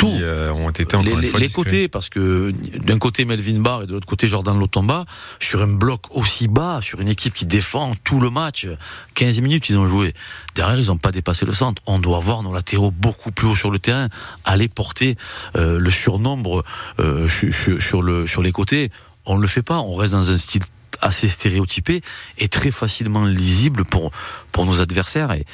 Qui 0.00 0.22
euh, 0.22 0.52
ont 0.52 0.70
été 0.70 0.84
encore 0.96 1.02
les, 1.02 1.10
une 1.12 1.20
les- 1.20 1.28
fois 1.28 1.40
les 1.40 1.46
discrets. 1.46 1.64
côtés, 1.64 1.88
parce 1.88 2.08
que 2.08 2.52
d'un 2.78 2.98
côté 2.98 3.24
Melvin 3.24 3.60
Barr 3.60 3.82
et 3.82 3.86
de 3.86 3.92
l'autre 3.92 4.06
côté 4.06 4.28
Jordan 4.28 4.58
Lotomba, 4.58 5.04
sur 5.38 5.62
un 5.62 5.66
bloc 5.68 6.02
aussi 6.14 6.48
bas, 6.48 6.80
sur 6.82 7.00
une 7.00 7.08
équipe 7.08 7.34
qui 7.34 7.46
défend 7.46 7.94
tout 8.04 8.20
le 8.20 8.30
match, 8.30 8.66
15 9.14 9.40
minutes 9.40 9.68
ils 9.70 9.78
ont 9.78 9.88
joué. 9.88 10.12
Derrière, 10.54 10.78
ils 10.78 10.86
n'ont 10.86 10.96
pas 10.98 11.12
dépassé 11.12 11.46
le 11.46 11.52
centre. 11.52 11.80
On 11.86 11.98
doit 11.98 12.20
voir 12.20 12.42
nos 12.42 12.52
latéraux 12.52 12.90
beaucoup 12.90 13.30
plus 13.32 13.46
haut 13.48 13.56
sur 13.56 13.70
le 13.70 13.78
terrain, 13.78 14.08
aller 14.44 14.68
porter 14.68 15.16
euh, 15.56 15.78
le 15.78 15.90
surnombre 15.90 16.64
euh, 16.98 17.28
sur 17.28 18.02
le, 18.02 18.26
sur 18.26 18.42
les 18.42 18.52
côtés. 18.52 18.90
On 19.26 19.36
ne 19.36 19.42
le 19.42 19.48
fait 19.48 19.62
pas, 19.62 19.78
on 19.80 19.94
reste 19.94 20.14
dans 20.14 20.30
un 20.30 20.36
style 20.36 20.62
assez 21.00 21.28
stéréotypé 21.28 22.02
et 22.38 22.48
très 22.48 22.70
facilement 22.70 23.24
lisible 23.24 23.84
pour 23.84 24.10
pour 24.52 24.66
nos 24.66 24.80
adversaires. 24.80 25.32
Et 25.32 25.44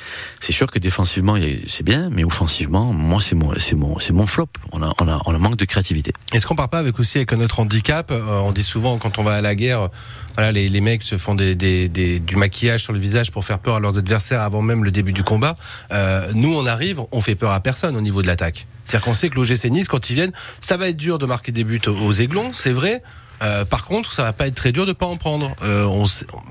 c'est 0.40 0.52
sûr 0.52 0.70
que 0.70 0.78
défensivement 0.78 1.36
c'est 1.66 1.82
bien, 1.84 2.08
mais 2.10 2.24
offensivement, 2.24 2.92
moi 2.92 3.20
c'est 3.20 3.34
mon 3.34 3.52
c'est 3.58 3.76
mon 3.76 3.98
c'est 3.98 4.12
mon 4.12 4.26
flop. 4.26 4.48
On 4.72 4.82
a 4.82 4.92
on 4.98 5.08
a 5.08 5.20
on 5.26 5.34
a 5.34 5.38
manque 5.38 5.56
de 5.56 5.64
créativité. 5.64 6.12
Est-ce 6.32 6.46
qu'on 6.46 6.56
part 6.56 6.70
pas 6.70 6.78
avec 6.78 6.98
aussi 6.98 7.18
avec 7.18 7.32
notre 7.32 7.60
handicap? 7.60 8.10
Euh, 8.10 8.38
On 8.40 8.52
dit 8.52 8.64
souvent 8.64 8.98
quand 8.98 9.18
on 9.18 9.22
va 9.22 9.34
à 9.34 9.40
la 9.40 9.54
guerre, 9.54 9.88
voilà, 10.34 10.52
les, 10.52 10.68
les 10.68 10.80
mecs 10.80 11.02
se 11.02 11.16
font 11.18 11.34
des, 11.34 11.54
des, 11.54 11.88
du 12.20 12.36
maquillage 12.36 12.82
sur 12.82 12.92
le 12.92 12.98
visage 12.98 13.30
pour 13.30 13.44
faire 13.44 13.58
peur 13.58 13.76
à 13.76 13.80
leurs 13.80 13.98
adversaires 13.98 14.40
avant 14.42 14.62
même 14.62 14.84
le 14.84 14.90
début 14.90 15.12
du 15.12 15.22
combat. 15.22 15.56
Euh, 15.92 16.30
nous, 16.34 16.54
on 16.54 16.66
arrive, 16.66 17.00
on 17.12 17.20
fait 17.20 17.34
peur 17.34 17.52
à 17.52 17.60
personne 17.60 17.96
au 17.96 18.00
niveau 18.00 18.22
de 18.22 18.26
l'attaque. 18.26 18.66
C'est-à-dire 18.84 19.04
qu'on 19.04 19.14
sait 19.14 19.30
que 19.30 19.36
l'OGC 19.36 19.64
Nice, 19.70 19.88
quand 19.88 20.10
ils 20.10 20.14
viennent, 20.14 20.32
ça 20.60 20.76
va 20.76 20.88
être 20.88 20.96
dur 20.96 21.18
de 21.18 21.26
marquer 21.26 21.52
des 21.52 21.64
buts 21.64 21.80
aux 21.88 22.12
aiglons, 22.12 22.52
c'est 22.52 22.72
vrai. 22.72 23.02
Euh, 23.42 23.64
par 23.64 23.84
contre, 23.84 24.12
ça 24.12 24.22
va 24.22 24.32
pas 24.32 24.46
être 24.46 24.54
très 24.54 24.72
dur 24.72 24.86
de 24.86 24.92
pas 24.92 25.06
en 25.06 25.16
prendre. 25.16 25.54
Euh, 25.62 25.84
on 25.84 26.04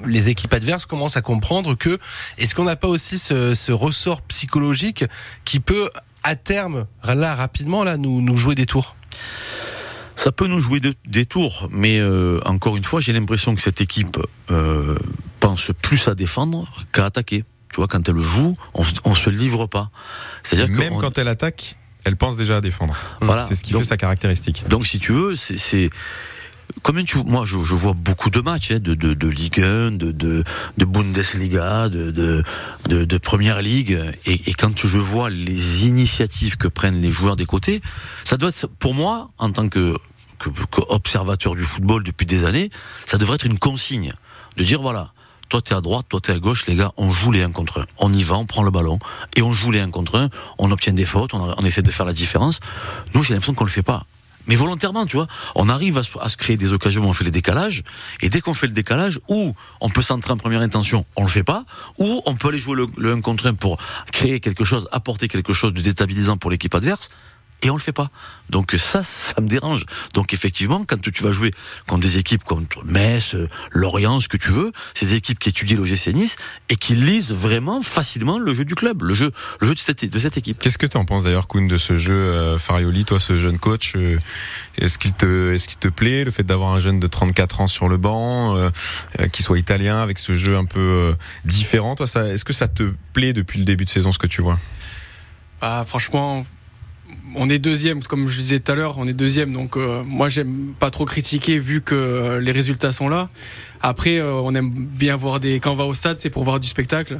les 0.05 0.29
équipes 0.29 0.53
adverses 0.53 0.85
commencent 0.85 1.17
à 1.17 1.21
comprendre 1.21 1.75
que 1.75 1.97
est-ce 2.37 2.53
qu'on 2.55 2.65
n'a 2.65 2.75
pas 2.75 2.87
aussi 2.87 3.17
ce, 3.19 3.53
ce 3.53 3.71
ressort 3.71 4.21
psychologique 4.23 5.05
qui 5.45 5.59
peut 5.59 5.89
à 6.23 6.35
terme, 6.35 6.85
là 7.03 7.35
rapidement, 7.35 7.83
là 7.83 7.97
nous, 7.97 8.21
nous 8.21 8.37
jouer 8.37 8.55
des 8.55 8.65
tours? 8.65 8.95
Ça 10.15 10.31
peut 10.31 10.47
nous 10.47 10.61
jouer 10.61 10.79
de- 10.79 10.95
des 11.05 11.25
tours, 11.25 11.67
mais 11.71 11.99
euh, 11.99 12.39
encore 12.45 12.77
une 12.77 12.83
fois, 12.85 13.01
j'ai 13.01 13.11
l'impression 13.13 13.53
que 13.53 13.61
cette 13.61 13.81
équipe 13.81 14.17
euh, 14.49 14.97
pense 15.41 15.71
plus 15.81 16.07
à 16.07 16.15
défendre 16.15 16.69
qu'à 16.93 17.05
attaquer. 17.05 17.43
Tu 17.69 17.75
vois, 17.75 17.87
quand 17.87 18.07
elle 18.07 18.21
joue, 18.21 18.55
on, 18.73 18.83
se- 18.83 18.93
on 19.03 19.13
se 19.13 19.29
livre 19.29 19.65
pas. 19.65 19.89
C'est-à-dire 20.43 20.73
que 20.73 20.79
Même 20.79 20.93
on- 20.93 20.99
quand 20.99 21.17
elle 21.17 21.27
attaque, 21.27 21.75
elle 22.05 22.15
pense 22.15 22.37
déjà 22.37 22.57
à 22.57 22.61
défendre. 22.61 22.95
Voilà. 23.19 23.43
C'est 23.43 23.55
ce 23.55 23.63
qui 23.65 23.73
Donc- 23.73 23.81
fait 23.81 23.87
sa 23.89 23.97
caractéristique. 23.97 24.63
Donc, 24.69 24.87
si 24.87 24.99
tu 24.99 25.11
veux, 25.11 25.35
c'est- 25.35 25.89
Combien 26.83 27.03
tu, 27.03 27.17
moi, 27.23 27.45
je, 27.45 27.55
vois 27.57 27.93
beaucoup 27.93 28.29
de 28.29 28.41
matchs 28.41 28.71
hein, 28.71 28.79
de, 28.79 28.95
de, 28.95 29.13
de 29.13 29.27
Ligue 29.27 29.61
1, 29.61 29.91
de, 29.91 30.11
de, 30.11 30.43
de 30.77 30.85
Bundesliga, 30.85 31.89
de, 31.89 32.11
de, 32.87 33.17
Première 33.17 33.61
Ligue, 33.61 33.99
et, 34.25 34.49
et 34.49 34.53
quand 34.53 34.85
je 34.85 34.97
vois 34.97 35.29
les 35.29 35.87
initiatives 35.87 36.57
que 36.57 36.67
prennent 36.67 37.01
les 37.01 37.11
joueurs 37.11 37.35
des 37.35 37.45
côtés, 37.45 37.81
ça 38.23 38.37
doit 38.37 38.49
être, 38.49 38.67
pour 38.67 38.93
moi, 38.93 39.31
en 39.37 39.51
tant 39.51 39.67
que 39.69 39.95
observateur 40.89 41.55
du 41.55 41.63
football 41.63 42.03
depuis 42.03 42.25
des 42.25 42.45
années, 42.45 42.69
ça 43.05 43.17
devrait 43.17 43.35
être 43.35 43.45
une 43.45 43.57
consigne 43.57 44.13
de 44.57 44.63
dire 44.63 44.81
voilà. 44.81 45.11
Toi 45.47 45.61
t'es 45.61 45.75
à 45.75 45.81
droite, 45.81 46.07
toi 46.09 46.19
t'es 46.19 46.33
à 46.33 46.39
gauche, 46.39 46.65
les 46.65 46.75
gars, 46.75 46.91
on 46.97 47.11
joue 47.11 47.31
les 47.31 47.43
1 47.43 47.51
contre 47.51 47.81
1. 47.81 47.85
On 47.99 48.11
y 48.11 48.23
va, 48.23 48.35
on 48.35 48.45
prend 48.45 48.63
le 48.63 48.71
ballon 48.71 48.99
et 49.35 49.41
on 49.43 49.53
joue 49.53 49.71
les 49.71 49.79
1 49.79 49.91
contre 49.91 50.17
1. 50.17 50.29
On 50.57 50.71
obtient 50.71 50.93
des 50.93 51.05
fautes, 51.05 51.33
on, 51.33 51.53
on 51.57 51.65
essaie 51.65 51.83
de 51.83 51.91
faire 51.91 52.05
la 52.05 52.13
différence. 52.13 52.59
Nous, 53.13 53.23
j'ai 53.23 53.33
l'impression 53.33 53.53
qu'on 53.53 53.63
le 53.63 53.69
fait 53.69 53.83
pas 53.83 54.05
mais 54.47 54.55
volontairement, 54.55 55.05
tu 55.05 55.17
vois. 55.17 55.27
On 55.55 55.69
arrive 55.69 55.97
à 55.97 56.29
se, 56.29 56.37
créer 56.37 56.57
des 56.57 56.73
occasions 56.73 57.03
où 57.03 57.07
on 57.07 57.13
fait 57.13 57.23
les 57.23 57.31
décalages, 57.31 57.83
et 58.21 58.29
dès 58.29 58.41
qu'on 58.41 58.53
fait 58.53 58.67
le 58.67 58.73
décalage, 58.73 59.19
ou 59.27 59.53
on 59.81 59.89
peut 59.89 60.01
centrer 60.01 60.31
en 60.33 60.37
première 60.37 60.61
intention, 60.61 61.05
on 61.15 61.23
le 61.23 61.29
fait 61.29 61.43
pas, 61.43 61.65
ou 61.97 62.21
on 62.25 62.35
peut 62.35 62.49
aller 62.49 62.59
jouer 62.59 62.75
le, 62.75 62.87
le 62.97 63.11
1 63.13 63.21
contre 63.21 63.47
1 63.47 63.55
pour 63.55 63.77
créer 64.11 64.39
quelque 64.39 64.63
chose, 64.63 64.87
apporter 64.91 65.27
quelque 65.27 65.53
chose 65.53 65.73
de 65.73 65.81
déstabilisant 65.81 66.37
pour 66.37 66.51
l'équipe 66.51 66.73
adverse, 66.73 67.09
et 67.61 67.69
on 67.69 67.75
le 67.75 67.81
fait 67.81 67.91
pas. 67.91 68.09
Donc 68.49 68.75
ça, 68.77 69.03
ça 69.03 69.39
me 69.41 69.47
dérange. 69.47 69.85
Donc 70.13 70.33
effectivement, 70.33 70.83
quand 70.87 71.01
tu 71.01 71.23
vas 71.23 71.31
jouer 71.31 71.51
contre 71.87 72.01
des 72.01 72.17
équipes 72.17 72.43
comme 72.43 72.65
Metz, 72.85 73.35
euh, 73.35 73.49
Lorient, 73.71 74.19
ce 74.19 74.27
que 74.27 74.37
tu 74.37 74.51
veux, 74.51 74.71
ces 74.93 75.13
équipes 75.13 75.39
qui 75.39 75.49
étudient 75.49 75.77
l'OGC 75.77 76.13
Nice 76.13 76.35
et 76.69 76.75
qui 76.75 76.95
lisent 76.95 77.31
vraiment 77.31 77.81
facilement 77.81 78.37
le 78.37 78.53
jeu 78.53 78.65
du 78.65 78.75
club, 78.75 79.03
le 79.03 79.13
jeu, 79.13 79.31
le 79.61 79.67
jeu 79.67 79.73
de 79.73 79.79
cette, 79.79 80.05
de 80.05 80.19
cette 80.19 80.37
équipe. 80.37 80.59
Qu'est-ce 80.59 80.77
que 80.77 80.85
tu 80.85 80.97
en 80.97 81.05
penses 81.05 81.23
d'ailleurs, 81.23 81.47
Kuhn, 81.47 81.67
de 81.67 81.77
ce 81.77 81.97
jeu 81.97 82.13
euh, 82.13 82.57
Farioli, 82.57 83.05
toi, 83.05 83.19
ce 83.19 83.37
jeune 83.37 83.57
coach 83.57 83.93
euh, 83.95 84.17
Est-ce 84.77 84.97
qu'il 84.97 85.13
te, 85.13 85.53
est-ce 85.53 85.67
qu'il 85.67 85.77
te 85.77 85.87
plaît 85.87 86.23
le 86.23 86.31
fait 86.31 86.43
d'avoir 86.43 86.71
un 86.71 86.79
jeune 86.79 86.99
de 86.99 87.07
34 87.07 87.61
ans 87.61 87.67
sur 87.67 87.87
le 87.87 87.97
banc, 87.97 88.55
euh, 88.55 88.69
euh, 89.19 89.27
qui 89.27 89.43
soit 89.43 89.57
italien, 89.57 90.01
avec 90.01 90.19
ce 90.19 90.33
jeu 90.33 90.57
un 90.57 90.65
peu 90.65 90.79
euh, 90.79 91.13
différent? 91.45 91.95
Toi, 91.95 92.05
est-ce 92.05 92.45
que 92.45 92.53
ça 92.53 92.67
te 92.67 92.93
plaît 93.13 93.33
depuis 93.33 93.59
le 93.59 93.65
début 93.65 93.85
de 93.85 93.89
saison, 93.89 94.11
ce 94.11 94.19
que 94.19 94.27
tu 94.27 94.41
vois? 94.41 94.59
Ah, 95.61 95.83
franchement, 95.87 96.43
on 97.35 97.49
est 97.49 97.59
deuxième, 97.59 98.01
comme 98.03 98.27
je 98.27 98.39
disais 98.39 98.59
tout 98.59 98.71
à 98.71 98.75
l'heure, 98.75 98.97
on 98.97 99.05
est 99.07 99.13
deuxième. 99.13 99.51
Donc, 99.53 99.77
euh, 99.77 100.03
moi, 100.05 100.29
j'aime 100.29 100.73
pas 100.79 100.89
trop 100.89 101.05
critiquer 101.05 101.59
vu 101.59 101.81
que 101.81 102.39
les 102.41 102.51
résultats 102.51 102.91
sont 102.91 103.09
là. 103.09 103.29
Après, 103.81 104.17
euh, 104.17 104.33
on 104.33 104.55
aime 104.55 104.71
bien 104.71 105.15
voir 105.15 105.39
des. 105.39 105.59
Quand 105.59 105.73
on 105.73 105.75
va 105.75 105.85
au 105.85 105.93
stade, 105.93 106.17
c'est 106.17 106.29
pour 106.29 106.43
voir 106.43 106.59
du 106.59 106.67
spectacle. 106.67 107.19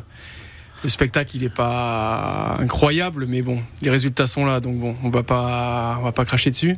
Le 0.84 0.90
spectacle, 0.90 1.36
il 1.36 1.44
est 1.44 1.54
pas 1.54 2.58
incroyable, 2.60 3.26
mais 3.28 3.42
bon, 3.42 3.60
les 3.82 3.90
résultats 3.90 4.28
sont 4.28 4.46
là, 4.46 4.60
donc 4.60 4.78
bon, 4.78 4.96
on 5.04 5.10
va 5.10 5.24
pas, 5.24 5.98
on 6.00 6.04
va 6.04 6.12
pas 6.12 6.26
cracher 6.26 6.52
dessus. 6.52 6.76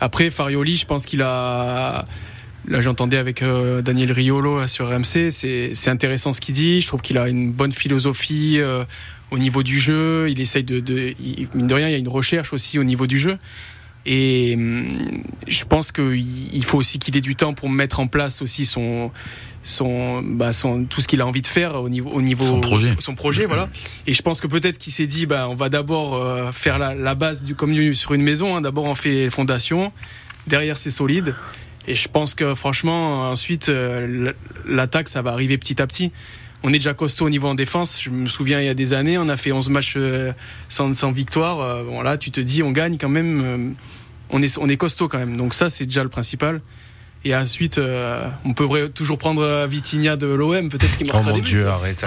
Après, 0.00 0.30
Farioli, 0.30 0.76
je 0.76 0.86
pense 0.86 1.06
qu'il 1.06 1.22
a. 1.22 2.04
Là, 2.66 2.80
j'entendais 2.80 3.18
avec 3.18 3.42
euh, 3.42 3.82
Daniel 3.82 4.10
Riolo 4.10 4.66
sur 4.66 4.88
RMC, 4.88 5.30
c'est 5.30 5.74
c'est 5.74 5.90
intéressant 5.90 6.32
ce 6.32 6.40
qu'il 6.40 6.54
dit. 6.54 6.80
Je 6.80 6.86
trouve 6.86 7.02
qu'il 7.02 7.18
a 7.18 7.28
une 7.28 7.52
bonne 7.52 7.72
philosophie 7.72 8.56
euh, 8.58 8.84
au 9.30 9.38
niveau 9.38 9.62
du 9.62 9.78
jeu. 9.80 10.28
Il 10.30 10.40
essaye 10.40 10.64
de, 10.64 10.80
de 10.80 11.14
il- 11.20 11.48
mine 11.54 11.66
de 11.66 11.74
rien, 11.74 11.88
il 11.88 11.92
y 11.92 11.96
a 11.96 11.98
une 11.98 12.08
recherche 12.08 12.52
aussi 12.52 12.78
au 12.78 12.84
niveau 12.84 13.06
du 13.06 13.18
jeu. 13.18 13.38
Et 14.06 14.54
hum, 14.58 15.22
je 15.48 15.64
pense 15.64 15.90
qu'il 15.90 16.54
il 16.54 16.64
faut 16.64 16.76
aussi 16.78 16.98
qu'il 16.98 17.16
ait 17.16 17.20
du 17.22 17.36
temps 17.36 17.54
pour 17.54 17.70
mettre 17.70 18.00
en 18.00 18.06
place 18.06 18.42
aussi 18.42 18.66
son, 18.66 19.10
son, 19.62 20.20
bah, 20.22 20.52
son 20.52 20.84
tout 20.84 21.00
ce 21.00 21.08
qu'il 21.08 21.22
a 21.22 21.26
envie 21.26 21.40
de 21.40 21.46
faire 21.46 21.76
au 21.76 21.88
niveau, 21.88 22.10
au 22.10 22.20
niveau 22.20 22.44
Son 22.44 22.60
projet. 22.60 22.94
son 22.98 23.14
projet, 23.14 23.46
voilà. 23.46 23.70
Et 24.06 24.12
je 24.12 24.20
pense 24.20 24.42
que 24.42 24.46
peut-être 24.46 24.76
qu'il 24.76 24.92
s'est 24.92 25.06
dit, 25.06 25.24
bah, 25.24 25.48
on 25.48 25.54
va 25.54 25.70
d'abord 25.70 26.16
euh, 26.16 26.52
faire 26.52 26.78
la, 26.78 26.94
la 26.94 27.14
base 27.14 27.44
du 27.44 27.54
comme 27.54 27.74
sur 27.94 28.12
une 28.12 28.22
maison. 28.22 28.56
hein. 28.56 28.60
D'abord, 28.60 28.84
on 28.84 28.94
fait 28.94 29.14
les 29.14 29.30
fondations. 29.30 29.90
Derrière, 30.46 30.76
c'est 30.76 30.90
solide. 30.90 31.34
Et 31.88 31.94
je 31.94 32.06
pense 32.08 32.34
que 32.34 32.54
franchement, 32.54 33.30
ensuite, 33.30 33.70
euh, 33.70 34.32
l'attaque, 34.66 35.08
ça 35.08 35.22
va 35.22 35.32
arriver 35.32 35.56
petit 35.56 35.80
à 35.80 35.86
petit. 35.86 36.12
On 36.66 36.70
est 36.70 36.78
déjà 36.78 36.94
costaud 36.94 37.26
au 37.26 37.30
niveau 37.30 37.46
en 37.46 37.54
défense. 37.54 38.00
Je 38.02 38.08
me 38.08 38.26
souviens, 38.26 38.58
il 38.58 38.64
y 38.64 38.70
a 38.70 38.74
des 38.74 38.94
années, 38.94 39.18
on 39.18 39.28
a 39.28 39.36
fait 39.36 39.52
11 39.52 39.68
matchs 39.68 39.94
euh, 39.98 40.32
sans, 40.70 40.90
victoire. 41.12 41.60
Euh, 41.60 41.84
Bon, 41.84 42.00
là, 42.00 42.16
tu 42.16 42.30
te 42.30 42.40
dis, 42.40 42.62
on 42.62 42.72
gagne 42.72 42.96
quand 42.96 43.10
même. 43.10 43.42
euh, 43.44 43.70
On 44.30 44.40
est, 44.40 44.56
on 44.56 44.66
est 44.70 44.78
costaud 44.78 45.06
quand 45.06 45.18
même. 45.18 45.36
Donc 45.36 45.52
ça, 45.52 45.68
c'est 45.68 45.84
déjà 45.84 46.02
le 46.02 46.08
principal. 46.08 46.62
Et 47.26 47.34
ensuite, 47.34 47.78
euh, 47.78 48.28
on 48.44 48.52
peut 48.52 48.88
toujours 48.90 49.16
prendre 49.16 49.42
euh, 49.42 49.66
Vitinha 49.66 50.16
de 50.16 50.26
l'OM, 50.26 50.68
peut-être 50.68 50.96
qu'il 50.98 51.06
Oh 51.08 51.14
marquera 51.14 51.30
mon 51.30 51.36
des 51.36 51.42
buts. 51.42 51.48
Dieu, 51.48 51.66
arrête. 51.68 52.04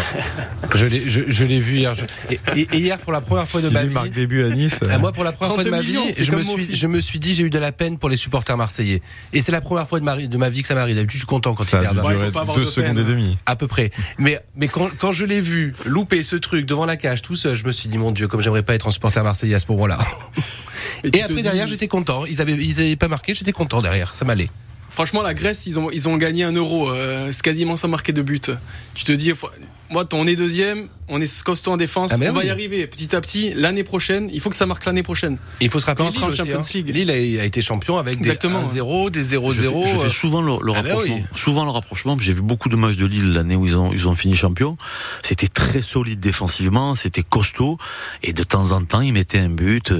je 0.75 0.85
l'ai, 0.85 1.09
je, 1.09 1.21
je 1.27 1.43
l'ai 1.43 1.57
vu 1.59 1.77
hier. 1.77 1.95
Je- 1.95 2.05
et, 2.29 2.39
et- 2.55 2.67
et 2.73 2.77
hier, 2.77 2.99
pour 2.99 3.11
la 3.11 3.21
première 3.21 3.47
fois 3.47 3.61
de 3.61 3.69
ma 3.69 3.83
vie. 3.83 3.93
marque 3.95 4.11
début 4.11 4.45
à 4.45 4.49
Nice. 4.49 4.79
Ah, 4.87 4.99
moi, 4.99 5.11
pour 5.11 5.23
la 5.23 5.31
première 5.31 5.55
fois 5.55 5.63
de 5.63 5.69
30 5.69 5.79
ma 5.79 5.83
vie, 5.83 5.93
millions, 5.93 6.05
je 6.15 6.31
me, 6.33 6.43
suis, 6.43 6.75
je 6.75 6.85
me 6.87 6.99
suis 6.99 7.17
dit, 7.17 7.33
j'ai 7.33 7.43
eu 7.43 7.49
de 7.49 7.57
la 7.57 7.71
peine 7.71 7.97
pour 7.97 8.09
les 8.09 8.17
supporters 8.17 8.57
marseillais. 8.57 9.01
Et 9.33 9.41
c'est 9.41 9.51
la 9.51 9.61
première 9.61 9.87
fois 9.87 9.99
de 9.99 10.05
ma, 10.05 10.15
de 10.17 10.37
ma 10.37 10.49
vie 10.49 10.61
que 10.61 10.67
ça 10.67 10.75
m'arrive. 10.75 10.95
D'habitude, 10.95 11.13
je 11.13 11.17
suis 11.21 11.25
content 11.27 11.55
quand 11.55 11.63
ça 11.63 11.77
ils 11.77 11.81
perdent. 11.81 11.97
Ouais, 12.05 12.13
deux 12.53 12.59
de 12.61 12.65
secondes 12.65 12.95
peine, 12.95 12.99
et 12.99 13.09
demie. 13.09 13.37
À 13.47 13.55
peu 13.55 13.65
près. 13.65 13.89
Mais, 14.19 14.39
mais 14.55 14.67
quand, 14.67 14.89
quand 14.99 15.13
je 15.13 15.25
l'ai 15.25 15.41
vu 15.41 15.73
louper 15.87 16.21
ce 16.23 16.35
truc 16.35 16.67
devant 16.67 16.85
la 16.85 16.95
cage 16.95 17.23
tout 17.23 17.35
seul, 17.35 17.55
je 17.55 17.65
me 17.65 17.71
suis 17.71 17.89
dit, 17.89 17.97
mon 17.97 18.11
Dieu, 18.11 18.27
comme 18.27 18.41
j'aimerais 18.41 18.61
pas 18.61 18.75
être 18.75 18.87
un 18.87 18.91
supporter 18.91 19.23
marseillais 19.23 19.55
à 19.55 19.59
ce 19.59 19.65
moment-là. 19.69 19.97
Et 21.11 21.23
après, 21.23 21.41
derrière, 21.41 21.65
j'étais 21.65 21.87
content. 21.87 22.25
Ils 22.27 22.39
avaient, 22.39 22.53
ils 22.53 22.79
avaient 22.79 22.95
pas 22.95 23.07
marqué, 23.07 23.33
j'étais 23.33 23.51
content 23.51 23.81
derrière. 23.81 24.13
Ça 24.13 24.23
m'allait. 24.23 24.49
Franchement, 24.97 25.21
la 25.21 25.35
Grèce, 25.35 25.67
ils 25.67 25.77
ont, 25.77 25.91
ils 25.91 26.09
ont 26.09 26.17
gagné 26.17 26.43
un 26.43 26.53
euro. 26.53 26.89
euh, 26.89 27.29
c'est 27.31 27.43
quasiment 27.43 27.77
sans 27.77 27.87
marquer 27.87 28.13
de 28.13 28.23
but. 28.23 28.49
Tu 28.95 29.03
te 29.03 29.11
dis, 29.11 29.31
moi, 29.91 30.07
on 30.11 30.25
est 30.25 30.35
deuxième, 30.35 30.89
on 31.09 31.21
est 31.21 31.43
costaud 31.43 31.71
en 31.71 31.77
défense, 31.77 32.11
Ah, 32.13 32.17
mais 32.17 32.29
on 32.29 32.33
va 32.33 32.43
y 32.43 32.49
arriver 32.49 32.85
petit 32.87 33.15
à 33.15 33.21
petit. 33.21 33.53
L'année 33.55 33.83
prochaine, 33.83 34.29
il 34.33 34.41
faut 34.41 34.49
que 34.49 34.55
ça 34.55 34.65
marque 34.65 34.85
l'année 34.85 35.03
prochaine. 35.03 35.37
Et 35.61 35.65
il 35.65 35.69
faut 35.69 35.79
se 35.79 35.85
rappeler 35.85 36.03
Quand 36.05 36.09
on 36.09 36.11
sera 36.11 36.25
en 36.25 36.29
Lille 36.29 36.41
aussi, 36.41 36.51
Champions 36.51 36.59
hein. 36.61 36.71
League. 36.73 36.89
Lille 36.95 37.09
a, 37.39 37.41
a 37.41 37.45
été 37.45 37.61
champion 37.61 37.97
avec 37.97 38.15
Exactement, 38.17 38.61
des 38.61 38.79
1-0, 38.81 39.09
des 39.11 39.23
0-0. 39.23 39.53
Je 39.53 39.61
fais, 39.63 39.91
je 39.91 39.97
fais 39.97 40.05
euh, 40.05 40.09
souvent 40.09 40.41
le, 40.41 40.53
le 40.61 40.73
Ah 40.75 40.81
ben 40.81 40.89
rapprochement. 40.89 41.15
oui. 41.15 41.23
Souvent 41.35 41.65
le 41.65 41.71
rapprochement. 41.71 42.17
J'ai 42.19 42.33
vu 42.33 42.41
beaucoup 42.41 42.69
de 42.69 42.75
matchs 42.75 42.95
de 42.97 43.05
Lille 43.05 43.33
l'année 43.33 43.55
où 43.55 43.65
ils 43.65 43.77
ont 43.77 43.91
ils 43.93 44.07
ont 44.07 44.15
fini 44.15 44.35
champion. 44.35 44.77
C'était 45.23 45.47
très 45.47 45.81
solide 45.81 46.19
défensivement, 46.19 46.95
c'était 46.95 47.23
costaud 47.23 47.77
et 48.23 48.33
de 48.33 48.43
temps 48.43 48.71
en 48.71 48.83
temps 48.83 49.01
ils 49.01 49.13
mettaient 49.13 49.39
un 49.39 49.49
but. 49.49 49.93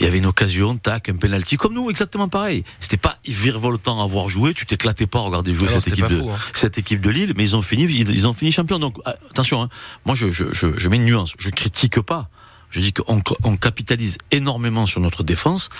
Il 0.00 0.04
y 0.04 0.08
avait 0.08 0.18
une 0.18 0.26
occasion, 0.26 0.76
tac, 0.76 1.08
un 1.08 1.16
penalty 1.16 1.56
comme 1.56 1.74
nous, 1.74 1.90
exactement 1.90 2.28
pareil. 2.28 2.64
C'était 2.80 2.96
pas 2.96 3.18
virevoltant 3.26 4.02
à 4.02 4.06
voir 4.06 4.28
jouer. 4.28 4.54
Tu 4.54 4.66
t'éclatais 4.66 5.06
pas 5.06 5.18
à 5.18 5.22
regarder 5.22 5.52
jouer 5.54 5.68
Ah 5.70 5.80
cette 5.80 5.92
équipe 5.92 6.08
de 6.08 6.20
fou, 6.20 6.30
hein. 6.30 6.38
cette 6.54 6.78
équipe 6.78 7.00
de 7.00 7.10
Lille, 7.10 7.32
mais 7.36 7.44
ils 7.44 7.56
ont 7.56 7.62
fini 7.62 7.84
ils, 7.84 8.10
ils 8.10 8.26
ont 8.26 8.32
fini 8.32 8.52
champion. 8.52 8.78
Donc 8.78 8.96
ah, 9.04 9.16
attention, 9.30 9.62
hein. 9.62 9.68
moi 10.04 10.14
je, 10.14 10.30
je 10.30 10.45
je 10.52 10.68
je 10.76 10.88
mets 10.88 10.96
une 10.96 11.04
nuance. 11.04 11.34
Je 11.38 11.50
critique 11.50 12.00
pas. 12.00 12.28
Je 12.70 12.80
dis 12.80 12.92
qu'on 12.92 13.22
on 13.44 13.56
capitalise 13.56 14.18
énormément 14.32 14.86
sur 14.86 15.00
notre 15.00 15.22
défense, 15.22 15.70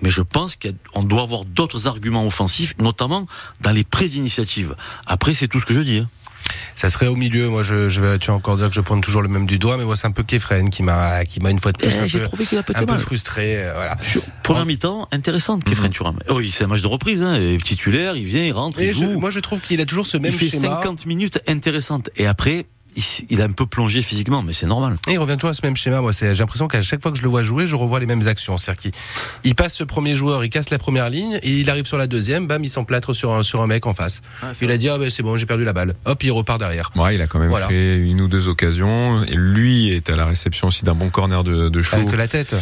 mais 0.00 0.10
je 0.10 0.22
pense 0.22 0.56
qu'on 0.56 1.02
doit 1.02 1.22
avoir 1.22 1.44
d'autres 1.44 1.86
arguments 1.88 2.24
offensifs, 2.26 2.74
notamment 2.78 3.26
dans 3.60 3.72
les 3.72 3.82
prises 3.84 4.12
d'initiative. 4.12 4.76
Après, 5.06 5.34
c'est 5.34 5.48
tout 5.48 5.60
ce 5.60 5.66
que 5.66 5.74
je 5.74 5.80
dis. 5.80 5.98
hein. 5.98 6.08
Ça 6.76 6.88
serait 6.88 7.08
au 7.08 7.16
milieu. 7.16 7.48
Moi, 7.48 7.64
je, 7.64 7.88
je 7.88 8.00
vais, 8.00 8.18
tu 8.20 8.28
vas 8.28 8.34
encore 8.34 8.56
dire 8.56 8.68
que 8.68 8.74
je 8.74 8.80
pointe 8.80 9.02
toujours 9.02 9.22
le 9.22 9.28
même 9.28 9.44
du 9.46 9.58
doigt, 9.58 9.76
mais 9.76 9.84
moi, 9.84 9.96
c'est 9.96 10.06
un 10.06 10.12
peu 10.12 10.22
Kefren 10.22 10.70
qui 10.70 10.84
m'a, 10.84 11.24
qui 11.24 11.40
m'a 11.40 11.50
une 11.50 11.58
fois 11.58 11.72
de 11.72 11.78
plus 11.78 11.88
Eh, 11.92 11.98
un 11.98 12.06
J'ai 12.06 12.20
peu, 12.20 12.26
trouvé 12.26 12.46
qu'il 12.46 12.56
a 12.58 12.60
un 12.60 12.64
peu 12.64 12.86
mal. 12.92 12.98
frustré. 13.00 13.64
euh, 13.64 13.72
voilà. 13.74 13.96
Première 14.44 14.66
mi-temps, 14.66 15.08
intéressante, 15.10 15.64
Kefren 15.64 15.90
Turam. 15.90 16.16
Oh, 16.28 16.34
oui, 16.36 16.52
c'est 16.52 16.64
un 16.64 16.68
match 16.68 16.82
de 16.82 16.86
reprise. 16.86 17.24
Hein. 17.24 17.36
Il 17.38 17.42
est 17.54 17.58
Titulaire, 17.64 18.14
il 18.16 18.24
vient, 18.24 18.44
il 18.44 18.52
rentre, 18.52 18.80
Et 18.80 18.88
il 18.90 18.94
je- 18.94 19.00
joue. 19.00 19.18
moi, 19.18 19.30
je 19.30 19.40
trouve 19.40 19.60
qu'il 19.60 19.80
a 19.80 19.84
toujours 19.86 20.06
ce 20.06 20.16
même 20.16 20.32
il 20.32 20.38
fait 20.38 20.48
schéma. 20.48 20.80
50 20.80 21.06
minutes 21.06 21.40
intéressantes. 21.48 22.10
Et 22.16 22.26
après, 22.26 22.66
il, 22.96 23.02
il 23.30 23.40
a 23.40 23.44
un 23.44 23.52
peu 23.52 23.66
plongé 23.66 24.02
physiquement, 24.02 24.42
mais 24.42 24.52
c'est 24.52 24.66
normal. 24.66 24.96
Et 25.08 25.12
il 25.12 25.18
revient 25.18 25.36
toujours 25.36 25.50
à 25.50 25.54
ce 25.54 25.60
même 25.64 25.76
schéma. 25.76 26.00
Moi, 26.00 26.12
j'ai 26.12 26.32
l'impression 26.34 26.68
qu'à 26.68 26.82
chaque 26.82 27.02
fois 27.02 27.10
que 27.12 27.18
je 27.18 27.22
le 27.22 27.28
vois 27.28 27.42
jouer, 27.42 27.66
je 27.66 27.76
revois 27.76 28.00
les 28.00 28.06
mêmes 28.06 28.26
actions. 28.26 28.56
C'est-à-dire 28.56 28.82
qu'il 28.82 28.92
il 29.44 29.54
passe 29.54 29.74
ce 29.74 29.84
premier 29.84 30.16
joueur, 30.16 30.44
il 30.44 30.50
casse 30.50 30.70
la 30.70 30.78
première 30.78 31.10
ligne, 31.10 31.38
et 31.42 31.50
il 31.60 31.70
arrive 31.70 31.86
sur 31.86 31.98
la 31.98 32.06
deuxième, 32.06 32.46
bam, 32.46 32.62
il 32.64 32.70
s'emplâtre 32.70 33.14
sur 33.14 33.32
un, 33.32 33.42
sur 33.42 33.62
un 33.62 33.66
mec 33.66 33.86
en 33.86 33.94
face. 33.94 34.22
il 34.60 34.70
a 34.70 34.76
dit, 34.76 34.88
ah 34.88 34.98
ben 34.98 35.10
c'est 35.10 35.22
bon, 35.22 35.36
j'ai 35.36 35.46
perdu 35.46 35.64
la 35.64 35.72
balle. 35.72 35.94
Hop, 36.04 36.22
il 36.22 36.30
repart 36.30 36.58
derrière. 36.58 36.90
Ouais, 36.96 37.14
il 37.14 37.22
a 37.22 37.26
quand 37.26 37.38
même 37.38 37.48
Voilà. 37.50 37.68
fait 37.68 37.98
une 37.98 38.20
ou 38.20 38.28
deux 38.28 38.48
occasions. 38.48 39.22
Et 39.24 39.34
lui 39.34 39.90
est 39.90 40.10
à 40.10 40.16
la 40.16 40.24
réception 40.26 40.68
aussi 40.68 40.82
d'un 40.84 40.94
bon 40.94 41.10
corner 41.10 41.44
de, 41.44 41.68
de 41.68 41.82
chaud. 41.82 41.96
Avec 41.96 42.16
la 42.16 42.28
tête. 42.28 42.54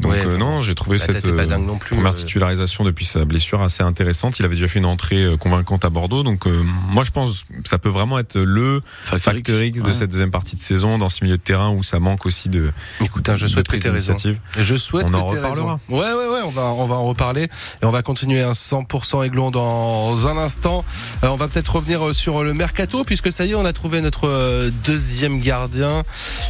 Donc 0.00 0.12
Ouais, 0.12 0.26
euh, 0.26 0.36
non, 0.36 0.60
j'ai 0.60 0.74
trouvé 0.76 0.98
La 0.98 1.04
cette 1.06 1.26
euh, 1.26 1.56
non 1.58 1.76
plus, 1.76 1.96
première 1.96 2.12
euh. 2.12 2.14
titularisation 2.14 2.84
depuis 2.84 3.04
sa 3.04 3.24
blessure 3.24 3.62
assez 3.62 3.82
intéressante. 3.82 4.38
Il 4.38 4.44
avait 4.44 4.54
déjà 4.54 4.68
fait 4.68 4.78
une 4.78 4.86
entrée 4.86 5.26
convaincante 5.40 5.84
à 5.84 5.90
Bordeaux. 5.90 6.22
Donc 6.22 6.46
euh, 6.46 6.62
moi 6.88 7.02
je 7.04 7.10
pense 7.10 7.42
que 7.62 7.68
ça 7.68 7.78
peut 7.78 7.88
vraiment 7.88 8.18
être 8.18 8.38
le 8.38 8.80
Factor 9.02 9.60
X, 9.62 9.77
de 9.82 9.92
cette 9.92 10.10
deuxième 10.10 10.30
partie 10.30 10.56
de 10.56 10.62
saison 10.62 10.98
dans 10.98 11.08
ce 11.08 11.24
milieu 11.24 11.36
de 11.36 11.42
terrain 11.42 11.70
où 11.70 11.82
ça 11.82 11.98
manque 11.98 12.26
aussi 12.26 12.48
de, 12.48 12.72
Écoute, 13.02 13.28
hein, 13.28 13.36
je 13.36 13.46
souhaite 13.46 13.66
que 13.66 13.76
prise 13.76 13.82
d'initiative. 13.84 14.38
Je 14.56 14.76
souhaite 14.76 15.06
On 15.10 15.14
en 15.14 15.26
reparlera. 15.26 15.50
raison. 15.50 15.80
Ouais, 15.88 16.12
ouais, 16.12 16.28
ouais, 16.34 16.40
on 16.44 16.50
va, 16.50 16.62
on 16.66 16.86
va 16.86 16.94
en 16.96 17.04
reparler 17.04 17.44
et 17.44 17.84
on 17.84 17.90
va 17.90 18.02
continuer 18.02 18.42
un 18.42 18.52
100% 18.52 19.24
aiglon 19.26 19.50
dans 19.50 20.28
un 20.28 20.36
instant. 20.36 20.84
Euh, 21.24 21.28
on 21.28 21.36
va 21.36 21.48
peut-être 21.48 21.76
revenir 21.76 22.06
euh, 22.08 22.12
sur 22.12 22.42
le 22.44 22.54
mercato 22.54 23.04
puisque 23.04 23.32
ça 23.32 23.44
y 23.44 23.52
est, 23.52 23.54
on 23.54 23.64
a 23.64 23.72
trouvé 23.72 24.00
notre 24.00 24.28
euh, 24.28 24.70
deuxième 24.84 25.40
gardien. 25.40 26.02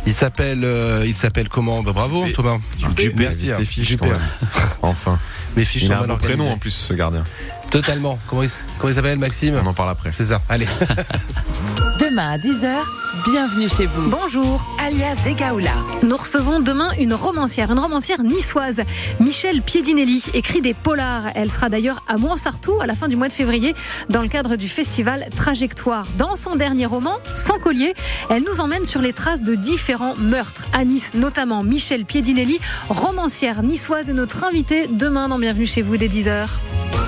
Il 0.06 0.14
s'appelle, 0.14 0.64
euh, 0.64 1.04
il 1.06 1.14
s'appelle 1.14 1.48
comment? 1.48 1.82
Bah, 1.82 1.92
Bravo. 1.92 2.26
Thomas. 2.34 2.58
Dupé, 2.96 3.12
merci. 3.16 3.52
hein. 3.52 3.58
fiches 3.64 3.96
enfin, 4.82 5.18
Mes 5.56 5.64
fiches 5.64 5.82
il 5.82 5.86
sont 5.88 5.94
a 5.94 6.12
un 6.12 6.16
prénom 6.16 6.50
en 6.50 6.58
plus 6.58 6.70
ce 6.70 6.92
gardien. 6.92 7.24
Totalement. 7.70 8.18
Comment 8.26 8.42
il, 8.42 8.50
comment 8.78 8.90
il 8.90 8.94
s'appelle, 8.94 9.18
Maxime? 9.18 9.60
On 9.62 9.66
en 9.66 9.74
parle 9.74 9.90
après. 9.90 10.10
C'est 10.12 10.26
ça. 10.26 10.40
Allez. 10.48 10.66
Demain 12.00 12.30
à 12.30 12.38
10h, 12.38 12.76
bienvenue 13.24 13.68
chez 13.68 13.86
vous. 13.86 14.08
Bonjour. 14.08 14.62
Alias 14.78 15.16
Zegaoula. 15.24 15.72
Nous 16.02 16.16
recevons 16.16 16.60
demain 16.60 16.92
une 16.98 17.12
romancière, 17.12 17.72
une 17.72 17.80
romancière 17.80 18.22
niçoise, 18.22 18.82
Michel 19.18 19.62
Piedinelli, 19.62 20.24
écrit 20.32 20.60
des 20.60 20.74
polars. 20.74 21.24
Elle 21.34 21.50
sera 21.50 21.68
d'ailleurs 21.68 22.04
à 22.06 22.16
Moinsartou 22.16 22.80
à 22.80 22.86
la 22.86 22.94
fin 22.94 23.08
du 23.08 23.16
mois 23.16 23.26
de 23.28 23.32
février 23.32 23.74
dans 24.08 24.22
le 24.22 24.28
cadre 24.28 24.54
du 24.56 24.68
festival 24.68 25.28
Trajectoire. 25.36 26.06
Dans 26.16 26.36
son 26.36 26.54
dernier 26.56 26.86
roman, 26.86 27.16
Sans 27.34 27.58
collier, 27.58 27.94
elle 28.30 28.44
nous 28.44 28.60
emmène 28.60 28.84
sur 28.84 29.02
les 29.02 29.12
traces 29.12 29.42
de 29.42 29.56
différents 29.56 30.14
meurtres. 30.16 30.66
À 30.72 30.84
Nice, 30.84 31.12
notamment 31.14 31.64
Michel 31.64 32.04
Piedinelli, 32.04 32.60
romancière 32.88 33.62
niçoise, 33.64 34.08
est 34.08 34.14
notre 34.14 34.44
invitée 34.44 34.86
demain 34.86 35.28
dans 35.28 35.38
Bienvenue 35.38 35.66
chez 35.66 35.82
vous 35.82 35.96
dès 35.96 36.08
10h. 36.08 36.46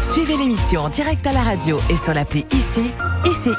Suivez 0.03 0.37
l'émission 0.37 0.83
en 0.83 0.89
direct 0.89 1.26
à 1.26 1.33
la 1.33 1.43
radio 1.43 1.78
et 1.89 1.97
sur 1.97 2.14
l'appli 2.14 2.47
ICI, 2.53 2.91
ICI. 3.26 3.51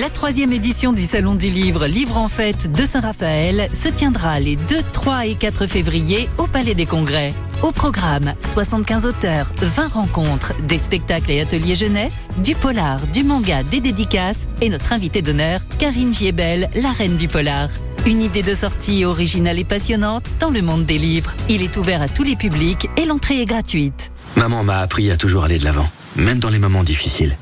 La 0.00 0.08
troisième 0.08 0.52
édition 0.52 0.92
du 0.92 1.04
Salon 1.04 1.34
du 1.34 1.48
Livre 1.48 1.86
Livre 1.86 2.16
en 2.16 2.28
Fête 2.28 2.70
de 2.72 2.84
Saint-Raphaël 2.84 3.68
se 3.72 3.88
tiendra 3.88 4.38
les 4.38 4.56
2, 4.56 4.76
3 4.92 5.26
et 5.26 5.34
4 5.34 5.66
février 5.66 6.30
au 6.38 6.46
Palais 6.46 6.74
des 6.74 6.86
Congrès. 6.86 7.34
Au 7.62 7.72
programme, 7.72 8.32
75 8.40 9.06
auteurs, 9.06 9.52
20 9.60 9.88
rencontres, 9.88 10.54
des 10.62 10.78
spectacles 10.78 11.32
et 11.32 11.40
ateliers 11.40 11.74
jeunesse, 11.74 12.28
du 12.42 12.54
polar, 12.54 13.00
du 13.12 13.24
manga, 13.24 13.62
des 13.64 13.80
dédicaces 13.80 14.46
et 14.62 14.68
notre 14.68 14.92
invitée 14.92 15.22
d'honneur, 15.22 15.60
Karine 15.78 16.14
Giebel, 16.14 16.70
la 16.74 16.92
reine 16.92 17.16
du 17.16 17.28
polar. 17.28 17.68
Une 18.06 18.22
idée 18.22 18.42
de 18.42 18.54
sortie 18.54 19.04
originale 19.04 19.58
et 19.58 19.64
passionnante 19.64 20.30
dans 20.40 20.48
le 20.48 20.62
monde 20.62 20.86
des 20.86 20.96
livres. 20.96 21.34
Il 21.50 21.62
est 21.62 21.76
ouvert 21.76 22.00
à 22.00 22.08
tous 22.08 22.22
les 22.22 22.34
publics 22.34 22.88
et 22.96 23.04
l'entrée 23.04 23.42
est 23.42 23.46
gratuite. 23.46 24.10
Maman 24.36 24.64
m'a 24.64 24.78
appris 24.78 25.10
à 25.10 25.18
toujours 25.18 25.44
aller 25.44 25.58
de 25.58 25.64
l'avant, 25.64 25.88
même 26.16 26.38
dans 26.38 26.48
les 26.48 26.58
moments 26.58 26.82
difficiles. 26.82 27.36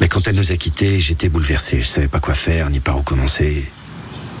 Mais 0.00 0.06
quand 0.06 0.28
elle 0.28 0.36
nous 0.36 0.52
a 0.52 0.56
quittés, 0.56 1.00
j'étais 1.00 1.28
bouleversé. 1.28 1.80
Je 1.80 1.88
savais 1.88 2.08
pas 2.08 2.20
quoi 2.20 2.34
faire 2.34 2.70
ni 2.70 2.78
par 2.78 2.98
où 2.98 3.02
commencer. 3.02 3.68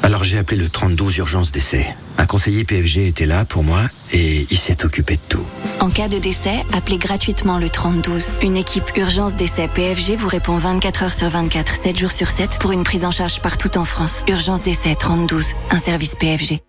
Alors 0.02 0.24
j'ai 0.24 0.38
appelé 0.38 0.60
le 0.60 0.68
32 0.68 1.18
urgence 1.18 1.52
d'essai. 1.52 1.86
Un 2.18 2.26
conseiller 2.26 2.64
PFG 2.64 3.06
était 3.06 3.26
là 3.26 3.44
pour 3.44 3.62
moi 3.62 3.82
et 4.12 4.46
il 4.50 4.56
s'est 4.56 4.84
occupé 4.84 5.14
de 5.14 5.20
tout. 5.28 5.44
En 5.80 5.90
cas 5.90 6.08
de 6.08 6.18
décès, 6.18 6.64
appelez 6.72 6.98
gratuitement 6.98 7.58
le 7.58 7.68
3012. 7.68 8.32
Une 8.42 8.56
équipe 8.56 8.96
urgence 8.96 9.34
décès 9.34 9.68
PFG 9.68 10.16
vous 10.16 10.28
répond 10.28 10.56
24 10.56 11.02
heures 11.04 11.12
sur 11.12 11.28
24, 11.28 11.76
7 11.76 11.98
jours 11.98 12.12
sur 12.12 12.30
7 12.30 12.58
pour 12.58 12.72
une 12.72 12.84
prise 12.84 13.04
en 13.04 13.10
charge 13.10 13.40
partout 13.40 13.76
en 13.78 13.84
France. 13.84 14.24
Urgence 14.28 14.62
décès 14.62 14.94
3012, 14.94 15.54
un 15.70 15.78
service 15.78 16.14
PFG. 16.16 16.60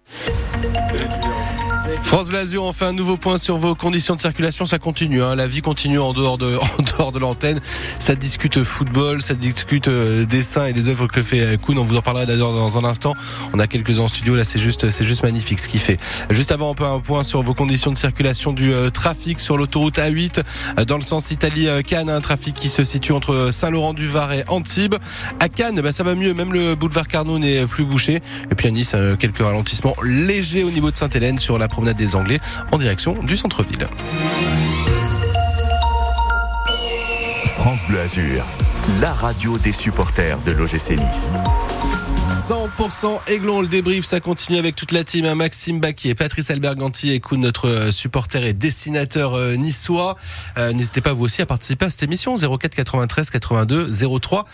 France 2.03 2.27
Blasio, 2.27 2.63
on 2.63 2.73
fait 2.73 2.85
un 2.85 2.93
nouveau 2.93 3.15
point 3.15 3.37
sur 3.37 3.57
vos 3.57 3.73
conditions 3.73 4.15
de 4.15 4.21
circulation. 4.21 4.65
Ça 4.65 4.79
continue, 4.79 5.23
hein. 5.23 5.33
la 5.35 5.47
vie 5.47 5.61
continue 5.61 5.97
en 5.97 6.11
dehors 6.11 6.37
de, 6.37 6.57
l'antenne. 7.19 7.59
Ça 7.99 8.15
discute 8.15 8.63
football, 8.63 9.21
ça 9.21 9.33
discute 9.33 9.87
euh, 9.87 10.25
dessin 10.25 10.65
et 10.65 10.73
les 10.73 10.89
œuvres 10.89 11.07
que 11.07 11.21
fait 11.21 11.41
euh, 11.41 11.55
Kuhn. 11.55 11.77
On 11.77 11.83
vous 11.83 11.95
en 11.95 12.01
parlera 12.01 12.25
d'ailleurs 12.25 12.51
dans 12.51 12.77
un 12.77 12.83
instant. 12.83 13.15
On 13.53 13.59
a 13.59 13.67
quelques-uns 13.67 14.01
en 14.01 14.07
studio. 14.09 14.35
Là, 14.35 14.43
c'est 14.43 14.59
juste, 14.59 14.89
c'est 14.89 15.05
juste 15.05 15.23
magnifique 15.23 15.59
ce 15.59 15.69
qu'il 15.69 15.79
fait. 15.79 15.99
Juste 16.29 16.51
avant, 16.51 16.71
on 16.71 16.75
peut 16.75 16.83
un 16.83 16.99
point 16.99 17.23
sur 17.23 17.41
vos 17.43 17.53
conditions 17.53 17.91
de 17.91 17.97
circulation 17.97 18.51
du 18.51 18.73
euh, 18.73 18.89
trafic 18.89 19.39
sur 19.39 19.55
l'autoroute 19.55 19.97
A8 19.97 20.43
euh, 20.79 20.85
dans 20.85 20.97
le 20.97 21.03
sens 21.03 21.31
Italie-Cannes. 21.31 22.09
Un 22.09 22.21
trafic 22.21 22.55
qui 22.55 22.69
se 22.69 22.83
situe 22.83 23.13
entre 23.13 23.51
Saint-Laurent-du-Var 23.51 24.33
et 24.33 24.43
Antibes. 24.47 24.95
À 25.39 25.47
Cannes, 25.47 25.79
bah, 25.79 25.93
ça 25.93 26.03
va 26.03 26.15
mieux. 26.15 26.33
Même 26.33 26.51
le 26.51 26.75
boulevard 26.75 27.07
Carnot 27.07 27.39
n'est 27.39 27.65
plus 27.65 27.85
bouché. 27.85 28.21
Et 28.51 28.55
puis 28.55 28.67
à 28.67 28.71
Nice, 28.71 28.95
quelques 29.17 29.41
ralentissements 29.41 29.95
légers 30.03 30.63
au 30.63 30.71
niveau 30.71 30.91
de 30.91 30.97
Sainte-Hélène 30.97 31.39
sur 31.39 31.57
la 31.57 31.69
promenade 31.69 31.90
des 31.93 32.15
Anglais 32.15 32.39
en 32.71 32.77
direction 32.77 33.17
du 33.23 33.37
centre-ville. 33.37 33.87
France 37.45 37.85
Bleu 37.87 37.99
Azur, 37.99 38.43
la 39.01 39.13
radio 39.13 39.57
des 39.57 39.73
supporters 39.73 40.37
de 40.39 40.51
l'OGC 40.51 40.91
Nice. 40.91 41.33
100% 42.31 43.19
Aiglon, 43.27 43.59
le 43.61 43.67
débrief, 43.67 44.05
ça 44.05 44.21
continue 44.21 44.57
avec 44.57 44.75
toute 44.75 44.93
la 44.93 45.03
team. 45.03 45.25
hein. 45.25 45.35
Maxime 45.35 45.81
Baquier, 45.81 46.15
Patrice 46.15 46.49
Alberganti, 46.49 47.11
écoute 47.11 47.39
notre 47.39 47.67
euh, 47.67 47.91
supporter 47.91 48.41
et 48.45 48.53
dessinateur 48.53 49.33
euh, 49.33 49.55
niçois. 49.55 50.15
Euh, 50.57 50.71
N'hésitez 50.71 51.01
pas 51.01 51.11
vous 51.11 51.25
aussi 51.25 51.41
à 51.41 51.45
participer 51.45 51.85
à 51.85 51.89
cette 51.89 52.03
émission 52.03 52.35
04 52.37 52.73
93 52.73 53.29
82 53.31 53.89
03 54.21 54.45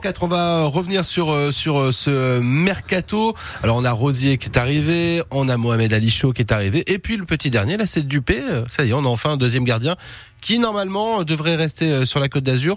04. 0.00 0.22
On 0.22 0.26
va 0.26 0.64
revenir 0.64 1.04
sur 1.04 1.30
euh, 1.30 1.52
sur 1.52 1.78
euh, 1.78 1.92
ce 1.92 2.40
mercato. 2.40 3.34
Alors 3.62 3.76
on 3.76 3.84
a 3.84 3.92
Rosier 3.92 4.38
qui 4.38 4.46
est 4.48 4.56
arrivé, 4.56 5.22
on 5.30 5.50
a 5.50 5.58
Mohamed 5.58 5.92
Ali 5.92 6.10
Chaud 6.10 6.32
qui 6.32 6.40
est 6.40 6.50
arrivé, 6.52 6.82
et 6.90 6.98
puis 6.98 7.18
le 7.18 7.26
petit 7.26 7.50
dernier 7.50 7.76
là 7.76 7.84
c'est 7.84 8.06
Dupé. 8.08 8.40
Euh, 8.40 8.64
Ça 8.70 8.84
y 8.84 8.90
est, 8.90 8.94
on 8.94 9.04
a 9.04 9.08
enfin 9.08 9.32
un 9.32 9.36
deuxième 9.36 9.64
gardien 9.64 9.96
qui 10.42 10.58
normalement 10.58 11.20
euh, 11.20 11.24
devrait 11.24 11.56
rester 11.56 11.90
euh, 11.90 12.04
sur 12.04 12.20
la 12.20 12.28
Côte 12.28 12.44
d'Azur, 12.44 12.76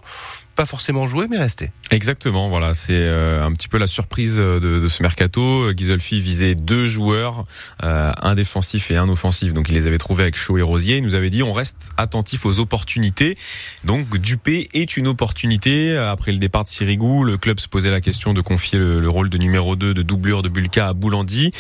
pas 0.56 0.66
forcément 0.66 1.06
jouer 1.06 1.28
mais 1.30 1.38
rester. 1.38 1.72
Exactement, 1.92 2.48
voilà, 2.48 2.74
c'est 2.74 2.94
euh, 2.94 3.44
un 3.44 3.52
petit 3.52 3.68
peu 3.68 3.78
la 3.78 3.88
surprise 3.88 4.38
de, 4.38 4.60
de 4.60 4.88
ce 4.88 5.04
mercato. 5.04 5.74
Gisolfi 5.76 6.22
visait 6.22 6.56
deux 6.56 6.86
joueurs, 6.86 7.42
euh, 7.84 8.12
un 8.22 8.36
défensif 8.36 8.90
et 8.90 8.96
un 8.96 9.10
offensif, 9.10 9.52
donc 9.52 9.68
il 9.68 9.76
les 9.76 9.88
avait 9.88 9.98
trouvés 9.98 10.24
avec 10.24 10.38
Chaud 10.38 10.58
et 10.58 10.62
Rosier. 10.62 10.98
Il 10.98 11.04
nous 11.04 11.16
avait 11.16 11.30
dit 11.30 11.44
on 11.44 11.52
reste 11.52 11.92
attentif 11.98 12.46
aux 12.46 12.60
opportunités. 12.60 13.38
Donc 13.84 14.18
Dupé 14.18 14.70
est 14.74 14.96
une 14.96 15.08
opportunité. 15.08 15.98
Après 15.98 16.32
le 16.32 16.38
départ 16.38 16.64
de 16.64 16.70
Sirigu, 16.70 17.26
le 17.26 17.38
club 17.38 17.60
se 17.60 17.68
posait 17.68 17.92
la 17.92 18.00
question 18.00 18.34
de 18.34 18.42
confier 18.42 18.80
le, 18.80 19.02
le 19.02 19.10
rôle 19.10 19.30
de 19.30 19.38
numéro 19.38 19.76
2 19.76 19.94
de 19.94 20.02
doublure 20.02 20.42
de 20.42 20.50
Bulka 20.50 20.88
à 20.88 20.94
Boulandi. 20.94 21.52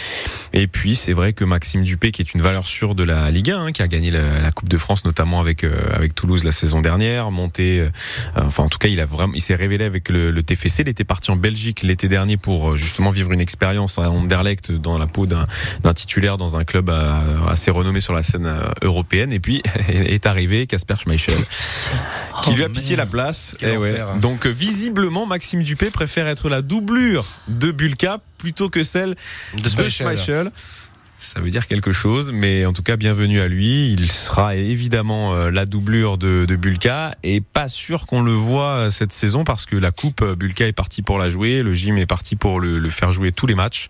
Et 0.53 0.68
puis 0.68 0.95
c'est 0.95 1.14
vrai 1.14 1.34
que 1.34 1.43
Maxime 1.43 1.84
Dupé, 1.84 2.12
qui 2.12 2.22
est 2.22 2.34
une 2.34 2.41
valeur 2.41 2.66
sûre 2.66 2.95
de 2.95 3.03
la 3.03 3.30
Ligue 3.32 3.51
1, 3.51 3.66
hein, 3.66 3.72
qui 3.72 3.82
a 3.82 3.88
gagné 3.88 4.12
la, 4.12 4.51
Coupe 4.56 4.70
de 4.70 4.78
France 4.78 5.03
notamment 5.03 5.41
avec 5.41 5.64
euh, 5.64 5.95
avec 5.96 6.14
Toulouse 6.16 6.43
la 6.43 6.52
saison 6.52 6.82
dernière, 6.82 7.32
monté, 7.32 7.80
euh, 7.80 7.89
enfin 8.36 8.64
en 8.64 8.70
tout 8.70 8.78
cas 8.78 8.88
il 8.88 9.00
a 9.00 9.06
vraiment, 9.06 9.34
il 9.34 9.41
s'est 9.41 9.56
révélé 9.56 9.86
avec 9.86 10.10
le, 10.10 10.32
le 10.32 10.43
TFC. 10.43 10.82
Il 10.82 10.89
était 10.89 11.04
parti 11.04 11.32
en 11.32 11.36
Belgique 11.36 11.82
l'été 11.84 12.08
dernier 12.08 12.38
pour 12.38 12.72
euh, 12.72 12.76
justement 12.76 13.10
vivre 13.10 13.32
une 13.32 13.41
expérience 13.41 13.98
à 13.98 14.10
Anderlecht 14.12 14.72
dans 14.72 14.98
la 14.98 15.08
peau 15.08 15.26
d'un 15.26 15.46
titulaire 15.93 16.38
dans 16.38 16.58
un 16.58 16.64
club 16.64 16.91
assez 17.48 17.72
renommé 17.72 18.02
sur 18.02 18.14
la 18.14 18.24
scène 18.24 18.46
euh, 18.46 18.64
européenne. 18.82 19.32
Et 19.32 19.39
puis 19.39 19.62
est 19.88 20.26
arrivé 20.26 20.68
Casper 20.68 20.96
Schmeichel, 20.98 21.38
qui 22.43 22.54
lui 22.54 22.64
a 22.64 22.70
piqué 22.70 22.96
la 22.96 23.06
place. 23.06 23.56
Quel 23.60 23.74
Eh 23.74 23.78
ouais. 23.78 23.96
Donc 24.22 24.46
visiblement 24.46 25.26
Maxime 25.26 25.64
Dupé 25.64 25.89
préfère 25.89 26.28
être 26.28 26.50
la 26.50 26.62
doublure 26.62 27.26
de 27.48 27.72
Bulka 27.72 28.20
plutôt 28.38 28.70
que 28.70 28.84
celle 28.84 29.16
De 29.56 29.70
de 29.70 29.89
Schmeichel. 29.89 30.52
Ça 31.26 31.39
veut 31.39 31.49
dire 31.49 31.65
quelque 31.65 31.91
chose, 31.91 32.32
mais 32.32 32.67
en 32.67 32.73
tout 32.73 32.84
cas, 32.84 32.97
bienvenue 32.97 33.39
à 33.39 33.47
lui. 33.47 33.91
Il 33.91 34.11
sera 34.11 34.55
évidemment 34.55 35.34
euh, 35.34 35.49
la 35.49 35.65
doublure 35.65 36.19
de, 36.19 36.45
de 36.45 36.55
Bulka 36.55 37.15
et 37.23 37.41
pas 37.41 37.67
sûr 37.67 38.05
qu'on 38.05 38.21
le 38.21 38.34
voit 38.34 38.73
euh, 38.73 38.89
cette 38.91 39.11
saison 39.11 39.43
parce 39.43 39.65
que 39.65 39.76
la 39.76 39.89
coupe, 39.89 40.21
euh, 40.21 40.36
Bulka 40.36 40.67
est 40.67 40.71
parti 40.71 41.01
pour 41.01 41.17
la 41.17 41.30
jouer, 41.30 41.63
le 41.63 41.73
gym 41.73 41.97
est 41.97 42.05
parti 42.05 42.36
pour 42.36 42.59
le, 42.59 42.78
le 42.78 42.89
faire 42.91 43.09
jouer 43.09 43.32
tous 43.32 43.47
les 43.47 43.55
matchs. 43.55 43.88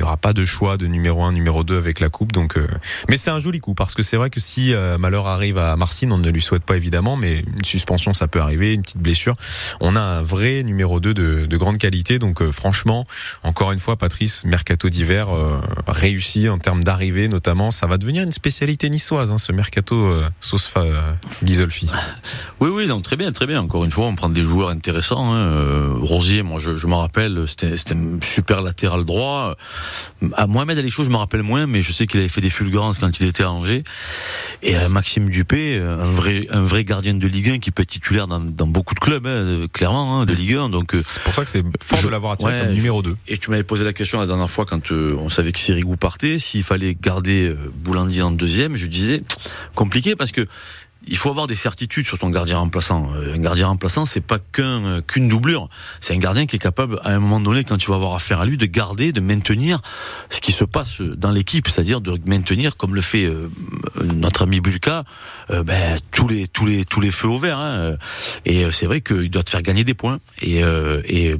y 0.00 0.02
aura 0.02 0.16
pas 0.16 0.32
de 0.32 0.46
choix 0.46 0.78
de 0.78 0.86
numéro 0.86 1.22
1, 1.24 1.32
numéro 1.32 1.64
2 1.64 1.76
avec 1.76 2.00
la 2.00 2.08
coupe. 2.08 2.32
Donc, 2.32 2.56
euh, 2.56 2.66
mais 3.10 3.18
c'est 3.18 3.30
un 3.30 3.38
joli 3.38 3.60
coup 3.60 3.74
parce 3.74 3.94
que 3.94 4.02
c'est 4.02 4.16
vrai 4.16 4.30
que 4.30 4.40
si 4.40 4.72
euh, 4.72 4.96
malheur 4.96 5.26
arrive 5.26 5.58
à 5.58 5.76
Marcine, 5.76 6.12
on 6.12 6.16
ne 6.16 6.30
lui 6.30 6.40
souhaite 6.40 6.62
pas 6.62 6.76
évidemment, 6.76 7.16
mais 7.16 7.40
une 7.40 7.64
suspension 7.64 8.14
ça 8.14 8.28
peut 8.28 8.40
arriver, 8.40 8.72
une 8.72 8.80
petite 8.80 9.02
blessure. 9.02 9.36
On 9.80 9.96
a 9.96 10.00
un 10.00 10.22
vrai 10.22 10.62
numéro 10.62 11.00
2 11.00 11.12
de, 11.12 11.46
de 11.46 11.56
grande 11.56 11.76
qualité. 11.76 12.18
Donc 12.18 12.40
euh, 12.40 12.52
franchement, 12.52 13.04
encore 13.42 13.72
une 13.72 13.78
fois, 13.78 13.96
Patrice, 13.96 14.44
mercato 14.44 14.88
d'hiver 14.88 15.28
réussi 15.86 16.48
en 16.48 16.58
termes 16.70 16.84
d'arrivée 16.84 17.26
notamment. 17.26 17.72
Ça 17.72 17.88
va 17.88 17.98
devenir 17.98 18.22
une 18.22 18.30
spécialité 18.30 18.88
niçoise, 18.90 19.32
hein, 19.32 19.38
ce 19.38 19.50
mercato 19.50 19.96
euh, 19.96 20.28
sauce 20.40 20.70
euh, 20.76 21.00
Gisolfi. 21.44 21.88
Oui, 22.60 22.70
oui, 22.72 22.86
donc 22.86 23.02
très 23.02 23.16
bien, 23.16 23.32
très 23.32 23.46
bien. 23.46 23.60
Encore 23.60 23.84
une 23.84 23.90
fois, 23.90 24.06
on 24.06 24.14
prend 24.14 24.28
des 24.28 24.44
joueurs 24.44 24.68
intéressants. 24.70 25.32
Hein. 25.34 25.38
Euh, 25.48 25.94
Rosier, 26.00 26.44
moi, 26.44 26.60
je, 26.60 26.76
je 26.76 26.86
me 26.86 26.94
rappelle, 26.94 27.44
c'était 27.48 27.74
un 27.92 28.20
super 28.22 28.62
latéral 28.62 29.04
droit. 29.04 29.56
À 30.36 30.46
Mohamed 30.46 30.78
Alichou, 30.78 31.02
je 31.02 31.10
me 31.10 31.16
rappelle 31.16 31.42
moins, 31.42 31.66
mais 31.66 31.82
je 31.82 31.92
sais 31.92 32.06
qu'il 32.06 32.20
avait 32.20 32.28
fait 32.28 32.40
des 32.40 32.50
fulgurances 32.50 33.00
quand 33.00 33.18
il 33.18 33.26
était 33.26 33.42
à 33.42 33.50
Angers. 33.50 33.82
Et 34.62 34.76
euh, 34.76 34.88
Maxime 34.88 35.28
Dupé, 35.28 35.76
euh, 35.76 36.00
un 36.04 36.10
vrai, 36.10 36.46
un 36.50 36.62
vrai 36.62 36.84
gardien 36.84 37.14
de 37.14 37.26
Ligue 37.26 37.50
1 37.50 37.58
qui 37.58 37.72
peut 37.72 37.82
être 37.82 37.88
titulaire 37.88 38.28
dans, 38.28 38.38
dans 38.38 38.66
beaucoup 38.68 38.94
de 38.94 39.00
clubs, 39.00 39.26
hein, 39.26 39.66
clairement, 39.72 40.24
de 40.24 40.32
Ligue 40.34 40.54
1. 40.54 40.68
Donc, 40.68 40.94
euh, 40.94 41.02
C'est 41.04 41.22
pour 41.22 41.34
ça 41.34 41.42
que 41.44 41.50
c'est 41.50 41.64
fort 41.82 41.98
je- 41.98 42.06
de 42.06 42.10
l'avoir 42.12 42.34
attiré 42.34 42.52
ouais, 42.52 42.60
comme 42.66 42.74
numéro 42.74 43.02
2. 43.02 43.16
Et 43.26 43.38
tu 43.38 43.50
m'avais 43.50 43.64
posé 43.64 43.82
la 43.82 43.92
question 43.92 44.20
la 44.20 44.26
dernière 44.26 44.48
fois 44.50 44.66
quand 44.66 44.92
euh, 44.92 45.16
on 45.18 45.30
savait 45.30 45.50
que 45.50 45.58
Sirigu 45.58 45.96
partait, 45.96 46.38
s'il 46.50 46.64
fallait 46.64 46.96
garder 47.00 47.48
euh, 47.48 47.70
Boulandi 47.72 48.22
en 48.22 48.32
deuxième, 48.32 48.74
je 48.74 48.86
disais 48.86 49.22
compliqué 49.76 50.16
parce 50.16 50.32
que 50.32 50.46
il 51.06 51.16
faut 51.16 51.30
avoir 51.30 51.46
des 51.46 51.56
certitudes 51.56 52.06
sur 52.06 52.18
ton 52.18 52.28
gardien 52.30 52.58
remplaçant. 52.58 53.10
Euh, 53.16 53.34
Un 53.34 53.38
gardien 53.38 53.68
remplaçant, 53.68 54.04
c'est 54.04 54.20
pas 54.20 54.38
qu'un 54.38 54.84
euh, 54.84 55.00
qu'une 55.00 55.28
doublure. 55.28 55.68
C'est 56.00 56.14
un 56.14 56.18
gardien 56.18 56.46
qui 56.46 56.56
est 56.56 56.60
capable, 56.60 57.00
à 57.04 57.10
un 57.14 57.18
moment 57.18 57.40
donné, 57.40 57.64
quand 57.64 57.78
tu 57.78 57.90
vas 57.90 57.96
avoir 57.96 58.14
affaire 58.14 58.40
à 58.40 58.44
lui, 58.46 58.56
de 58.58 58.66
garder, 58.66 59.12
de 59.12 59.20
maintenir 59.20 59.80
ce 60.28 60.40
qui 60.40 60.52
se 60.52 60.64
passe 60.64 61.00
dans 61.00 61.30
l'équipe, 61.30 61.68
c'est-à-dire 61.68 62.00
de 62.00 62.20
maintenir, 62.26 62.76
comme 62.76 62.94
le 62.94 63.00
fait 63.00 63.24
euh, 63.24 63.48
notre 64.14 64.42
ami 64.42 64.60
Bulka, 64.60 65.04
ben, 65.48 65.98
tous 66.12 66.28
les 66.28 66.46
tous 66.46 66.66
les 66.66 66.84
tous 66.84 67.00
les 67.00 67.10
feux 67.10 67.28
au 67.28 67.38
vert. 67.38 67.58
hein. 67.58 67.96
Et 68.44 68.70
c'est 68.72 68.86
vrai 68.86 69.00
qu'il 69.00 69.30
doit 69.30 69.42
te 69.42 69.50
faire 69.50 69.62
gagner 69.62 69.84
des 69.84 69.94
points. 69.94 70.18
Et, 70.42 70.62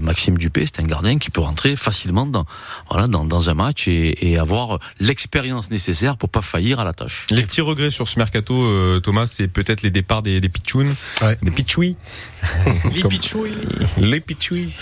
Maxime 0.00 0.38
Dupé, 0.38 0.64
c'est 0.66 0.80
un 0.80 0.86
gardien 0.86 1.18
qui 1.18 1.30
peut 1.30 1.40
rentrer 1.40 1.76
facilement 1.76 2.26
dans 2.26 2.44
voilà 2.90 3.06
dans, 3.08 3.24
dans 3.24 3.50
un 3.50 3.54
match 3.54 3.88
et, 3.88 4.30
et 4.30 4.38
avoir 4.38 4.78
l'expérience 4.98 5.70
nécessaire 5.70 6.16
pour 6.16 6.28
pas 6.28 6.42
faillir 6.42 6.80
à 6.80 6.84
la 6.84 6.92
tâche. 6.92 7.26
Les 7.30 7.42
petits 7.42 7.60
regrets 7.60 7.90
sur 7.90 8.08
ce 8.08 8.18
mercato, 8.18 9.00
Thomas, 9.00 9.26
c'est 9.26 9.49
peut-être 9.50 9.82
les 9.82 9.90
départs 9.90 10.22
des, 10.22 10.40
des 10.40 10.48
pitchouns, 10.48 10.94
des 11.42 11.50
pitchouis. 11.50 11.96
Les 12.94 13.02
pitchouis. 13.02 13.52
Les 13.98 14.20
pitchouis. 14.20 14.72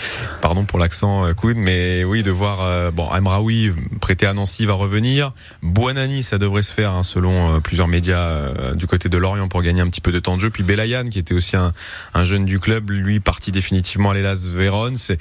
Pardon 0.41 0.63
pour 0.63 0.79
l'accent 0.79 1.25
euh, 1.25 1.33
coude, 1.33 1.57
mais 1.57 2.03
oui, 2.03 2.23
de 2.23 2.31
voir, 2.31 2.61
euh, 2.61 2.91
bon, 2.91 3.09
Amraoui 3.09 3.73
prêté 3.99 4.25
à 4.25 4.33
Nancy 4.33 4.65
va 4.65 4.73
revenir. 4.73 5.31
Buonani, 5.61 6.23
ça 6.23 6.37
devrait 6.37 6.61
se 6.61 6.73
faire, 6.73 6.91
hein, 6.91 7.03
selon 7.03 7.55
euh, 7.55 7.59
plusieurs 7.59 7.87
médias 7.87 8.21
euh, 8.21 8.75
du 8.75 8.87
côté 8.87 9.09
de 9.09 9.17
Lorient 9.17 9.47
pour 9.47 9.61
gagner 9.61 9.81
un 9.81 9.87
petit 9.87 10.01
peu 10.01 10.11
de 10.11 10.19
temps 10.19 10.35
de 10.35 10.41
jeu. 10.41 10.49
Puis 10.49 10.63
Belayan, 10.63 11.09
qui 11.09 11.19
était 11.19 11.33
aussi 11.33 11.57
un, 11.57 11.73
un 12.13 12.23
jeune 12.23 12.45
du 12.45 12.59
club, 12.59 12.89
lui 12.89 13.19
parti 13.19 13.51
définitivement 13.51 14.11
à 14.11 14.13
l'Elas 14.13 14.47
Vérone. 14.49 14.97
C'est 14.97 15.17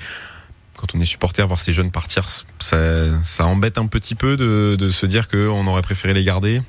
quand 0.77 0.95
on 0.95 1.01
est 1.01 1.05
supporter, 1.05 1.45
voir 1.47 1.59
ces 1.59 1.73
jeunes 1.73 1.91
partir, 1.91 2.29
ça, 2.61 2.79
ça 3.25 3.47
embête 3.47 3.79
un 3.79 3.87
petit 3.87 4.15
peu 4.15 4.37
de, 4.37 4.77
de 4.79 4.91
se 4.91 5.07
dire 5.07 5.27
qu'on 5.29 5.67
aurait 5.67 5.83
préféré 5.83 6.15
les 6.15 6.23
garder. 6.23 6.63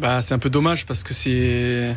Bah, 0.00 0.22
c'est 0.22 0.34
un 0.34 0.38
peu 0.38 0.50
dommage 0.50 0.86
parce 0.86 1.02
que 1.02 1.12
c'est 1.14 1.94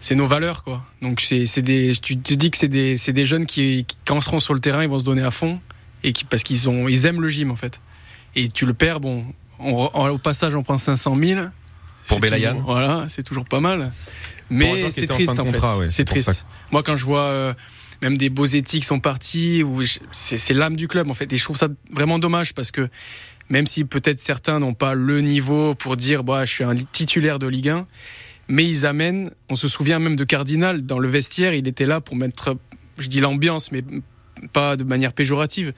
c'est 0.00 0.14
nos 0.14 0.26
valeurs 0.26 0.62
quoi. 0.62 0.84
Donc 1.02 1.20
c'est 1.20 1.46
c'est 1.46 1.62
des 1.62 1.94
tu 2.00 2.18
te 2.18 2.34
dis 2.34 2.50
que 2.50 2.56
c'est 2.58 2.68
des 2.68 2.96
c'est 2.98 3.12
des 3.14 3.24
jeunes 3.24 3.46
qui, 3.46 3.84
qui 3.86 3.96
quand 4.04 4.16
ils 4.18 4.22
seront 4.22 4.40
sur 4.40 4.52
le 4.54 4.60
terrain, 4.60 4.82
ils 4.82 4.88
vont 4.88 4.98
se 4.98 5.04
donner 5.04 5.22
à 5.22 5.30
fond 5.30 5.58
et 6.02 6.12
qui 6.12 6.24
parce 6.24 6.42
qu'ils 6.42 6.68
ont 6.68 6.86
ils 6.88 7.06
aiment 7.06 7.22
le 7.22 7.28
gym 7.30 7.50
en 7.50 7.56
fait. 7.56 7.80
Et 8.36 8.48
tu 8.48 8.66
le 8.66 8.74
perds 8.74 9.00
bon, 9.00 9.24
on- 9.58 9.88
on- 9.94 10.08
au 10.10 10.18
passage 10.18 10.54
on 10.54 10.62
prend 10.62 10.76
500 10.76 11.16
000 11.18 11.40
Pour 12.08 12.20
Belayan. 12.20 12.56
Voilà, 12.66 13.06
c'est 13.08 13.22
toujours 13.22 13.46
pas 13.46 13.60
mal. 13.60 13.92
Mais 14.50 14.90
c'est 14.90 15.10
en 15.10 15.14
triste 15.14 15.34
fin 15.34 15.42
en, 15.42 15.44
contrat, 15.46 15.74
fait. 15.74 15.80
ouais, 15.80 15.90
c'est 15.90 16.04
triste. 16.04 16.44
Moi 16.70 16.82
quand 16.82 16.98
je 16.98 17.04
vois 17.06 17.20
euh, 17.22 17.54
même 18.02 18.18
des 18.18 18.28
beaux 18.28 18.44
éthiques 18.44 18.84
sont 18.84 19.00
partis 19.00 19.62
ou 19.62 19.80
c'est 20.12 20.52
l'âme 20.52 20.76
du 20.76 20.88
club 20.88 21.10
en 21.10 21.14
fait 21.14 21.32
et 21.32 21.38
je 21.38 21.44
trouve 21.44 21.56
ça 21.56 21.68
vraiment 21.90 22.18
dommage 22.18 22.52
parce 22.52 22.70
que 22.70 22.90
même 23.48 23.66
si 23.66 23.84
peut-être 23.84 24.20
certains 24.20 24.58
n'ont 24.58 24.74
pas 24.74 24.94
le 24.94 25.20
niveau 25.20 25.74
pour 25.74 25.96
dire 25.96 26.24
bah 26.24 26.44
je 26.44 26.50
suis 26.50 26.64
un 26.64 26.74
titulaire 26.74 27.38
de 27.38 27.46
Ligue 27.46 27.68
1 27.68 27.86
mais 28.48 28.64
ils 28.66 28.86
amènent 28.86 29.30
on 29.48 29.56
se 29.56 29.68
souvient 29.68 29.98
même 29.98 30.16
de 30.16 30.24
Cardinal 30.24 30.82
dans 30.82 30.98
le 30.98 31.08
vestiaire 31.08 31.54
il 31.54 31.68
était 31.68 31.86
là 31.86 32.00
pour 32.00 32.16
mettre 32.16 32.56
je 32.98 33.08
dis 33.08 33.20
l'ambiance 33.20 33.72
mais 33.72 33.82
pas 34.52 34.76
de 34.76 34.84
manière 34.84 35.12
péjorative. 35.12 35.72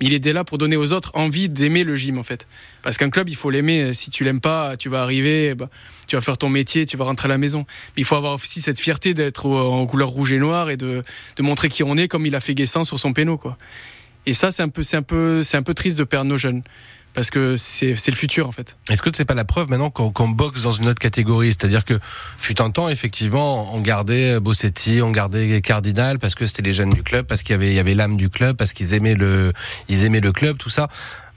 Mais 0.00 0.06
il 0.06 0.14
était 0.14 0.32
là 0.32 0.42
pour 0.42 0.58
donner 0.58 0.76
aux 0.76 0.92
autres 0.92 1.12
envie 1.14 1.48
d'aimer 1.48 1.84
le 1.84 1.96
gym 1.96 2.18
en 2.18 2.22
fait. 2.22 2.46
Parce 2.82 2.96
qu'un 2.96 3.10
club 3.10 3.28
il 3.28 3.36
faut 3.36 3.50
l'aimer. 3.50 3.94
Si 3.94 4.10
tu 4.10 4.24
l'aimes 4.24 4.40
pas 4.40 4.76
tu 4.76 4.88
vas 4.88 5.02
arriver 5.02 5.54
bah, 5.54 5.68
tu 6.06 6.16
vas 6.16 6.22
faire 6.22 6.38
ton 6.38 6.48
métier 6.48 6.86
tu 6.86 6.96
vas 6.96 7.04
rentrer 7.04 7.26
à 7.26 7.28
la 7.28 7.38
maison. 7.38 7.60
Mais 7.96 8.02
il 8.02 8.04
faut 8.04 8.16
avoir 8.16 8.34
aussi 8.34 8.60
cette 8.60 8.80
fierté 8.80 9.14
d'être 9.14 9.46
en 9.46 9.86
couleur 9.86 10.08
rouge 10.08 10.32
et 10.32 10.38
noir 10.38 10.70
et 10.70 10.76
de, 10.76 11.02
montrer 11.40 11.68
qui 11.68 11.82
on 11.82 11.96
est 11.96 12.08
comme 12.08 12.26
il 12.26 12.34
a 12.34 12.40
fait 12.40 12.54
Guessant 12.54 12.84
sur 12.84 12.98
son 12.98 13.12
péno 13.12 13.40
et 14.24 14.34
ça 14.34 14.52
c'est 14.52 14.62
un 14.62 14.66
un 14.66 15.42
c'est 15.42 15.56
un 15.56 15.62
peu 15.62 15.74
triste 15.74 15.98
de 15.98 16.04
perdre 16.04 16.28
nos 16.28 16.36
jeunes 16.36 16.62
parce 17.14 17.30
que 17.30 17.56
c'est 17.56 17.92
le 17.92 18.16
futur 18.16 18.46
en 18.48 18.52
fait 18.52 18.76
Est-ce 18.90 19.02
que 19.02 19.10
c'est 19.12 19.24
pas 19.24 19.34
la 19.34 19.44
preuve 19.44 19.68
maintenant 19.68 19.90
qu'on 19.90 20.28
boxe 20.28 20.62
dans 20.62 20.72
une 20.72 20.88
autre 20.88 20.98
catégorie? 20.98 21.48
C'est-à-dire 21.48 21.84
que 21.84 21.98
fut 22.38 22.60
un 22.60 22.70
temps, 22.70 22.88
effectivement, 22.88 23.74
on 23.74 23.80
gardait 23.80 24.40
Bossetti, 24.40 25.00
on 25.02 25.10
gardait 25.10 25.60
Cardinal 25.60 26.18
parce 26.18 26.34
que 26.34 26.46
c'était 26.46 26.62
les 26.62 26.72
jeunes 26.72 26.90
du 26.90 27.02
club, 27.02 27.26
parce 27.26 27.42
qu'il 27.42 27.52
y 27.52 27.56
avait, 27.56 27.68
il 27.68 27.74
y 27.74 27.80
avait 27.80 27.94
l'âme 27.94 28.16
du 28.16 28.28
club, 28.28 28.56
parce 28.56 28.72
qu'ils 28.72 28.94
aimaient 28.94 29.14
le, 29.14 29.52
ils 29.88 30.04
aimaient 30.04 30.20
le 30.20 30.32
club, 30.32 30.58
tout 30.58 30.70
ça. 30.70 30.88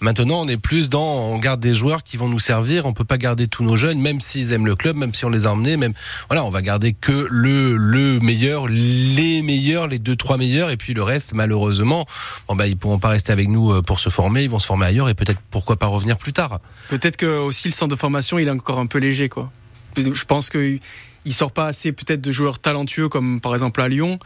Maintenant, 0.05 0.41
on 0.41 0.47
est 0.47 0.57
plus 0.57 0.87
dans, 0.87 1.03
on 1.03 1.39
garde 1.39 1.59
des 1.59 1.73
joueurs 1.73 2.03
qui 2.03 2.15
vont 2.15 2.29
nous 2.29 2.37
servir. 2.37 2.85
On 2.85 2.93
peut 2.93 3.03
pas 3.03 3.17
garder 3.17 3.47
tous 3.47 3.63
nos 3.63 3.75
jeunes, 3.75 3.99
même 3.99 4.19
s'ils 4.19 4.51
aiment 4.51 4.67
le 4.67 4.75
club, 4.75 4.95
même 4.95 5.15
si 5.15 5.25
on 5.25 5.31
les 5.31 5.47
a 5.47 5.51
emmenés, 5.51 5.77
même, 5.77 5.93
voilà, 6.29 6.45
on 6.45 6.51
va 6.51 6.61
garder 6.61 6.93
que 6.93 7.25
le, 7.31 7.75
le 7.75 8.19
meilleur, 8.19 8.67
les 8.67 9.41
meilleurs, 9.41 9.87
les 9.87 9.97
deux, 9.97 10.15
trois 10.15 10.37
meilleurs, 10.37 10.69
et 10.69 10.77
puis 10.77 10.93
le 10.93 11.01
reste, 11.01 11.33
malheureusement, 11.33 12.05
bon 12.47 12.55
bah, 12.55 12.67
ils 12.67 12.77
pourront 12.77 12.99
pas 12.99 13.09
rester 13.09 13.31
avec 13.31 13.47
nous 13.47 13.71
euh, 13.71 13.81
pour 13.81 13.99
se 13.99 14.09
former, 14.09 14.43
ils 14.43 14.49
vont 14.49 14.59
se 14.59 14.67
former 14.67 14.85
ailleurs, 14.85 15.09
et 15.09 15.15
peut-être 15.15 15.39
pourquoi 15.49 15.75
pas 15.75 15.87
revenir 15.87 16.17
plus 16.17 16.33
tard. 16.33 16.59
Peut-être 16.89 17.17
que 17.17 17.39
aussi 17.39 17.69
le 17.69 17.73
centre 17.73 17.89
de 17.89 17.99
formation 17.99 18.37
il 18.37 18.47
est 18.47 18.51
encore 18.51 18.77
un 18.77 18.85
peu 18.85 18.99
léger 18.99 19.27
quoi. 19.27 19.49
Je 19.97 20.25
pense 20.25 20.51
que 20.51 20.77
il 21.25 21.33
sort 21.33 21.51
pas 21.51 21.65
assez 21.65 21.91
peut-être 21.91 22.21
de 22.21 22.31
joueurs 22.31 22.59
talentueux 22.59 23.09
comme 23.09 23.41
par 23.41 23.55
exemple 23.55 23.81
à 23.81 23.87
Lyon 23.87 24.19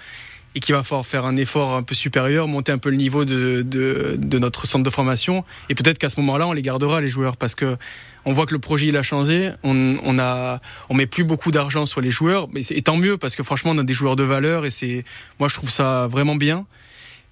et 0.55 0.59
qu'il 0.59 0.73
va 0.73 0.83
falloir 0.83 1.05
faire 1.05 1.25
un 1.25 1.35
effort 1.35 1.75
un 1.75 1.83
peu 1.83 1.93
supérieur, 1.95 2.47
monter 2.47 2.71
un 2.71 2.77
peu 2.77 2.89
le 2.89 2.95
niveau 2.95 3.25
de, 3.25 3.61
de, 3.61 4.39
notre 4.39 4.65
centre 4.65 4.83
de 4.83 4.89
formation 4.89 5.43
et 5.69 5.75
peut-être 5.75 5.97
qu'à 5.99 6.09
ce 6.09 6.19
moment-là 6.21 6.47
on 6.47 6.53
les 6.53 6.61
gardera 6.61 7.01
les 7.01 7.09
joueurs 7.09 7.37
parce 7.37 7.55
que 7.55 7.77
on 8.25 8.33
voit 8.33 8.45
que 8.45 8.53
le 8.53 8.59
projet 8.59 8.87
il 8.87 8.97
a 8.97 9.03
changé, 9.03 9.51
on, 9.63 9.97
on 10.03 10.19
a 10.19 10.59
on 10.89 10.93
met 10.93 11.07
plus 11.07 11.23
beaucoup 11.23 11.51
d'argent 11.51 11.85
sur 11.85 12.01
les 12.01 12.11
joueurs, 12.11 12.47
mais 12.51 12.61
et 12.69 12.81
tant 12.81 12.97
mieux 12.97 13.17
parce 13.17 13.35
que 13.35 13.43
franchement 13.43 13.71
on 13.71 13.77
a 13.77 13.83
des 13.83 13.93
joueurs 13.93 14.15
de 14.15 14.23
valeur 14.23 14.65
et 14.65 14.71
c'est 14.71 15.05
moi 15.39 15.47
je 15.47 15.53
trouve 15.55 15.69
ça 15.69 16.07
vraiment 16.07 16.35
bien. 16.35 16.65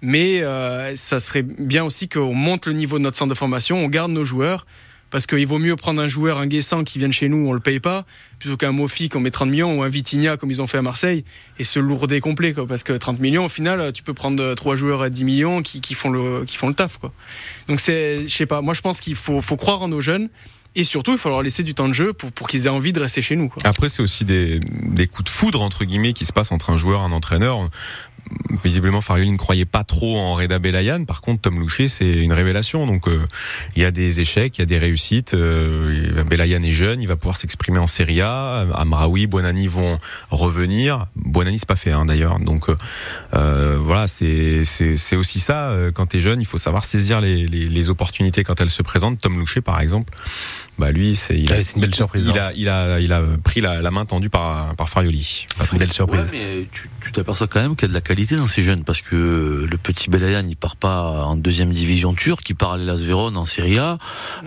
Mais 0.02 0.44
euh, 0.44 0.96
ça 0.96 1.20
serait 1.20 1.42
bien 1.42 1.84
aussi 1.84 2.08
qu'on 2.08 2.34
monte 2.34 2.68
le 2.68 2.74
niveau 2.74 3.00
de 3.00 3.04
notre 3.04 3.18
centre 3.18 3.32
de 3.32 3.38
formation, 3.38 3.78
on 3.78 3.88
garde 3.88 4.12
nos 4.12 4.26
joueurs, 4.26 4.68
parce 5.10 5.26
qu'il 5.26 5.46
vaut 5.48 5.60
mieux 5.60 5.76
prendre 5.76 6.02
un 6.02 6.08
joueur, 6.08 6.40
un 6.40 6.48
Guessant 6.48 6.84
qui 6.84 7.00
vient 7.00 7.08
de 7.08 7.14
chez 7.14 7.30
nous, 7.30 7.48
on 7.48 7.54
le 7.54 7.60
paye 7.60 7.80
pas, 7.80 8.06
plutôt 8.40 8.58
qu'un 8.58 8.72
Mofi 8.72 9.10
qu'on 9.10 9.20
met 9.20 9.32
30 9.32 9.50
millions 9.50 9.78
ou 9.78 9.84
un 9.84 9.90
Vitinha 9.90 10.38
comme 10.38 10.52
ils 10.52 10.62
ont 10.62 10.68
fait 10.68 10.78
à 10.78 10.82
Marseille, 10.82 11.24
et 11.60 11.64
se 11.64 11.80
lourder 11.80 12.20
complet, 12.20 12.54
parce 12.68 12.84
que 12.84 12.94
30 12.94 13.20
millions, 13.20 13.46
au 13.46 13.50
final, 13.50 13.92
tu 13.94 14.04
peux 14.04 14.14
prendre 14.14 14.54
trois 14.56 14.76
joueurs 14.76 15.02
à 15.02 15.10
10 15.10 15.24
millions 15.24 15.62
qui, 15.62 15.82
qui 15.82 15.94
font, 15.94 16.10
le, 16.10 16.44
qui 16.46 16.58
font 16.58 16.68
le 16.68 16.74
taf. 16.74 17.00
Donc 17.68 17.80
je 17.80 18.28
sais 18.28 18.46
pas, 18.46 18.62
moi 18.62 18.74
je 18.74 18.82
pense 18.82 19.02
qu'il 19.02 19.16
faut, 19.16 19.42
faut 19.42 19.58
croire 19.58 19.82
en 19.82 19.88
nos 19.88 20.02
jeunes, 20.02 20.30
et 20.76 20.84
surtout 20.84 21.12
il 21.12 21.18
faut 21.18 21.30
leur 21.30 21.42
laisser 21.42 21.64
du 21.64 21.74
temps 21.74 21.88
de 21.88 21.94
jeu 21.94 22.14
pour, 22.14 22.32
pour 22.32 22.48
qu'ils 22.48 22.68
aient 22.68 22.70
envie 22.70 22.94
de 22.94 23.00
rester 23.00 23.22
chez 23.22 23.36
nous. 23.36 23.52
Après, 23.64 23.90
c'est 23.90 24.04
aussi 24.04 24.26
des, 24.26 24.60
des 24.60 25.08
coups 25.08 25.26
de 25.26 25.30
foudre, 25.30 25.62
entre 25.62 25.86
guillemets, 25.86 26.14
qui 26.14 26.26
se 26.26 26.32
passent 26.32 26.52
entre 26.52 26.70
un 26.70 26.78
joueur 26.78 27.02
et 27.02 27.04
un 27.04 27.12
entraîneur. 27.12 27.68
Visiblement, 28.64 29.02
Farioli 29.02 29.32
ne 29.32 29.38
croyait 29.38 29.66
pas 29.66 29.84
trop 29.84 30.18
en 30.18 30.34
Reda 30.34 30.58
Belayan. 30.58 31.06
Par 31.06 31.22
contre, 31.22 31.42
Tom 31.42 31.60
Loucher, 31.60 31.88
c'est 31.90 32.10
une 32.10 32.34
révélation. 32.34 32.88
Donc, 32.88 33.08
euh, 33.08 33.24
il 33.76 33.82
y 33.82 33.86
a 33.86 33.92
des 33.92 34.20
échecs, 34.20 34.58
il 34.58 34.62
y 34.62 34.64
a 34.64 34.66
des 34.66 34.80
réussites. 34.80 35.34
Euh, 35.36 36.24
Belayan 36.24 36.62
est 36.64 36.72
jeune, 36.72 37.02
il 37.02 37.08
va 37.08 37.16
pouvoir 37.16 37.38
s'exprimer 37.38 37.78
en 37.78 37.88
Serie 37.88 38.22
A. 38.22 38.66
Amraoui, 38.74 39.28
Buonani 39.28 39.68
vont 39.68 39.98
revenir. 40.32 41.06
Buonani, 41.16 41.60
c'est 41.60 41.68
pas 41.68 41.76
fait, 41.76 41.92
hein, 41.92 42.06
d'ailleurs. 42.06 42.40
Donc, 42.40 42.70
euh, 42.70 42.76
euh, 43.36 43.78
voilà, 43.80 44.08
c'est 44.08 44.64
aussi 45.16 45.40
ça. 45.40 45.76
Quand 45.94 46.08
t'es 46.08 46.20
jeune, 46.22 46.42
il 46.42 46.46
faut 46.48 46.58
savoir 46.58 46.84
saisir 46.84 47.22
les, 47.22 47.46
les, 47.48 47.70
les 47.70 47.90
opportunités 47.90 48.44
quand 48.44 48.60
elles 48.60 48.70
se 48.70 48.82
présentent. 48.82 49.20
Tom 49.20 49.38
Loucher, 49.38 49.62
par 49.62 49.80
exemple, 49.82 50.14
bah 50.80 50.92
lui, 50.92 51.16
c'est 51.16 51.38
il 51.38 51.52
a- 51.52 51.58
Ouais, 51.58 51.64
une 51.76 51.82
belle 51.82 51.96
surprise, 51.96 52.26
Il 52.28 52.38
hein. 52.38 52.48
a 52.50 52.54
il 52.54 52.70
a 52.70 53.00
il 53.00 53.12
a 53.12 53.22
pris 53.44 53.62
la, 53.62 53.82
la 53.82 53.90
main 53.92 54.06
tendue 54.06 54.30
par 54.30 54.76
par 54.76 54.90
Farioli. 54.90 55.48
C'est 55.62 55.72
une 55.74 55.80
belle 55.80 55.92
surprise. 55.92 56.32
Ouais, 56.32 56.38
mais 56.62 56.68
tu 56.72 56.90
tu 57.04 57.12
t'aperçois 57.12 57.48
quand 57.48 57.62
même 57.62 57.76
qu'il 57.76 57.84
y 57.84 57.86
a 57.86 57.90
de 57.90 57.94
la 57.94 58.02
qualité 58.02 58.17
dans 58.26 58.48
ces 58.48 58.64
jeunes 58.64 58.84
parce 58.84 59.02
que 59.02 59.68
le 59.70 59.78
petit 59.78 60.10
Belayan 60.10 60.44
il 60.50 60.56
part 60.56 60.76
pas 60.76 61.24
en 61.26 61.36
deuxième 61.36 61.72
division 61.72 62.16
turque, 62.16 62.50
il 62.50 62.56
part 62.56 62.72
à 62.72 62.78
l'Elas 62.78 63.04
Vérone 63.04 63.38
en 63.38 63.46
Serie 63.46 63.78
A. 63.78 64.00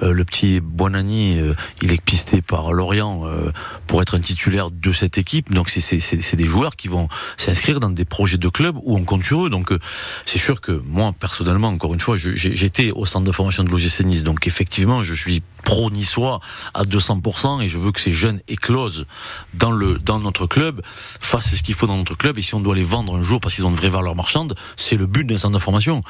Euh, 0.02 0.12
le 0.12 0.24
petit 0.24 0.60
Buonani, 0.60 1.38
euh, 1.38 1.54
il 1.80 1.92
est 1.92 2.00
pisté 2.02 2.42
par 2.42 2.72
Lorient 2.72 3.22
euh, 3.26 3.52
pour 3.86 4.02
être 4.02 4.16
un 4.16 4.20
titulaire 4.20 4.72
de 4.72 4.92
cette 4.92 5.18
équipe. 5.18 5.52
Donc 5.52 5.70
c'est 5.70 5.80
c'est 5.80 6.36
des 6.36 6.44
joueurs 6.44 6.74
qui 6.74 6.88
vont 6.88 7.08
s'inscrire 7.36 7.78
dans 7.78 7.90
des 7.90 8.04
projets 8.04 8.38
de 8.38 8.48
club 8.48 8.76
où 8.82 8.96
on 8.96 9.04
compte 9.04 9.24
sur 9.24 9.46
eux. 9.46 9.50
Donc 9.50 9.70
euh, 9.70 9.78
c'est 10.26 10.40
sûr 10.40 10.60
que 10.60 10.72
moi 10.72 11.14
personnellement, 11.18 11.68
encore 11.68 11.94
une 11.94 12.00
fois, 12.00 12.16
j'étais 12.16 12.90
au 12.90 13.06
centre 13.06 13.24
de 13.24 13.32
formation 13.32 13.62
de 13.62 13.70
l'OGC 13.70 14.00
Nice, 14.00 14.24
donc 14.24 14.48
effectivement 14.48 15.04
je 15.04 15.14
suis 15.14 15.42
pro 15.60 15.90
niçois 15.90 16.40
à 16.74 16.84
200% 16.84 17.62
et 17.62 17.68
je 17.68 17.78
veux 17.78 17.92
que 17.92 18.00
ces 18.00 18.12
jeunes 18.12 18.40
éclosent 18.48 19.06
dans 19.54 19.70
le 19.70 19.98
dans 19.98 20.18
notre 20.18 20.46
club, 20.46 20.82
fassent 21.20 21.54
ce 21.54 21.62
qu'il 21.62 21.74
faut 21.74 21.86
dans 21.86 21.96
notre 21.96 22.16
club 22.16 22.38
et 22.38 22.42
si 22.42 22.54
on 22.54 22.60
doit 22.60 22.74
les 22.74 22.82
vendre 22.82 23.16
un 23.16 23.22
jour 23.22 23.40
parce 23.40 23.54
qu'ils 23.54 23.66
ont 23.66 23.70
une 23.70 23.76
vraie 23.76 23.88
valeur 23.88 24.14
marchande, 24.14 24.54
c'est 24.76 24.96
le 24.96 25.06
but 25.06 25.24
d'un 25.24 25.38
centre 25.38 25.54
de 25.54 25.62
formation. 25.62 26.02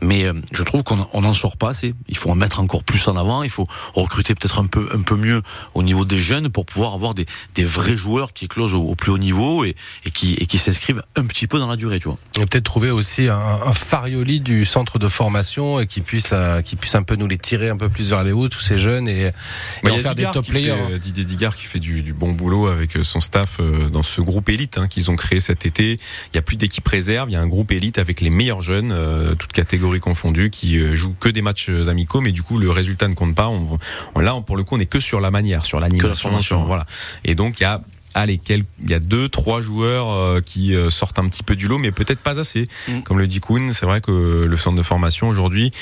Mais 0.00 0.24
euh, 0.24 0.32
je 0.52 0.62
trouve 0.62 0.82
qu'on 0.82 1.06
on 1.12 1.24
en 1.24 1.34
sort 1.34 1.56
pas 1.56 1.70
assez. 1.70 1.94
Il 2.08 2.16
faut 2.16 2.30
en 2.30 2.34
mettre 2.34 2.60
encore 2.60 2.84
plus 2.84 3.06
en 3.08 3.16
avant. 3.16 3.42
Il 3.42 3.50
faut 3.50 3.66
recruter 3.94 4.34
peut-être 4.34 4.58
un 4.58 4.66
peu 4.66 4.88
un 4.94 5.02
peu 5.02 5.16
mieux 5.16 5.42
au 5.74 5.82
niveau 5.82 6.04
des 6.04 6.18
jeunes 6.18 6.48
pour 6.48 6.66
pouvoir 6.66 6.94
avoir 6.94 7.14
des, 7.14 7.26
des 7.54 7.64
vrais 7.64 7.96
joueurs 7.96 8.32
qui 8.32 8.46
éclosent 8.46 8.74
au, 8.74 8.82
au 8.82 8.94
plus 8.94 9.10
haut 9.12 9.18
niveau 9.18 9.64
et, 9.64 9.76
et 10.04 10.10
qui 10.10 10.34
et 10.34 10.46
qui 10.46 10.58
s'inscrivent 10.58 11.02
un 11.16 11.26
petit 11.26 11.46
peu 11.46 11.58
dans 11.58 11.68
la 11.68 11.76
durée, 11.76 12.00
tu 12.00 12.08
vois. 12.08 12.18
Et 12.40 12.46
peut-être 12.46 12.64
trouver 12.64 12.90
aussi 12.90 13.28
un, 13.28 13.38
un 13.38 13.72
Farioli 13.72 14.40
du 14.40 14.64
centre 14.64 14.98
de 14.98 15.08
formation 15.08 15.80
et 15.80 15.86
qui 15.86 16.00
puisse 16.00 16.30
euh, 16.32 16.62
qui 16.62 16.76
puisse 16.76 16.94
un 16.94 17.02
peu 17.02 17.16
nous 17.16 17.26
les 17.26 17.38
tirer 17.38 17.68
un 17.68 17.76
peu 17.76 17.88
plus 17.88 18.10
vers 18.10 18.24
les 18.24 18.32
hauts 18.32 18.48
tous 18.48 18.60
ces 18.60 18.78
jeunes 18.78 18.93
et, 19.08 19.26
et 19.26 19.30
Bah, 19.82 19.92
en 19.92 19.96
faire 19.96 20.14
des 20.14 20.24
top 20.32 20.44
qui 20.44 20.50
players. 20.52 20.70
fait, 20.88 20.92
euh, 20.94 20.98
Didier 20.98 21.24
Digard 21.24 21.54
qui 21.56 21.64
fait 21.64 21.78
du, 21.80 22.02
du 22.02 22.12
bon 22.12 22.32
boulot 22.32 22.66
avec 22.68 22.96
euh, 22.96 23.02
son 23.02 23.20
staff 23.20 23.58
euh, 23.60 23.88
dans 23.88 24.02
ce 24.02 24.20
groupe 24.20 24.48
élite 24.48 24.78
hein, 24.78 24.88
qu'ils 24.88 25.10
ont 25.10 25.16
créé 25.16 25.40
cet 25.40 25.66
été. 25.66 25.98
Il 26.32 26.36
y 26.36 26.38
a 26.38 26.42
plus 26.42 26.56
d'équipe 26.56 26.86
réserve, 26.86 27.30
il 27.30 27.32
y 27.32 27.36
a 27.36 27.40
un 27.40 27.46
groupe 27.46 27.72
élite 27.72 27.98
avec 27.98 28.20
les 28.20 28.30
meilleurs 28.30 28.62
jeunes, 28.62 28.92
euh, 28.92 29.34
toutes 29.34 29.52
catégories 29.52 30.00
confondues, 30.00 30.50
qui 30.50 30.78
euh, 30.78 30.94
jouent 30.94 31.14
que 31.18 31.28
des 31.28 31.42
matchs 31.42 31.68
euh, 31.70 31.88
amicaux, 31.88 32.20
mais 32.20 32.32
du 32.32 32.42
coup 32.42 32.58
le 32.58 32.70
résultat 32.70 33.08
ne 33.08 33.14
compte 33.14 33.34
pas. 33.34 33.48
On, 33.48 33.78
on- 34.14 34.20
là, 34.20 34.34
on- 34.34 34.42
pour 34.42 34.56
le 34.56 34.64
coup, 34.64 34.76
on 34.76 34.80
est 34.80 34.86
que 34.86 35.00
sur 35.00 35.20
la 35.20 35.30
manière, 35.30 35.64
sur 35.66 35.80
l'animation, 35.80 36.64
voilà. 36.64 36.86
Et 37.24 37.34
donc 37.34 37.60
il 37.60 37.62
y 37.62 37.66
a 37.66 37.80
Allez, 38.14 38.38
quel- 38.38 38.62
il 38.82 38.90
y 38.90 38.94
a 38.94 39.00
deux, 39.00 39.28
trois 39.28 39.60
joueurs 39.60 40.10
euh, 40.12 40.40
qui 40.40 40.74
euh, 40.74 40.88
sortent 40.88 41.18
un 41.18 41.28
petit 41.28 41.42
peu 41.42 41.56
du 41.56 41.66
lot, 41.68 41.78
mais 41.78 41.90
peut-être 41.90 42.20
pas 42.20 42.38
assez. 42.38 42.68
Mm. 42.88 43.00
Comme 43.00 43.18
le 43.18 43.26
dit 43.26 43.40
Kuhn, 43.40 43.72
c'est 43.72 43.86
vrai 43.86 44.00
que 44.00 44.46
le 44.48 44.56
centre 44.56 44.76
de 44.76 44.82
formation 44.82 45.28
aujourd'hui, 45.28 45.72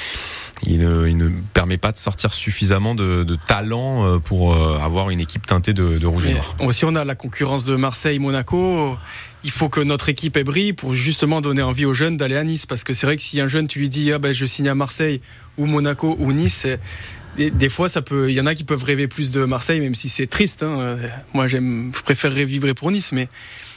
il, 0.65 0.79
ne- 0.81 1.07
il 1.09 1.17
ne 1.17 1.29
permet 1.55 1.77
pas 1.79 1.93
de 1.93 1.99
sortir 1.99 2.33
suffisamment 2.33 2.95
de, 2.95 3.25
de 3.25 3.35
talent 3.37 4.07
euh, 4.07 4.19
pour 4.19 4.55
avoir 4.55 5.11
une 5.11 5.21
équipe 5.21 5.45
teintée 5.47 5.73
de, 5.75 5.99
de 5.99 6.07
rouge 6.07 6.27
et 6.27 6.35
noir. 6.35 6.55
aussi, 6.61 6.85
on 6.85 6.95
a 6.95 7.05
la 7.05 7.15
concurrence 7.15 7.65
de 7.65 7.77
Marseille, 7.77 8.19
Monaco. 8.19 8.97
Il 9.45 9.51
faut 9.51 9.69
que 9.69 9.81
notre 9.81 10.09
équipe 10.09 10.37
ait 10.37 10.45
brille 10.45 10.73
pour 10.73 10.95
justement 10.95 11.41
donner 11.41 11.63
envie 11.63 11.85
aux 11.85 11.95
jeunes 11.95 12.17
d'aller 12.17 12.37
à 12.37 12.45
Nice. 12.45 12.65
Parce 12.65 12.85
que 12.85 12.93
c'est 12.93 13.07
vrai 13.07 13.17
que 13.17 13.23
si 13.23 13.41
un 13.41 13.49
jeune, 13.49 13.67
tu 13.67 13.81
lui 13.81 13.89
dis, 13.89 14.13
ah 14.13 14.19
ben, 14.19 14.33
je 14.33 14.47
signe 14.47 14.69
à 14.69 14.75
Marseille 14.77 15.21
ou 15.59 15.67
Monaco 15.67 16.17
ou 16.19 16.33
Nice, 16.33 16.55
c'est- 16.63 16.81
des, 17.37 17.69
fois, 17.71 17.89
ça 17.89 18.03
peut, 18.03 18.31
il 18.31 18.35
y 18.35 18.41
en 18.41 18.47
a 18.47 18.55
qui 18.55 18.65
peuvent 18.65 18.85
rêver 18.85 19.09
plus 19.09 19.31
de 19.31 19.45
Marseille, 19.47 19.81
même 19.81 19.95
si 19.95 20.09
c'est 20.11 20.27
triste. 20.27 20.63
hein. 20.63 20.99
Moi, 21.33 21.47
j'aime, 21.47 21.91
je 21.97 22.03
préférerais 22.03 22.45
vivre 22.45 22.71
pour 22.75 22.91
Nice, 22.91 23.11
mais 23.13 23.29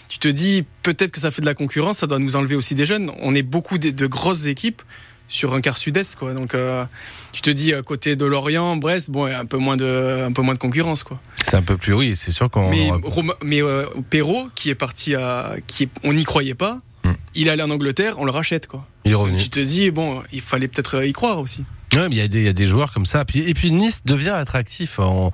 tu 0.10 0.20
te 0.20 0.28
dis, 0.28 0.66
peut-être 0.84 1.12
que 1.12 1.20
ça 1.22 1.32
fait 1.32 1.42
de 1.42 1.46
la 1.46 1.54
concurrence, 1.54 2.00
ça 2.00 2.08
doit 2.08 2.20
nous 2.20 2.36
enlever 2.36 2.56
aussi 2.56 2.76
des 2.76 2.86
jeunes. 2.86 3.12
On 3.22 3.34
est 3.34 3.44
beaucoup 3.44 3.78
de, 3.78 3.92
de 3.92 4.08
grosses 4.08 4.46
équipes 4.46 4.82
sur 5.30 5.54
un 5.56 5.62
quart 5.62 5.78
sud-est, 5.78 6.18
quoi. 6.18 6.34
Donc, 6.34 6.54
euh, 6.54 6.84
tu 7.32 7.42
te 7.42 7.50
dis, 7.50 7.74
à 7.74 7.82
côté 7.82 8.16
de 8.18 8.26
Lorient, 8.26 8.76
Brest, 8.76 9.10
bon, 9.10 9.26
un 9.26 9.46
peu 9.46 9.58
moins 9.58 9.78
de, 9.78 10.24
un 10.28 10.32
peu 10.34 10.42
moins 10.42 10.54
de 10.54 10.60
concurrence, 10.60 11.04
quoi. 11.04 11.20
C'est 11.44 11.56
un 11.56 11.62
peu 11.64 11.78
plus 11.78 11.94
oui, 11.94 12.16
c'est 12.18 12.32
sûr 12.34 12.50
qu'on 12.52 12.70
Mais, 12.70 12.92
aura- 12.92 13.36
mais 13.42 13.64
euh, 13.64 13.86
Perrault, 14.10 14.50
qui 14.54 14.70
est 14.70 14.76
parti 14.76 15.16
à. 15.16 15.56
Qui 15.66 15.84
est- 15.84 15.90
on 16.04 16.12
n'y 16.14 16.26
croyait 16.26 16.54
pas, 16.56 16.80
Hmm. 17.06 17.14
il 17.36 17.50
allait 17.50 17.64
en 17.64 17.70
Angleterre, 17.70 18.16
on 18.18 18.26
le 18.26 18.32
rachète. 18.32 18.68
Quoi. 18.68 18.86
il 19.06 19.12
est 19.12 19.16
revenu. 19.16 19.38
Tu 19.38 19.50
te 19.50 19.60
dis, 19.60 19.92
bon, 19.92 20.24
il 20.32 20.42
fallait 20.42 20.68
peut-être 20.68 21.04
y 21.06 21.14
croire 21.14 21.40
aussi. 21.40 21.64
Ouais, 21.94 22.10
mais 22.10 22.16
il 22.16 22.18
y 22.18 22.22
a 22.22 22.28
des 22.28 22.40
il 22.40 22.46
y 22.46 22.50
a 22.50 22.54
des 22.54 22.68
joueurs 22.68 22.92
comme 22.92 23.06
ça. 23.06 23.24
Puis 23.24 23.48
et 23.48 23.54
puis 23.54 23.72
Nice 23.72 24.02
devient 24.04 24.32
attractif. 24.32 25.00
On 25.00 25.32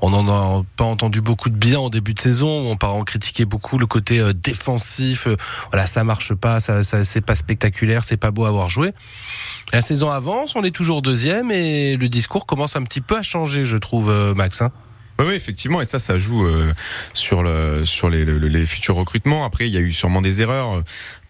on 0.00 0.12
en 0.12 0.28
a 0.28 0.62
pas 0.76 0.84
entendu 0.84 1.20
beaucoup 1.20 1.48
de 1.50 1.56
bien 1.56 1.80
en 1.80 1.88
début 1.90 2.14
de 2.14 2.20
saison. 2.20 2.48
On 2.70 2.76
part 2.76 2.94
en 2.94 3.02
critiquer 3.02 3.44
beaucoup 3.44 3.76
le 3.78 3.86
côté 3.86 4.20
euh, 4.20 4.32
défensif. 4.32 5.26
Euh, 5.26 5.36
voilà, 5.72 5.86
ça 5.86 6.04
marche 6.04 6.34
pas, 6.34 6.60
ça, 6.60 6.84
ça 6.84 7.04
c'est 7.04 7.22
pas 7.22 7.34
spectaculaire, 7.34 8.04
c'est 8.04 8.18
pas 8.18 8.30
beau 8.30 8.44
à 8.44 8.48
avoir 8.48 8.68
joué. 8.68 8.92
La 9.72 9.82
saison 9.82 10.10
avance, 10.10 10.54
on 10.54 10.62
est 10.62 10.70
toujours 10.70 11.02
deuxième 11.02 11.50
et 11.50 11.96
le 11.96 12.08
discours 12.08 12.46
commence 12.46 12.76
un 12.76 12.82
petit 12.82 13.00
peu 13.00 13.16
à 13.16 13.22
changer, 13.22 13.64
je 13.64 13.76
trouve, 13.78 14.10
euh, 14.10 14.34
Max. 14.34 14.62
hein. 14.62 14.70
Oui, 15.18 15.32
effectivement, 15.34 15.80
et 15.80 15.84
ça, 15.84 15.98
ça 15.98 16.18
joue 16.18 16.46
euh, 16.46 16.72
sur 17.14 17.42
le 17.42 17.84
sur 17.86 18.10
les, 18.10 18.24
le- 18.24 18.36
les 18.38 18.66
futurs 18.66 18.96
recrutements. 18.96 19.44
Après, 19.46 19.66
il 19.66 19.72
y 19.74 19.78
a 19.78 19.80
eu 19.80 19.92
sûrement 19.92 20.20
des 20.20 20.42
erreurs. 20.42 20.82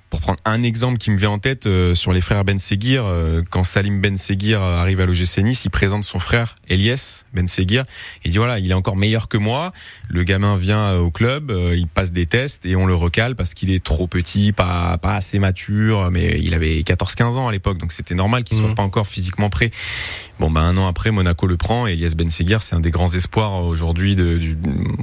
Pour 0.08 0.20
prendre 0.20 0.38
un 0.44 0.62
exemple 0.62 0.98
qui 0.98 1.10
me 1.10 1.18
vient 1.18 1.30
en 1.30 1.38
tête, 1.40 1.66
euh, 1.66 1.94
sur 1.96 2.12
les 2.12 2.20
frères 2.20 2.44
Ben 2.44 2.60
Seguir, 2.60 3.04
euh, 3.04 3.42
quand 3.50 3.64
Salim 3.64 4.00
Ben 4.00 4.16
Seguir 4.16 4.62
arrive 4.62 5.00
à 5.00 5.04
l'OGC 5.06 5.38
Nice, 5.42 5.64
il 5.64 5.70
présente 5.70 6.04
son 6.04 6.20
frère 6.20 6.54
Elias 6.68 7.24
Ben 7.34 7.48
Seguir. 7.48 7.84
Il 8.24 8.30
dit 8.30 8.36
voilà, 8.38 8.60
il 8.60 8.70
est 8.70 8.74
encore 8.74 8.94
meilleur 8.96 9.26
que 9.26 9.36
moi. 9.36 9.72
Le 10.08 10.22
gamin 10.22 10.56
vient 10.56 10.78
euh, 10.92 10.98
au 11.00 11.10
club, 11.10 11.50
euh, 11.50 11.74
il 11.76 11.88
passe 11.88 12.12
des 12.12 12.26
tests 12.26 12.66
et 12.66 12.76
on 12.76 12.86
le 12.86 12.94
recale 12.94 13.34
parce 13.34 13.52
qu'il 13.52 13.70
est 13.70 13.82
trop 13.82 14.06
petit, 14.06 14.52
pas 14.52 14.96
pas 14.98 15.14
assez 15.14 15.40
mature. 15.40 16.08
Mais 16.12 16.38
il 16.40 16.54
avait 16.54 16.76
14-15 16.82 17.36
ans 17.36 17.48
à 17.48 17.52
l'époque, 17.52 17.78
donc 17.78 17.90
c'était 17.90 18.14
normal 18.14 18.44
qu'il 18.44 18.56
soit 18.56 18.68
Mhm. 18.68 18.74
pas 18.76 18.82
encore 18.84 19.08
physiquement 19.08 19.50
prêt. 19.50 19.72
Bon, 20.38 20.50
ben 20.52 20.60
un 20.62 20.76
an 20.76 20.86
après, 20.86 21.10
Monaco 21.10 21.46
le 21.48 21.56
prend. 21.56 21.88
Et 21.88 21.92
Elias 21.94 22.12
Ben 22.16 22.30
Seguir, 22.30 22.62
c'est 22.62 22.76
un 22.76 22.80
des 22.80 22.90
grands 22.92 23.12
espoirs 23.12 23.54
aujourd'hui 23.64 24.14
de- 24.14 24.38
du- 24.38 24.56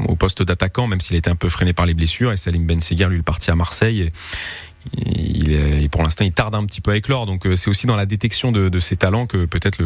au 0.08 0.16
poste 0.16 0.44
d'attaquant, 0.44 0.88
même 0.88 1.02
s'il 1.02 1.18
était 1.18 1.30
un 1.30 1.36
peu 1.36 1.50
freiné 1.50 1.74
par 1.74 1.86
les 1.86 1.94
blessures. 1.94 2.32
Et 2.32 2.38
Salim 2.38 2.66
Ben 2.66 2.80
Seguir, 2.80 3.10
lui, 3.10 3.18
il 3.18 3.20
est 3.20 3.24
parti 3.24 3.52
à 3.52 3.56
Marseille. 3.56 4.02
Et, 4.04 4.10
il 5.06 5.90
pour 5.90 6.02
l'instant, 6.04 6.26
il 6.26 6.32
tarde 6.32 6.56
un 6.56 6.66
petit 6.66 6.82
peu 6.82 6.92
à 6.92 6.98
éclore. 6.98 7.26
Donc, 7.26 7.46
euh, 7.46 7.56
c'est 7.56 7.70
aussi 7.70 7.88
dans 7.88 7.96
la 7.96 8.06
détection 8.06 8.52
de, 8.52 8.80
ses 8.80 8.96
talents 8.96 9.28
que 9.28 9.46
peut-être 9.46 9.78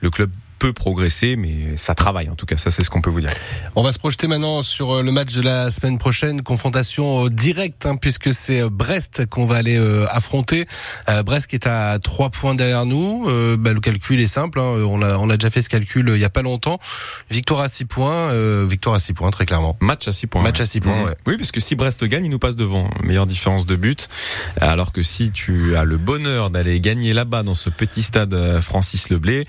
le 0.00 0.10
club 0.10 0.30
peut 0.62 0.72
progresser, 0.72 1.34
mais 1.34 1.76
ça 1.76 1.96
travaille 1.96 2.28
en 2.28 2.36
tout 2.36 2.46
cas. 2.46 2.56
Ça, 2.56 2.70
c'est 2.70 2.84
ce 2.84 2.90
qu'on 2.90 3.00
peut 3.02 3.10
vous 3.10 3.20
dire. 3.20 3.30
On 3.74 3.82
va 3.82 3.92
se 3.92 3.98
projeter 3.98 4.28
maintenant 4.28 4.62
sur 4.62 4.92
euh, 4.92 5.02
le 5.02 5.10
match 5.10 5.32
de 5.32 5.42
la 5.42 5.70
semaine 5.70 5.98
prochaine, 5.98 6.42
confrontation 6.42 7.26
euh, 7.26 7.30
directe, 7.30 7.84
hein, 7.84 7.96
puisque 7.96 8.32
c'est 8.32 8.60
euh, 8.60 8.68
Brest 8.70 9.26
qu'on 9.26 9.44
va 9.44 9.56
aller 9.56 9.76
euh, 9.76 10.06
affronter. 10.10 10.66
Euh, 11.08 11.24
Brest 11.24 11.48
qui 11.48 11.56
est 11.56 11.66
à 11.66 11.98
trois 11.98 12.30
points 12.30 12.54
derrière 12.54 12.86
nous. 12.86 13.26
Euh, 13.28 13.56
bah, 13.58 13.72
le 13.72 13.80
calcul 13.80 14.20
est 14.20 14.26
simple. 14.28 14.60
hein, 14.60 14.76
on 14.88 15.02
a 15.02 15.16
on 15.16 15.28
a 15.30 15.36
déjà 15.36 15.50
fait 15.50 15.62
ce 15.62 15.68
calcul 15.68 16.12
il 16.14 16.20
y 16.20 16.24
a 16.24 16.30
pas 16.30 16.42
longtemps. 16.42 16.78
Victoire 17.28 17.58
à 17.62 17.68
six 17.68 17.84
points, 17.84 18.30
euh, 18.30 18.64
victoire 18.68 18.94
à 18.94 19.00
six 19.00 19.14
points 19.14 19.32
très 19.32 19.46
clairement. 19.46 19.76
Match 19.80 20.06
à 20.06 20.12
6 20.12 20.28
points. 20.28 20.42
Match 20.42 20.60
à 20.60 20.66
six 20.66 20.80
points, 20.80 20.96
Mhm. 20.98 21.04
ouais. 21.06 21.14
Oui, 21.26 21.36
parce 21.38 21.50
que 21.50 21.58
si 21.60 21.74
Brest 21.74 22.04
gagne, 22.04 22.24
il 22.26 22.30
nous 22.30 22.38
passe 22.38 22.54
devant. 22.54 22.88
Meilleure 23.02 23.26
différence 23.26 23.66
de 23.66 23.74
but. 23.74 24.08
Alors 24.60 24.92
que 24.92 25.02
si 25.02 25.32
tu 25.32 25.74
as 25.76 25.82
le 25.82 25.96
bonheur 25.96 26.50
d'aller 26.50 26.78
gagner 26.80 27.12
là-bas 27.14 27.42
dans 27.42 27.54
ce 27.56 27.68
petit 27.68 28.02
stade 28.04 28.60
Francis 28.60 29.08
Leblé, 29.10 29.48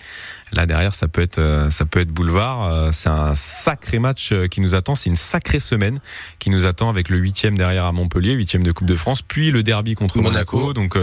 là 0.54 0.66
derrière 0.66 0.94
ça 0.94 1.08
peut 1.08 1.22
être 1.22 1.40
euh, 1.40 1.70
ça 1.70 1.86
peut 1.86 2.00
être 2.00 2.10
boulevard. 2.12 2.72
Euh, 2.72 2.90
C'est 2.92 3.10
un 3.10 3.34
sacré 3.36 4.00
match 4.00 4.32
euh, 4.32 4.48
qui 4.48 4.62
nous 4.62 4.76
attend. 4.76 4.96
C'est 4.96 5.10
une 5.10 5.16
sacrée 5.16 5.60
semaine 5.60 6.00
qui 6.40 6.50
nous 6.50 6.66
attend 6.66 6.90
avec 6.90 7.10
le 7.10 7.18
huitième 7.18 7.58
derrière 7.58 7.86
à 7.86 7.92
Montpellier, 7.92 8.34
huitième 8.34 8.64
de 8.64 8.72
Coupe 8.72 8.88
de 8.88 8.96
France, 8.96 9.22
puis 9.22 9.52
le 9.52 9.64
derby 9.64 9.96
contre 9.96 10.18
Monaco. 10.20 10.58
Monaco. 10.60 10.74
Donc 10.74 10.98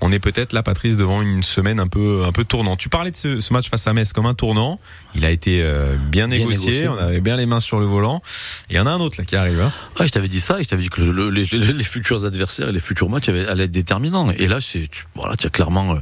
on 0.00 0.12
est 0.12 0.18
peut-être 0.18 0.52
là, 0.52 0.62
Patrice, 0.62 0.96
devant 0.96 1.22
une 1.22 1.42
semaine 1.42 1.80
un 1.80 1.88
peu 1.88 2.24
un 2.24 2.32
peu 2.32 2.44
tournant. 2.44 2.76
Tu 2.76 2.88
parlais 2.88 3.10
de 3.10 3.16
ce, 3.16 3.40
ce 3.40 3.52
match 3.52 3.68
face 3.68 3.86
à 3.86 3.92
Metz 3.92 4.12
comme 4.12 4.26
un 4.26 4.34
tournant. 4.34 4.78
Il 5.14 5.24
a 5.24 5.30
été 5.30 5.62
euh, 5.62 5.96
bien, 5.96 6.28
négocié. 6.28 6.70
négocié, 6.70 6.88
On 6.88 6.96
avait 6.96 7.20
bien 7.20 7.36
les 7.36 7.46
mains 7.46 7.58
sur 7.60 7.80
le 7.80 7.86
volant. 7.86 8.22
Il 8.70 8.76
y 8.76 8.78
en 8.78 8.86
a 8.86 8.90
un 8.90 9.00
autre 9.00 9.16
là 9.18 9.24
qui 9.24 9.34
arrive. 9.36 9.60
Hein. 9.60 9.72
Ah, 9.98 10.06
je 10.06 10.12
t'avais 10.12 10.28
dit 10.28 10.40
ça, 10.40 10.60
et 10.60 10.62
je 10.62 10.68
t'avais 10.68 10.82
dit 10.82 10.88
que 10.88 11.00
le- 11.00 11.10
le- 11.12 11.30
les, 11.30 11.44
les- 11.72 11.84
futurs 11.84 12.24
adversaires 12.24 12.68
et 12.68 12.72
les 12.72 12.78
futurs 12.80 13.08
matchs 13.10 13.28
allaient 13.28 13.64
être 13.64 13.70
déterminants. 13.70 14.30
Et 14.30 14.46
là, 14.46 14.58
c'est, 14.60 14.88
voilà, 15.16 15.36
tu 15.36 15.46
as 15.46 15.50
clairement, 15.50 15.96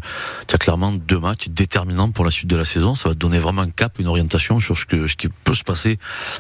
tu 0.46 0.54
as 0.54 0.58
clairement 0.58 0.92
deux 0.92 1.18
matchs 1.18 1.48
déterminants 1.48 2.10
pour 2.10 2.24
la 2.24 2.30
suite 2.30 2.48
de 2.48 2.56
la 2.56 2.64
saison. 2.66 2.87
Ça 2.94 3.08
va 3.08 3.14
te 3.14 3.18
donner 3.20 3.38
vraiment 3.38 3.62
un 3.62 3.70
cap, 3.70 3.98
une 3.98 4.06
orientation 4.06 4.60
sur 4.60 4.76
ce 4.78 4.86
que, 4.86 5.06
ce 5.06 5.16
qui 5.16 5.28
peut 5.28 5.54
se 5.54 5.64
passer 5.64 5.98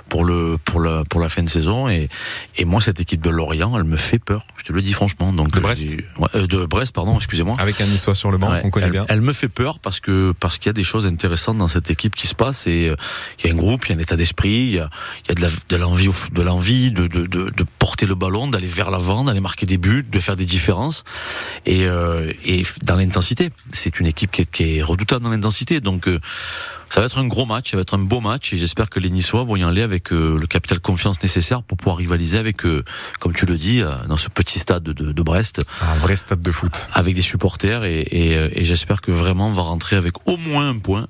pour 0.08 0.24
le, 0.24 0.58
pour 0.64 0.80
la, 0.80 1.04
pour 1.04 1.20
la 1.20 1.28
fin 1.28 1.42
de 1.42 1.48
saison. 1.48 1.88
Et, 1.88 2.08
et 2.56 2.64
moi, 2.64 2.80
cette 2.80 3.00
équipe 3.00 3.20
de 3.20 3.30
Lorient, 3.30 3.76
elle 3.76 3.84
me 3.84 3.96
fait 3.96 4.18
peur. 4.18 4.44
Je 4.56 4.64
te 4.64 4.72
le 4.72 4.82
dis 4.82 4.92
franchement. 4.92 5.32
Donc, 5.32 5.50
De 5.52 5.60
Brest 5.60 5.88
ouais, 6.18 6.28
euh, 6.34 6.46
de 6.46 6.64
Brest, 6.66 6.94
pardon, 6.94 7.16
excusez-moi. 7.16 7.54
Avec 7.58 7.80
un 7.80 7.86
Niçois 7.86 8.14
sur 8.14 8.30
le 8.30 8.38
banc, 8.38 8.50
Ouais, 8.50 8.62
on 8.64 8.70
connaît 8.70 8.86
elle, 8.86 8.92
bien. 8.92 9.04
elle 9.08 9.20
me 9.20 9.32
fait 9.32 9.48
peur 9.48 9.78
parce 9.78 10.00
que 10.00 10.32
parce 10.40 10.58
qu'il 10.58 10.66
y 10.66 10.70
a 10.70 10.74
des 10.74 10.84
choses 10.84 11.06
intéressantes 11.06 11.58
dans 11.58 11.68
cette 11.68 11.90
équipe 11.90 12.14
qui 12.14 12.26
se 12.26 12.34
passent 12.34 12.66
et 12.66 12.88
euh, 12.88 12.96
il 13.40 13.46
y 13.46 13.50
a 13.50 13.52
un 13.52 13.56
groupe, 13.56 13.86
il 13.86 13.90
y 13.90 13.92
a 13.94 13.96
un 13.96 14.00
état 14.00 14.16
d'esprit, 14.16 14.50
il 14.50 14.70
y 14.74 14.78
a, 14.78 14.88
y 15.28 15.32
a 15.32 15.34
de 15.68 15.76
l'envie, 15.76 16.08
de 16.32 16.42
l'envie 16.42 16.90
de, 16.92 17.06
de, 17.06 17.26
de, 17.26 17.50
de 17.50 17.66
porter 17.88 18.04
le 18.06 18.14
ballon, 18.14 18.48
d'aller 18.48 18.66
vers 18.66 18.90
l'avant, 18.90 19.24
d'aller 19.24 19.40
marquer 19.40 19.64
des 19.64 19.78
buts, 19.78 20.04
de 20.16 20.20
faire 20.20 20.36
des 20.36 20.44
différences 20.44 21.04
et, 21.64 21.86
euh, 21.86 22.32
et 22.44 22.62
dans 22.82 22.96
l'intensité. 22.96 23.48
C'est 23.72 23.98
une 24.00 24.06
équipe 24.06 24.30
qui 24.30 24.42
est, 24.42 24.50
qui 24.50 24.76
est 24.76 24.82
redoutable 24.82 25.24
dans 25.24 25.30
l'intensité, 25.30 25.80
donc. 25.80 26.06
euh, 26.06 26.18
ça 26.90 27.00
va 27.00 27.06
être 27.06 27.18
un 27.18 27.26
gros 27.26 27.44
match, 27.44 27.70
ça 27.72 27.76
va 27.76 27.82
être 27.82 27.92
un 27.94 27.98
beau 28.12 28.20
match 28.20 28.52
et 28.54 28.56
j'espère 28.56 28.88
que 28.88 28.98
les 28.98 29.10
Niçois 29.10 29.44
vont 29.44 29.56
y 29.56 29.62
aller 29.62 29.82
avec 29.82 30.10
euh, 30.10 30.38
le 30.38 30.46
capital 30.46 30.80
confiance 30.80 31.22
nécessaire 31.22 31.62
pour 31.62 31.76
pouvoir 31.76 31.96
rivaliser 31.98 32.38
avec, 32.38 32.64
euh, 32.64 32.82
comme 33.20 33.34
tu 33.34 33.44
le 33.44 33.58
dis, 33.58 33.82
euh, 33.82 33.90
dans 34.08 34.16
ce 34.16 34.30
petit 34.30 34.58
stade 34.58 34.84
de, 34.84 34.92
de 35.12 35.22
Brest 35.22 35.60
Un 35.82 35.94
vrai 35.96 36.16
stade 36.16 36.40
de 36.40 36.50
foot. 36.50 36.88
avec 36.94 37.14
des 37.14 37.20
supporters 37.20 37.84
et, 37.84 38.00
et, 38.10 38.38
euh, 38.38 38.48
et 38.52 38.64
j'espère 38.64 39.02
que 39.02 39.12
vraiment 39.12 39.48
on 39.48 39.52
va 39.52 39.62
rentrer 39.62 39.96
avec 39.96 40.14
au 40.26 40.38
moins 40.38 40.70
un 40.70 40.78
point, 40.78 41.08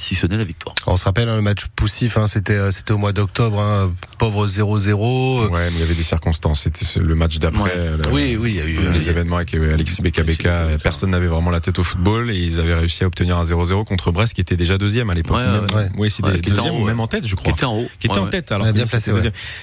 si 0.00 0.14
ce 0.14 0.26
n'est 0.28 0.36
la 0.36 0.44
victoire. 0.44 0.74
On 0.86 0.96
se 0.96 1.04
rappelle 1.04 1.28
hein, 1.28 1.34
le 1.36 1.42
match 1.42 1.66
poussif, 1.74 2.16
hein, 2.16 2.26
c'était 2.28 2.52
euh, 2.54 2.70
c'était 2.70 2.92
au 2.92 2.98
mois 2.98 3.12
d'octobre, 3.12 3.60
hein, 3.60 3.92
pauvre 4.18 4.46
0-0. 4.46 5.48
Ouais, 5.48 5.50
mais 5.50 5.72
il 5.72 5.80
y 5.80 5.82
avait 5.82 5.94
des 5.94 6.02
circonstances. 6.02 6.62
C'était 6.62 6.86
le 7.00 7.14
match 7.14 7.38
d'après. 7.38 7.62
Ouais. 7.70 7.96
le- 7.96 8.08
Oui, 8.12 8.36
oui, 8.38 8.50
il 8.52 8.56
y 8.56 8.60
a 8.60 8.64
eu. 8.66 8.78
euh, 8.78 8.92
les 8.92 9.10
événements 9.10 9.36
avec 9.36 9.54
euh, 9.54 9.74
Alexis 9.74 10.00
Beka 10.02 10.22
Beka, 10.22 10.66
personne 10.82 11.10
n'avait 11.10 11.26
vraiment 11.26 11.50
la 11.50 11.60
tête 11.60 11.78
au 11.78 11.82
football 11.82 12.30
et 12.30 12.36
ils 12.38 12.60
avaient 12.60 12.74
réussi 12.74 13.02
à 13.04 13.06
obtenir 13.08 13.36
un 13.38 13.42
0-0 13.42 13.84
contre 13.84 14.12
Brest 14.12 14.34
qui 14.34 14.40
était 14.40 14.56
déjà 14.56 14.78
deuxième 14.78 15.10
à 15.10 15.14
l'époque. 15.14 15.36
Ouais, 15.36 15.44
Même- 15.46 15.60
ouais. 15.64 15.74
ouais. 15.74 15.88
Oui, 15.98 16.10
c'était 16.10 16.28
Ouais, 16.28 16.34
qui 16.34 16.50
était 16.50 16.52
en 16.52 16.54
deuxième 16.54 16.74
haut, 16.74 16.78
ou 16.78 16.80
ouais. 16.82 16.90
même 16.90 17.00
en 17.00 17.06
tête, 17.08 17.26
je 17.26 17.34
Qui 17.34 17.42
crois. 17.42 17.52
était 17.54 17.64
en 17.64 17.74
haut. 17.76 17.88
Qui 17.98 18.06
était 18.06 18.16
Ouais, 18.16 18.22
en 18.22 18.26
tête 18.28 18.52
alors 18.52 18.72
bien 18.72 18.86
placé. 18.86 19.12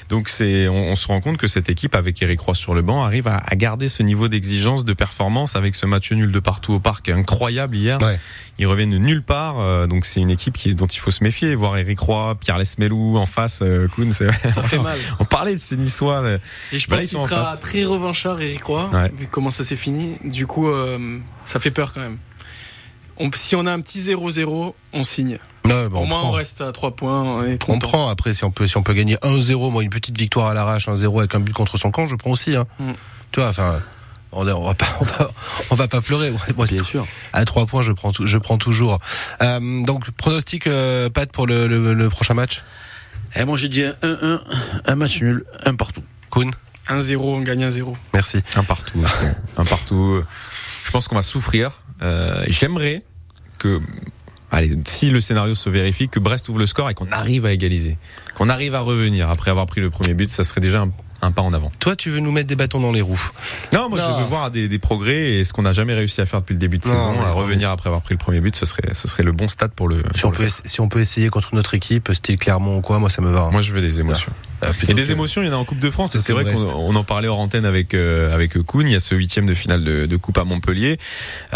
Donc 0.09 0.29
c'est, 0.29 0.67
on, 0.67 0.91
on 0.91 0.95
se 0.95 1.07
rend 1.07 1.21
compte 1.21 1.38
que 1.38 1.47
cette 1.47 1.69
équipe 1.69 1.95
avec 1.95 2.21
Eric 2.21 2.39
Roy 2.41 2.55
sur 2.55 2.73
le 2.73 2.81
banc 2.81 3.03
arrive 3.03 3.27
à, 3.27 3.38
à 3.38 3.55
garder 3.55 3.88
ce 3.88 4.03
niveau 4.03 4.27
d'exigence, 4.27 4.83
de 4.86 4.93
performance 4.93 5.55
avec 5.55 5.75
ce 5.75 5.86
match 5.86 6.11
nul 6.11 6.31
de 6.31 6.39
partout 6.39 6.73
au 6.73 6.79
parc 6.79 7.09
incroyable 7.09 7.77
hier. 7.77 7.97
Ils 8.58 8.68
reviennent 8.68 8.91
de 8.91 8.97
nulle 8.97 9.22
part, 9.22 9.60
euh, 9.60 9.86
donc 9.86 10.06
c'est 10.06 10.22
une 10.22 10.30
équipe 10.30 10.56
qui, 10.56 10.74
dont 10.76 10.86
il 10.88 10.97
faut 10.99 11.12
se 11.12 11.24
méfier. 11.24 11.56
Voir 11.56 11.76
Eric 11.78 11.99
Roy, 11.99 12.36
Pierre 12.36 12.58
Lesmelou 12.58 13.18
en 13.18 13.26
face, 13.26 13.60
euh, 13.62 13.88
Kuhn, 13.89 14.10
Ça 14.12 14.32
fait 14.32 14.78
mal. 14.80 14.97
On 15.20 15.26
parlait 15.26 15.53
de 15.56 15.60
ces 15.60 15.76
Niçois. 15.76 16.22
euh, 16.24 16.38
Et 16.72 16.80
je 16.80 16.88
pense 16.88 16.99
qu'il 17.06 17.10
sera 17.20 17.43
face. 17.43 17.60
très 17.60 17.84
revanchard, 17.84 18.39
Eric 18.39 18.64
Roy, 18.64 18.89
Ouais. 18.93 19.12
vu 19.18 19.28
comment 19.30 19.49
ça 19.49 19.66
s'est 19.66 19.76
fini. 19.76 20.16
Du 20.24 20.47
coup, 20.47 20.70
euh, 20.70 21.20
ça 21.45 21.60
fait 21.60 21.72
peur 21.72 21.91
quand 21.93 21.99
même. 21.99 22.18
On- 23.18 23.30
si 23.34 23.56
on 23.58 23.66
a 23.66 23.72
un 23.74 23.82
petit 23.82 23.99
0-0, 24.01 24.74
on 24.93 25.03
signe. 25.03 25.38
Ouais, 25.66 25.89
bah, 25.89 25.97
Au 25.97 26.03
on 26.03 26.06
moins, 26.08 26.20
prend. 26.20 26.30
on 26.30 26.32
reste 26.34 26.62
à 26.62 26.72
3 26.72 26.95
points. 26.95 27.24
On, 27.24 27.43
est 27.43 27.53
On 27.64 27.74
content. 27.74 27.80
prend 27.88 28.10
après 28.10 28.34
si 28.34 28.43
on 28.45 28.51
peut 28.51 28.68
si 28.68 28.78
on 28.78 28.84
peut 28.84 28.93
gagner 28.93 29.18
1-0, 29.22 29.70
moi 29.72 29.84
une 29.84 29.89
petite 29.89 30.18
victoire 30.18 30.47
à 30.47 30.53
l'arrache, 30.53 30.88
1-0 30.88 31.20
avec 31.20 31.34
un 31.36 31.39
but 31.41 31.53
contre 31.53 31.78
son 31.78 31.91
camp, 31.91 32.08
je 32.08 32.16
prends 32.16 32.32
aussi. 32.32 32.56
Hein. 32.56 32.68
Mm. 32.80 32.91
Tu 33.32 33.39
vois, 33.41 33.49
enfin, 33.49 33.82
on, 34.36 34.47
on 34.47 34.65
va 34.65 34.73
pas 34.73 34.86
on 35.01 35.05
va, 35.05 35.31
on 35.71 35.75
va 35.75 35.88
pas 35.88 36.01
pleurer. 36.01 36.31
Moi, 36.55 36.65
Bien 36.67 36.83
sûr. 36.83 37.07
à 37.33 37.43
3 37.45 37.65
points, 37.65 37.81
je 37.81 37.91
prends 37.91 38.11
tout- 38.11 38.27
je 38.27 38.38
prends 38.38 38.57
toujours. 38.57 38.99
Euh, 39.41 39.83
donc 39.86 40.11
pronostic 40.11 40.67
euh, 40.67 41.09
Pat 41.09 41.31
pour 41.31 41.47
le, 41.47 41.67
le, 41.67 41.93
le 41.93 42.09
prochain 42.09 42.33
match? 42.33 42.63
Et 43.36 43.41
Eh, 43.41 43.45
moi 43.45 43.57
j'ai 43.57 43.67
dit 43.69 43.83
un 43.83 43.93
1-1, 44.03 44.39
un 44.86 44.95
match 44.95 45.21
nul, 45.21 45.43
un 45.65 45.75
partout. 45.75 46.03
Kuhn, 46.31 46.51
1-0, 46.89 47.17
on 47.17 47.41
gagne 47.41 47.65
1-0. 47.67 47.93
merci. 48.13 48.41
Un 48.55 48.63
partout. 48.63 49.03
un 49.57 49.65
partout. 49.65 50.21
Je 50.86 50.91
pense 50.91 51.07
qu'on 51.07 51.15
va 51.15 51.21
souffrir. 51.21 51.71
Euh, 52.01 52.43
J'aimerais 52.47 53.03
que, 53.59 53.79
allez, 54.51 54.77
si 54.86 55.09
le 55.09 55.19
scénario 55.21 55.55
se 55.55 55.69
vérifie, 55.69 56.07
que 56.09 56.19
Brest 56.19 56.47
ouvre 56.49 56.59
le 56.59 56.67
score 56.67 56.89
et 56.89 56.93
qu'on 56.93 57.09
arrive 57.11 57.45
à 57.45 57.51
égaliser, 57.53 57.97
qu'on 58.36 58.49
arrive 58.49 58.75
à 58.75 58.81
revenir 58.81 59.29
après 59.29 59.49
avoir 59.51 59.65
pris 59.65 59.81
le 59.81 59.89
premier 59.89 60.13
but, 60.13 60.29
ça 60.29 60.43
serait 60.43 60.61
déjà 60.61 60.81
un, 60.81 60.91
un 61.26 61.32
pas 61.32 61.41
en 61.41 61.53
avant. 61.53 61.71
Toi, 61.80 61.95
tu 61.95 62.09
veux 62.09 62.19
nous 62.19 62.32
mettre 62.32 62.47
des 62.47 62.55
bâtons 62.55 62.80
dans 62.80 62.91
les 62.91 63.01
roues. 63.01 63.30
Non, 63.73 63.89
moi 63.89 63.99
Non. 63.99 64.05
je 64.17 64.21
veux 64.23 64.28
voir 64.28 64.51
des, 64.51 64.67
des 64.67 64.80
progrès 64.80 65.34
et 65.34 65.43
ce 65.43 65.53
qu'on 65.53 65.63
n'a 65.63 65.71
jamais 65.73 65.93
réussi 65.93 66.21
à 66.21 66.26
faire 66.26 66.39
depuis 66.41 66.53
le 66.53 66.59
début 66.59 66.78
de 66.78 66.88
Non, 66.88 66.93
saison, 66.95 67.13
à 67.21 67.32
revenir 67.32 67.69
après 67.69 67.88
avoir 67.89 68.01
pris 68.01 68.13
le 68.13 68.19
premier 68.19 68.39
but, 68.41 68.55
ce 68.55 68.65
serait, 68.65 68.93
ce 68.93 69.07
serait 69.07 69.23
le 69.23 69.32
bon 69.32 69.47
stade 69.47 69.71
pour 69.71 69.88
le. 69.88 70.03
Si 70.13 70.21
pour 70.21 70.30
on, 70.30 70.32
le 70.32 70.38
peut, 70.38 70.47
si 70.65 70.82
on 70.82 70.88
peut 70.89 70.99
essayer 70.99 71.30
contre 71.30 71.49
une 71.53 71.59
autre 71.59 71.73
équipe, 71.73 72.09
style 72.13 72.38
Clermont 72.38 72.78
ou 72.78 72.82
quoi, 72.82 72.99
moi 72.99 73.09
ça 73.09 73.21
me 73.21 73.30
va. 73.32 73.41
hein. 73.41 73.51
Moi 73.51 73.61
je 73.61 73.71
veux 73.71 73.82
des 73.82 73.99
émotions. 73.99 74.32
Et 74.88 74.93
des 74.93 75.03
que- 75.07 75.11
émotions, 75.11 75.41
il 75.41 75.47
y 75.47 75.49
en 75.49 75.53
a 75.53 75.57
en 75.57 75.66
Coupe 75.66 75.80
de 75.80 75.89
France. 75.89 76.16
Et 76.16 76.20
c'est 76.20 76.34
vrai 76.34 76.43
qu'on 76.45 76.74
on 76.76 76.95
en 76.95 77.03
parlait 77.03 77.28
hors 77.28 77.39
antenne 77.39 77.66
avec 77.66 77.93
euh, 77.93 78.34
avec 78.34 78.53
Kuhn. 78.66 78.82
Il 78.88 78.91
y 78.91 78.95
a 78.95 78.99
ce 78.99 79.16
huitième 79.16 79.45
de 79.45 79.53
finale 79.53 79.84
de, 79.84 80.05
de 80.05 80.18
Coupe 80.18 80.38
à 80.38 80.43
Montpellier, 80.43 80.97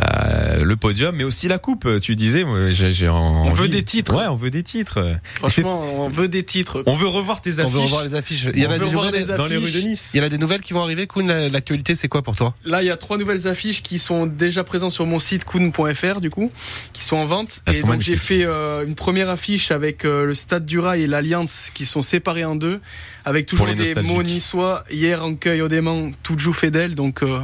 euh, 0.02 0.64
le 0.64 0.76
podium, 0.76 1.16
mais 1.16 1.24
aussi 1.24 1.48
la 1.48 1.58
Coupe. 1.58 1.88
Tu 2.02 2.16
disais, 2.16 2.46
j'ai 2.70 3.10
envie- 3.10 3.60
veut 3.60 3.68
des 3.68 3.84
titres. 3.84 4.16
Ouais, 4.16 4.28
on 4.28 4.36
veut 4.36 4.50
des 4.52 4.64
titres. 4.64 5.16
Franchement, 5.36 5.84
on 6.06 6.10
veut 6.10 6.28
des 6.28 6.44
titres. 6.44 6.84
On 6.86 6.96
veut 6.96 7.08
revoir 7.08 7.42
tes 7.42 7.56
On 7.56 7.60
affiches 7.60 7.74
veut 7.74 7.80
revoir 7.80 8.04
les 8.04 8.16
affiches. 8.16 8.48
Il 8.54 8.62
y 8.62 8.66
en 8.66 8.70
On 8.70 8.72
a 8.72 8.74
veut 8.74 8.80
des 8.80 8.86
revoir 8.86 9.06
nouvelles 9.06 9.22
les 9.28 9.36
dans 9.36 9.46
les 9.46 9.58
rues 9.58 9.64
de 9.64 9.68
affiches. 9.68 9.84
Nice. 9.86 10.12
Il 10.14 10.18
y 10.20 10.22
en 10.22 10.26
a 10.26 10.30
des 10.30 10.38
nouvelles 10.38 10.62
qui 10.62 10.74
vont 10.74 10.82
arriver. 10.84 11.08
Kuhn, 11.08 11.28
la- 11.28 11.50
l'actualité, 11.50 11.96
c'est 11.96 12.08
quoi 12.08 12.22
pour 12.22 12.36
toi? 12.36 12.54
Là, 12.66 12.82
il 12.84 12.88
y 12.88 12.92
a 12.92 12.98
trois 12.98 13.18
nouvelles 13.18 13.48
affiches 13.48 13.82
qui 13.82 14.00
sont 14.00 14.26
déjà 14.26 14.64
présentes 14.64 14.92
sur 14.92 15.06
mon 15.06 15.20
site 15.20 15.46
kuhn.fr, 15.46 16.22
du 16.22 16.30
coup, 16.30 16.52
qui 16.94 17.04
sont 17.04 17.18
en 17.18 17.26
vente. 17.26 17.62
Elles 17.66 17.78
et 17.78 17.84
donc, 17.84 18.02
j'ai 18.02 18.16
fait 18.18 18.44
euh, 18.46 18.86
une 18.86 18.96
première 18.96 19.30
affiche 19.30 19.72
avec 19.72 20.06
euh, 20.06 20.26
le 20.26 20.34
Stade 20.34 20.66
du 20.66 20.80
Rail 20.80 21.04
et 21.04 21.08
l'Alliance 21.08 21.70
qui 21.74 21.86
sont 21.86 22.02
séparés 22.02 22.46
en 22.46 22.56
deux, 22.56 22.80
avec 23.26 23.46
toujours 23.46 23.68
des 23.68 23.96
mots 24.02 24.24
niçois. 24.24 24.84
Hier, 24.92 25.24
en 25.24 25.36
cueil 25.36 25.62
au 25.62 25.68
dément, 25.68 26.12
toujours 26.24 26.56
fidèle. 26.56 26.96
Donc, 26.96 27.24
euh, 27.24 27.40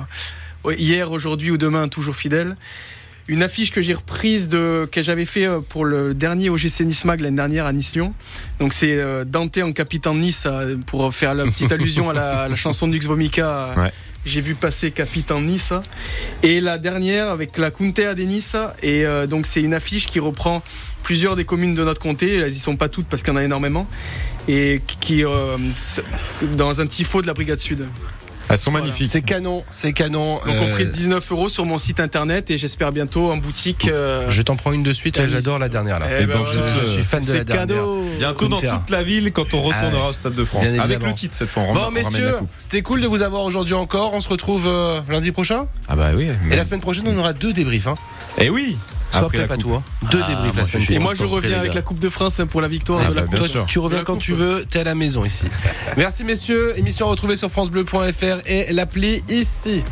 hier, 0.78 1.12
aujourd'hui 1.12 1.51
ou 1.51 1.58
demain, 1.58 1.88
toujours 1.88 2.16
fidèle. 2.16 2.56
Une 3.28 3.41
affiche 3.41 3.72
que 3.72 3.82
j'ai 3.82 3.95
reprise 3.95 4.49
de 4.49 4.88
que 4.91 5.01
j'avais 5.01 5.26
fait 5.26 5.47
euh, 5.47 5.60
pour 5.60 5.84
le 5.84 6.14
dernier 6.14 6.49
OGC 6.49 6.82
Nice 6.82 7.06
Mag 7.06 7.22
l'année 7.22 7.36
dernière 7.36 7.66
à 7.66 7.74
Nice-Lyon. 7.74 8.14
Donc 8.60 8.72
c'est 8.72 8.97
euh, 8.97 9.26
Dante 9.26 9.58
en 9.58 9.72
capitaine 9.72 10.14
de 10.14 10.20
Nice 10.20 10.47
pour 10.86 11.12
faire 11.12 11.34
la 11.34 11.43
petite 11.45 11.72
allusion 11.72 12.12
à 12.12 12.14
la, 12.14 12.41
à 12.41 12.49
la 12.49 12.56
chanson 12.56 12.88
de 12.88 12.93
Lux 12.93 13.08
Vomica. 13.08 13.74
Ouais. 13.78 13.91
J'ai 14.26 14.41
vu 14.41 14.56
passer 14.56 14.89
capitaine 14.89 15.45
de 15.45 15.51
Nice. 15.51 15.74
Et 16.41 16.60
la 16.60 16.80
dernière 16.80 17.30
avec 17.30 17.58
la 17.58 17.70
Cuntea 17.70 18.16
de 18.16 18.24
Nice. 18.24 18.56
Et 18.82 19.06
euh, 19.06 19.28
donc 19.28 19.45
c'est 19.45 19.62
une 19.62 19.74
affiche 19.74 20.08
qui 20.08 20.20
reprend 20.20 20.64
plusieurs 21.03 21.36
des 21.36 21.45
communes 21.45 21.76
de 21.76 21.84
notre 21.84 22.01
comté. 22.01 22.38
Elles 22.38 22.51
y 22.51 22.60
sont 22.60 22.76
pas 22.76 22.89
toutes 22.89 23.06
parce 23.06 23.22
qu'il 23.22 23.34
y 23.34 23.36
en 23.36 23.39
a 23.39 23.43
énormément. 23.43 23.88
Et 24.48 24.82
qui 25.00 25.24
euh, 25.26 25.58
dans 26.58 26.82
un 26.82 26.88
tifo 26.88 27.22
de 27.22 27.28
la 27.28 27.34
Brigade 27.34 27.60
Sud. 27.60 27.88
Elles 28.48 28.60
sont 28.60 28.70
Voilà. 28.70 28.86
magnifiques. 28.86 29.08
C'est 29.08 29.24
canon, 29.24 29.64
c'est 29.72 29.91
canon. 29.91 30.36
Donc 30.36 30.43
on 30.46 30.66
Euh, 30.68 30.74
prix 30.76 30.86
de 30.86 30.91
19 30.91 31.32
euros 31.32 31.50
sur 31.50 31.66
mon 31.66 31.80
site 31.80 32.00
internet 32.00 32.52
et 32.52 32.60
j'espère 32.60 32.91
bientôt 32.91 33.32
en 33.32 33.38
boutique. 33.38 33.88
euh, 33.88 34.30
je 34.30 34.39
t'en 34.43 34.56
prends 34.56 34.72
une 34.72 34.84
de 34.84 34.93
suite. 34.93 35.20
J'adore 35.28 35.58
la 35.58 35.68
dernière 35.68 36.00
là. 36.00 36.06
Eh 36.12 36.24
Et 36.24 36.26
ben 36.28 36.36
dans 36.36 36.46
je, 36.46 36.60
voilà. 36.60 36.74
je 36.80 36.84
suis 36.86 37.02
fan 37.02 37.24
de 37.24 37.34
la 37.34 37.43
dernière. 37.43 37.66
cadeau. 37.68 38.04
Bientôt 38.20 38.48
dans 38.48 38.58
toute 38.60 38.89
la 38.91 39.02
ville 39.02 39.32
quand 39.32 39.52
on 39.56 39.64
retournera 39.64 40.04
Ah 40.06 40.10
au 40.10 40.12
Stade 40.12 40.36
de 40.36 40.46
France. 40.46 40.64
Avec 40.80 41.02
le 41.04 41.14
titre 41.16 41.34
cette 41.36 41.50
fois. 41.50 41.64
On 41.64 41.74
Bon, 41.74 41.89
messieurs, 41.89 42.36
c'était 42.60 42.84
cool 42.84 43.02
de 43.02 43.08
vous 43.08 43.24
avoir 43.24 43.41
aujourd'hui 43.46 43.74
encore. 43.74 44.14
On 44.14 44.22
se 44.22 44.30
retrouve 44.30 44.68
euh, 44.68 45.00
lundi 45.10 45.32
prochain. 45.32 45.66
Ah 45.89 45.96
bah 45.96 46.12
oui. 46.16 46.28
Et 46.52 46.56
la 46.56 46.64
semaine 46.64 46.82
prochaine, 46.82 47.06
on 47.08 47.18
aura 47.18 47.34
deux 47.34 47.52
débriefs. 47.52 47.88
Hein. 47.88 47.96
Et 48.39 48.52
oui. 48.52 48.78
Soit 49.12 49.22
Après 49.28 49.45
prêt, 49.45 49.58
tout. 49.58 49.74
Hein. 49.74 49.84
Deux 50.12 50.22
Ah, 50.22 50.28
débriefs 50.28 50.56
la 50.58 50.66
semaine 50.66 50.86
Et 50.89 50.99
moi 50.99 51.14
je 51.14 51.24
reviens 51.24 51.60
avec 51.60 51.74
la 51.74 51.82
Coupe 51.82 51.99
de 51.99 52.10
France 52.10 52.39
hein, 52.41 52.47
pour 52.47 52.60
la 52.60 52.68
victoire 52.68 52.99
Ah 53.06 53.10
de 53.10 53.14
la 53.14 53.22
bah, 53.22 53.38
Coupe. 53.38 53.66
Tu 53.68 53.80
reviens 53.80 53.99
La 53.99 54.03
quand 54.03 54.14
coupe. 54.16 54.22
tu 54.24 54.34
veux, 54.34 54.66
t'es 54.70 54.80
à 54.80 54.84
la 54.84 54.95
maison 54.95 55.24
ici. 55.24 55.45
Merci 55.97 56.26
messieurs, 56.26 56.74
émission 56.78 57.08
retrouvée 57.08 57.38
sur 57.38 57.49
francebleu.fr 57.49 58.39
et 58.45 58.74
l'appli 58.74 59.24
ici. 59.30 59.86